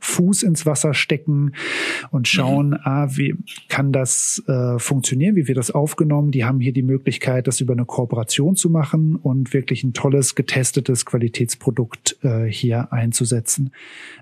Fuß 0.00 0.42
ins 0.42 0.64
Wasser 0.64 0.94
stecken 0.94 1.52
und 2.10 2.28
schauen, 2.28 2.68
mhm. 2.70 2.78
ah, 2.84 3.08
wie 3.16 3.36
kann 3.68 3.92
das 3.92 4.42
äh, 4.46 4.78
funktionieren, 4.78 5.36
wie 5.36 5.48
wird 5.48 5.58
das 5.58 5.70
aufgenommen? 5.70 6.30
Die 6.30 6.44
haben 6.44 6.60
hier 6.60 6.72
die 6.72 6.82
Möglichkeit, 6.82 7.46
das 7.46 7.60
über 7.60 7.74
eine 7.74 7.84
Kooperation 7.84 8.56
zu 8.56 8.70
machen 8.70 9.16
und 9.16 9.52
wirklich 9.52 9.84
ein 9.84 9.92
tolles, 9.92 10.34
getestetes 10.34 11.04
Qualitätsprodukt 11.04 12.16
äh, 12.22 12.44
hier 12.44 12.92
einzusetzen. 12.92 13.70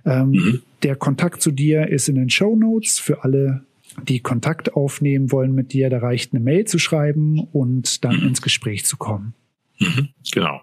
Ähm, 0.05 0.31
mhm. 0.31 0.62
Der 0.83 0.97
Kontakt 0.97 1.43
zu 1.43 1.51
dir 1.51 1.88
ist 1.88 2.09
in 2.09 2.14
den 2.14 2.31
Show 2.31 2.57
Notes 2.57 2.99
für 2.99 3.25
alle, 3.25 3.64
die 4.09 4.21
Kontakt 4.21 4.75
aufnehmen 4.75 5.31
wollen 5.33 5.55
mit 5.55 5.73
dir. 5.73 5.90
Da 5.90 5.99
reicht 5.99 6.33
eine 6.33 6.43
Mail 6.43 6.64
zu 6.66 6.79
schreiben 6.79 7.40
und 7.53 8.05
dann 8.05 8.21
mhm. 8.21 8.29
ins 8.29 8.43
Gespräch 8.43 8.85
zu 8.85 8.97
kommen. 8.97 9.35
Mhm, 9.79 10.09
genau. 10.33 10.61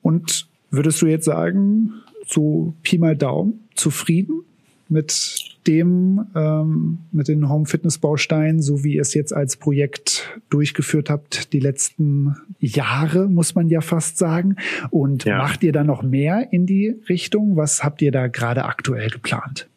Und 0.00 0.48
würdest 0.70 1.00
du 1.02 1.06
jetzt 1.06 1.24
sagen, 1.24 1.92
so 2.26 2.74
Pi 2.82 2.98
mal 2.98 3.16
Daumen, 3.16 3.68
zufrieden 3.74 4.42
mit 4.92 5.52
dem, 5.66 6.26
ähm, 6.34 6.98
mit 7.12 7.28
den 7.28 7.48
Home 7.48 7.66
Fitness 7.66 7.98
Bausteinen, 7.98 8.60
so 8.60 8.84
wie 8.84 8.94
ihr 8.94 9.02
es 9.02 9.14
jetzt 9.14 9.32
als 9.32 9.56
Projekt 9.56 10.38
durchgeführt 10.50 11.08
habt, 11.08 11.52
die 11.52 11.60
letzten 11.60 12.36
Jahre, 12.60 13.28
muss 13.28 13.54
man 13.54 13.68
ja 13.68 13.80
fast 13.80 14.18
sagen. 14.18 14.56
Und 14.90 15.24
ja. 15.24 15.38
macht 15.38 15.62
ihr 15.62 15.72
da 15.72 15.84
noch 15.84 16.02
mehr 16.02 16.52
in 16.52 16.66
die 16.66 16.96
Richtung? 17.08 17.56
Was 17.56 17.82
habt 17.82 18.02
ihr 18.02 18.12
da 18.12 18.26
gerade 18.26 18.64
aktuell 18.64 19.08
geplant? 19.08 19.68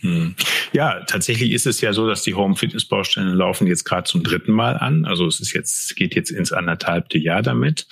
Hm. 0.00 0.34
Ja, 0.72 1.00
tatsächlich 1.04 1.52
ist 1.52 1.66
es 1.66 1.80
ja 1.80 1.92
so, 1.92 2.08
dass 2.08 2.22
die 2.22 2.34
Home 2.34 2.56
Fitness 2.56 2.84
Baustellen 2.84 3.34
laufen 3.34 3.66
jetzt 3.66 3.84
gerade 3.84 4.04
zum 4.04 4.22
dritten 4.22 4.52
Mal 4.52 4.76
an. 4.76 5.04
Also 5.04 5.26
es 5.26 5.40
ist 5.40 5.52
jetzt 5.52 5.96
geht 5.96 6.14
jetzt 6.14 6.30
ins 6.30 6.52
anderthalbte 6.52 7.18
Jahr 7.18 7.42
damit. 7.42 7.86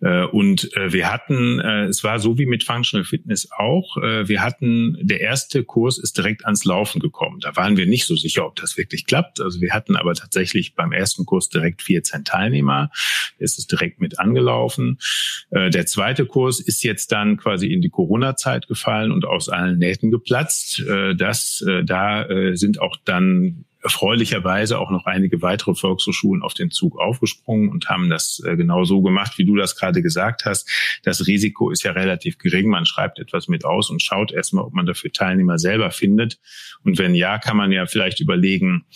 Äh, 0.00 0.24
und 0.24 0.74
äh, 0.76 0.92
wir 0.92 1.10
hatten, 1.12 1.60
äh, 1.60 1.84
es 1.84 2.04
war 2.04 2.18
so 2.18 2.38
wie 2.38 2.46
mit 2.46 2.64
Functional 2.64 3.04
Fitness 3.04 3.48
auch. 3.56 3.96
Wir 3.96 4.42
hatten 4.42 4.96
der 5.00 5.20
erste 5.20 5.64
Kurs 5.64 5.98
ist 5.98 6.16
direkt 6.16 6.44
ans 6.44 6.64
Laufen 6.64 7.00
gekommen. 7.00 7.40
Da 7.40 7.56
waren 7.56 7.76
wir 7.76 7.86
nicht 7.86 8.06
so 8.06 8.16
sicher, 8.16 8.46
ob 8.46 8.56
das 8.56 8.76
wirklich 8.76 9.06
klappt. 9.06 9.40
Also 9.40 9.60
wir 9.60 9.72
hatten 9.72 9.96
aber 9.96 10.14
tatsächlich 10.14 10.74
beim 10.74 10.92
ersten 10.92 11.24
Kurs 11.24 11.48
direkt 11.48 11.82
14 11.82 12.24
Teilnehmer. 12.24 12.90
Es 13.38 13.58
ist 13.58 13.70
direkt 13.70 14.00
mit 14.00 14.18
angelaufen. 14.18 14.98
Der 15.50 15.86
zweite 15.86 16.26
Kurs 16.26 16.60
ist 16.60 16.82
jetzt 16.82 17.12
dann 17.12 17.36
quasi 17.36 17.72
in 17.72 17.80
die 17.80 17.88
Corona-Zeit 17.88 18.68
gefallen 18.68 19.12
und 19.12 19.24
aus 19.24 19.48
allen 19.48 19.78
Nähten 19.78 20.10
geplatzt. 20.10 20.82
Das 21.26 21.64
da 21.84 22.24
äh, 22.24 22.56
sind 22.56 22.80
auch 22.80 22.96
dann 23.04 23.64
erfreulicherweise 23.86 24.80
auch 24.80 24.90
noch 24.90 25.06
einige 25.06 25.42
weitere 25.42 25.74
Volkshochschulen 25.74 26.42
auf 26.42 26.54
den 26.54 26.72
Zug 26.72 26.98
aufgesprungen 26.98 27.68
und 27.68 27.88
haben 27.88 28.10
das 28.10 28.42
äh, 28.44 28.56
genau 28.56 28.84
so 28.84 29.00
gemacht, 29.00 29.38
wie 29.38 29.44
du 29.44 29.54
das 29.54 29.76
gerade 29.76 30.02
gesagt 30.02 30.44
hast. 30.44 30.68
Das 31.04 31.28
Risiko 31.28 31.70
ist 31.70 31.84
ja 31.84 31.92
relativ 31.92 32.38
gering. 32.38 32.68
Man 32.68 32.84
schreibt 32.84 33.20
etwas 33.20 33.46
mit 33.46 33.64
aus 33.64 33.88
und 33.88 34.02
schaut 34.02 34.32
erstmal, 34.32 34.64
ob 34.64 34.72
man 34.72 34.86
dafür 34.86 35.12
Teilnehmer 35.12 35.58
selber 35.60 35.92
findet. 35.92 36.40
Und 36.82 36.98
wenn 36.98 37.14
ja, 37.14 37.38
kann 37.38 37.56
man 37.56 37.70
ja 37.70 37.86
vielleicht 37.86 38.18
überlegen, 38.18 38.86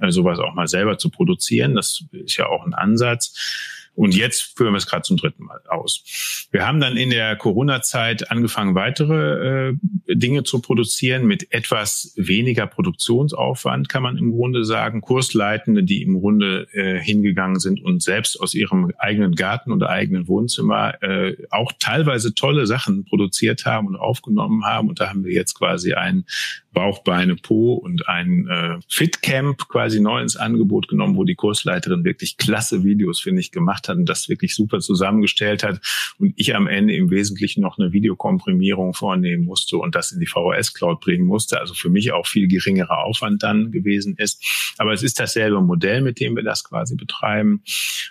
äh, 0.00 0.10
sowas 0.10 0.38
auch 0.38 0.54
mal 0.54 0.66
selber 0.66 0.96
zu 0.96 1.10
produzieren. 1.10 1.74
Das 1.74 2.04
ist 2.12 2.38
ja 2.38 2.46
auch 2.46 2.64
ein 2.64 2.72
Ansatz. 2.72 3.77
Und 3.98 4.14
jetzt 4.14 4.56
führen 4.56 4.74
wir 4.74 4.78
es 4.78 4.86
gerade 4.86 5.02
zum 5.02 5.16
dritten 5.16 5.42
Mal 5.42 5.60
aus. 5.68 6.46
Wir 6.52 6.64
haben 6.64 6.78
dann 6.78 6.96
in 6.96 7.10
der 7.10 7.34
Corona-Zeit 7.34 8.30
angefangen, 8.30 8.76
weitere 8.76 9.70
äh, 9.70 9.74
Dinge 10.06 10.44
zu 10.44 10.60
produzieren 10.60 11.26
mit 11.26 11.52
etwas 11.52 12.14
weniger 12.16 12.68
Produktionsaufwand, 12.68 13.88
kann 13.88 14.04
man 14.04 14.16
im 14.16 14.30
Grunde 14.30 14.64
sagen. 14.64 15.00
Kursleitende, 15.00 15.82
die 15.82 16.02
im 16.02 16.20
Grunde 16.20 16.68
äh, 16.74 17.00
hingegangen 17.00 17.58
sind 17.58 17.82
und 17.82 18.00
selbst 18.00 18.40
aus 18.40 18.54
ihrem 18.54 18.92
eigenen 18.98 19.34
Garten 19.34 19.72
oder 19.72 19.88
eigenen 19.90 20.28
Wohnzimmer 20.28 21.02
äh, 21.02 21.36
auch 21.50 21.72
teilweise 21.80 22.34
tolle 22.34 22.68
Sachen 22.68 23.04
produziert 23.04 23.66
haben 23.66 23.88
und 23.88 23.96
aufgenommen 23.96 24.64
haben. 24.64 24.88
Und 24.88 25.00
da 25.00 25.08
haben 25.08 25.24
wir 25.24 25.32
jetzt 25.32 25.54
quasi 25.54 25.94
ein 25.94 26.24
Bauch, 26.72 27.02
Beine, 27.02 27.36
Po 27.36 27.74
und 27.74 28.08
ein 28.08 28.46
äh, 28.46 28.78
Fitcamp 28.88 29.68
quasi 29.68 30.00
neu 30.00 30.20
ins 30.20 30.36
Angebot 30.36 30.88
genommen, 30.88 31.16
wo 31.16 31.24
die 31.24 31.34
Kursleiterin 31.34 32.04
wirklich 32.04 32.36
klasse 32.36 32.84
Videos, 32.84 33.20
finde 33.20 33.40
ich, 33.40 33.52
gemacht 33.52 33.88
hat 33.88 33.96
und 33.96 34.06
das 34.06 34.28
wirklich 34.28 34.54
super 34.54 34.80
zusammengestellt 34.80 35.64
hat. 35.64 35.80
Und 36.18 36.34
ich 36.36 36.54
am 36.54 36.66
Ende 36.66 36.94
im 36.94 37.10
Wesentlichen 37.10 37.62
noch 37.62 37.78
eine 37.78 37.92
Videokomprimierung 37.92 38.94
vornehmen 38.94 39.44
musste 39.44 39.78
und 39.78 39.94
das 39.94 40.12
in 40.12 40.20
die 40.20 40.26
VHS-Cloud 40.26 41.00
bringen 41.00 41.26
musste. 41.26 41.58
Also 41.58 41.74
für 41.74 41.88
mich 41.88 42.12
auch 42.12 42.26
viel 42.26 42.48
geringerer 42.48 43.04
Aufwand 43.04 43.42
dann 43.42 43.72
gewesen 43.72 44.14
ist. 44.16 44.44
Aber 44.76 44.92
es 44.92 45.02
ist 45.02 45.18
dasselbe 45.18 45.60
Modell, 45.60 46.02
mit 46.02 46.20
dem 46.20 46.36
wir 46.36 46.42
das 46.42 46.64
quasi 46.64 46.96
betreiben. 46.96 47.62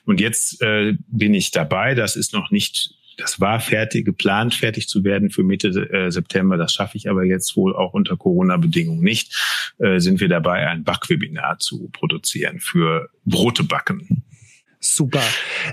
Und 0.06 0.20
jetzt 0.20 0.62
äh, 0.62 0.96
bin 1.08 1.34
ich 1.34 1.52
dabei. 1.52 1.94
Das 1.94 2.16
ist 2.16 2.34
noch 2.34 2.52
nicht 2.52 2.96
das 3.18 3.42
war 3.42 3.60
fertig, 3.60 4.06
geplant 4.06 4.54
fertig 4.54 4.88
zu 4.88 5.04
werden 5.04 5.30
für 5.30 5.44
Mitte 5.44 5.70
äh, 5.70 6.12
September. 6.12 6.56
Das 6.56 6.74
schaffe 6.74 6.98
ich 6.98 7.10
aber 7.10 7.24
jetzt 7.24 7.58
wohl 7.58 7.76
auch 7.76 7.94
unter 7.94 8.16
Corona-Bedingungen 8.16 9.02
nicht. 9.02 9.74
Äh, 9.80 10.00
sind 10.00 10.20
wir 10.20 10.30
dabei, 10.30 10.68
ein 10.68 10.84
Backwebinar 10.84 11.58
zu 11.60 11.90
produzieren 11.90 12.60
für 12.60 13.10
Brote 13.26 13.64
backen. 13.64 14.24
Super. 14.80 15.24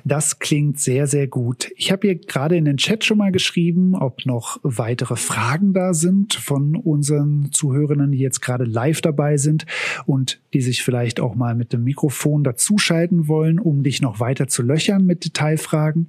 Das 0.05 0.39
klingt 0.39 0.81
sehr, 0.81 1.07
sehr 1.07 1.27
gut. 1.27 1.71
Ich 1.77 1.93
habe 1.93 2.09
hier 2.09 2.15
gerade 2.17 2.57
in 2.57 2.65
den 2.65 2.79
Chat 2.79 3.05
schon 3.05 3.19
mal 3.19 3.33
geschrieben, 3.33 3.95
ob 3.95 4.25
noch 4.25 4.59
weitere 4.63 5.17
Fragen 5.17 5.75
da 5.75 5.93
sind 5.93 6.35
von 6.35 6.75
unseren 6.75 7.53
Zuhörenden, 7.53 8.13
die 8.13 8.19
jetzt 8.19 8.41
gerade 8.41 8.65
live 8.65 9.03
dabei 9.03 9.37
sind 9.37 9.67
und 10.07 10.41
die 10.55 10.63
sich 10.63 10.83
vielleicht 10.83 11.21
auch 11.21 11.35
mal 11.35 11.55
mit 11.55 11.75
dem 11.75 11.85
Mikrofon 11.85 12.45
dazuschalten 12.45 13.29
wollen, 13.29 13.59
um 13.59 13.83
dich 13.83 14.01
noch 14.01 14.21
weiter 14.21 14.49
zu 14.49 14.63
löchern 14.63 15.05
mit 15.05 15.27
Detailfragen. 15.27 16.09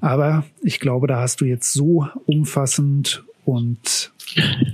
Aber 0.00 0.44
ich 0.62 0.80
glaube, 0.80 1.06
da 1.06 1.20
hast 1.20 1.40
du 1.40 1.44
jetzt 1.44 1.72
so 1.72 2.08
umfassend 2.26 3.24
und 3.44 4.12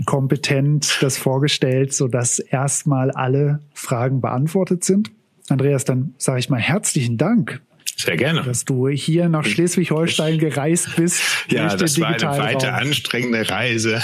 kompetent 0.05 0.99
das 1.01 1.17
vorgestellt, 1.17 1.93
so 1.93 2.09
dass 2.09 2.39
erstmal 2.39 3.11
alle 3.11 3.61
Fragen 3.75 4.21
beantwortet 4.21 4.85
sind. 4.85 5.11
Andreas, 5.49 5.85
dann 5.85 6.15
sage 6.19 6.41
ich 6.41 6.51
mal 6.51 6.61
herzlichen 6.61 7.17
Dank 7.17 7.63
sehr 7.97 8.17
gerne. 8.17 8.43
Dass 8.43 8.67
du 8.67 8.89
hier 8.89 9.29
nach 9.31 9.45
Schleswig-Holstein 9.45 10.39
gereist 10.39 10.97
bist. 10.97 11.23
Ja, 11.49 11.77
das 11.77 12.01
war 12.01 12.09
eine 12.09 12.39
weite, 12.39 12.73
anstrengende 12.73 13.49
Reise. 13.49 14.01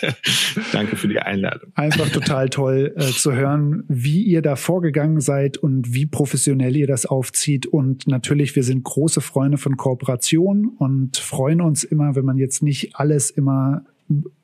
Danke 0.72 0.96
für 0.96 1.08
die 1.08 1.18
Einladung. 1.18 1.72
Einfach 1.74 2.08
total 2.08 2.48
toll 2.50 2.94
äh, 2.96 3.00
zu 3.00 3.32
hören, 3.32 3.82
wie 3.88 4.22
ihr 4.22 4.42
da 4.42 4.54
vorgegangen 4.54 5.20
seid 5.20 5.56
und 5.56 5.92
wie 5.92 6.06
professionell 6.06 6.76
ihr 6.76 6.86
das 6.86 7.04
aufzieht. 7.04 7.66
Und 7.66 8.06
natürlich, 8.06 8.54
wir 8.54 8.62
sind 8.62 8.84
große 8.84 9.20
Freunde 9.20 9.58
von 9.58 9.76
Kooperation 9.76 10.68
und 10.78 11.16
freuen 11.16 11.60
uns 11.60 11.82
immer, 11.82 12.14
wenn 12.14 12.24
man 12.24 12.38
jetzt 12.38 12.62
nicht 12.62 12.94
alles 12.94 13.30
immer 13.30 13.82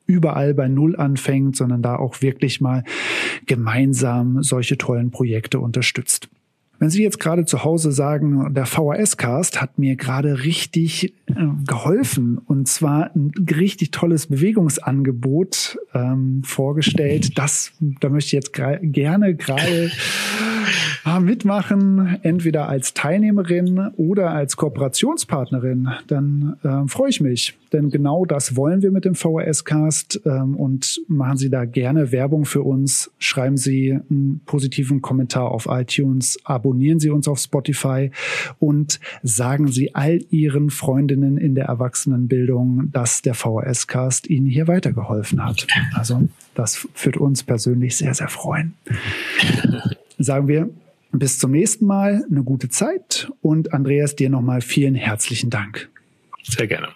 überall 0.05 0.53
bei 0.53 0.67
Null 0.67 0.95
anfängt, 0.95 1.55
sondern 1.55 1.81
da 1.81 1.95
auch 1.95 2.21
wirklich 2.21 2.61
mal 2.61 2.83
gemeinsam 3.45 4.43
solche 4.43 4.77
tollen 4.77 5.11
Projekte 5.11 5.59
unterstützt. 5.59 6.29
Wenn 6.79 6.89
Sie 6.89 7.03
jetzt 7.03 7.19
gerade 7.19 7.45
zu 7.45 7.63
Hause 7.63 7.91
sagen, 7.91 8.53
der 8.53 8.65
VHS-Cast 8.65 9.61
hat 9.61 9.79
mir 9.79 9.95
gerade 9.95 10.43
richtig 10.43 11.13
äh, 11.27 11.33
geholfen 11.65 12.37
und 12.37 12.67
zwar 12.67 13.15
ein 13.15 13.31
richtig 13.55 13.91
tolles 13.91 14.27
Bewegungsangebot 14.27 15.77
ähm, 15.93 16.41
vorgestellt, 16.43 17.37
das, 17.37 17.71
da 17.79 18.09
möchte 18.09 18.27
ich 18.27 18.33
jetzt 18.33 18.53
gerne 18.53 19.35
gerade 19.35 19.91
mitmachen, 21.19 22.17
entweder 22.23 22.67
als 22.67 22.95
Teilnehmerin 22.95 23.91
oder 23.95 24.31
als 24.31 24.57
Kooperationspartnerin, 24.57 25.89
dann 26.07 26.57
äh, 26.63 26.87
freue 26.87 27.09
ich 27.09 27.21
mich. 27.21 27.57
Denn 27.71 27.91
genau 27.91 28.25
das 28.25 28.55
wollen 28.55 28.81
wir 28.81 28.89
mit 28.91 29.05
dem 29.05 29.13
VHS-Cast 29.13 30.21
ähm, 30.25 30.55
und 30.55 31.01
machen 31.07 31.37
Sie 31.37 31.49
da 31.51 31.65
gerne 31.65 32.11
Werbung 32.11 32.45
für 32.45 32.63
uns. 32.63 33.11
Schreiben 33.19 33.57
Sie 33.57 33.99
einen 34.09 34.41
positiven 34.45 35.01
Kommentar 35.01 35.51
auf 35.51 35.67
iTunes, 35.69 36.39
abonnieren 36.43 36.99
Sie 36.99 37.11
uns 37.11 37.27
auf 37.27 37.37
Spotify 37.37 38.09
und 38.59 38.99
sagen 39.21 39.67
Sie 39.67 39.93
all 39.93 40.19
Ihren 40.31 40.71
Freundinnen 40.71 41.37
in 41.37 41.53
der 41.53 41.65
Erwachsenenbildung, 41.65 42.91
dass 42.91 43.21
der 43.21 43.35
VHS-Cast 43.35 44.27
Ihnen 44.27 44.47
hier 44.47 44.67
weitergeholfen 44.67 45.45
hat. 45.45 45.67
Also 45.93 46.27
das 46.55 46.87
führt 46.93 47.17
uns 47.17 47.43
persönlich 47.43 47.95
sehr, 47.95 48.15
sehr 48.15 48.29
freuen. 48.29 48.73
Sagen 50.17 50.47
wir 50.47 50.69
bis 51.11 51.39
zum 51.39 51.51
nächsten 51.51 51.85
Mal, 51.85 52.25
eine 52.29 52.43
gute 52.43 52.69
Zeit 52.69 53.31
und 53.41 53.73
Andreas, 53.73 54.15
dir 54.15 54.29
nochmal 54.29 54.61
vielen 54.61 54.95
herzlichen 54.95 55.49
Dank. 55.49 55.89
Sehr 56.43 56.67
gerne. 56.67 56.89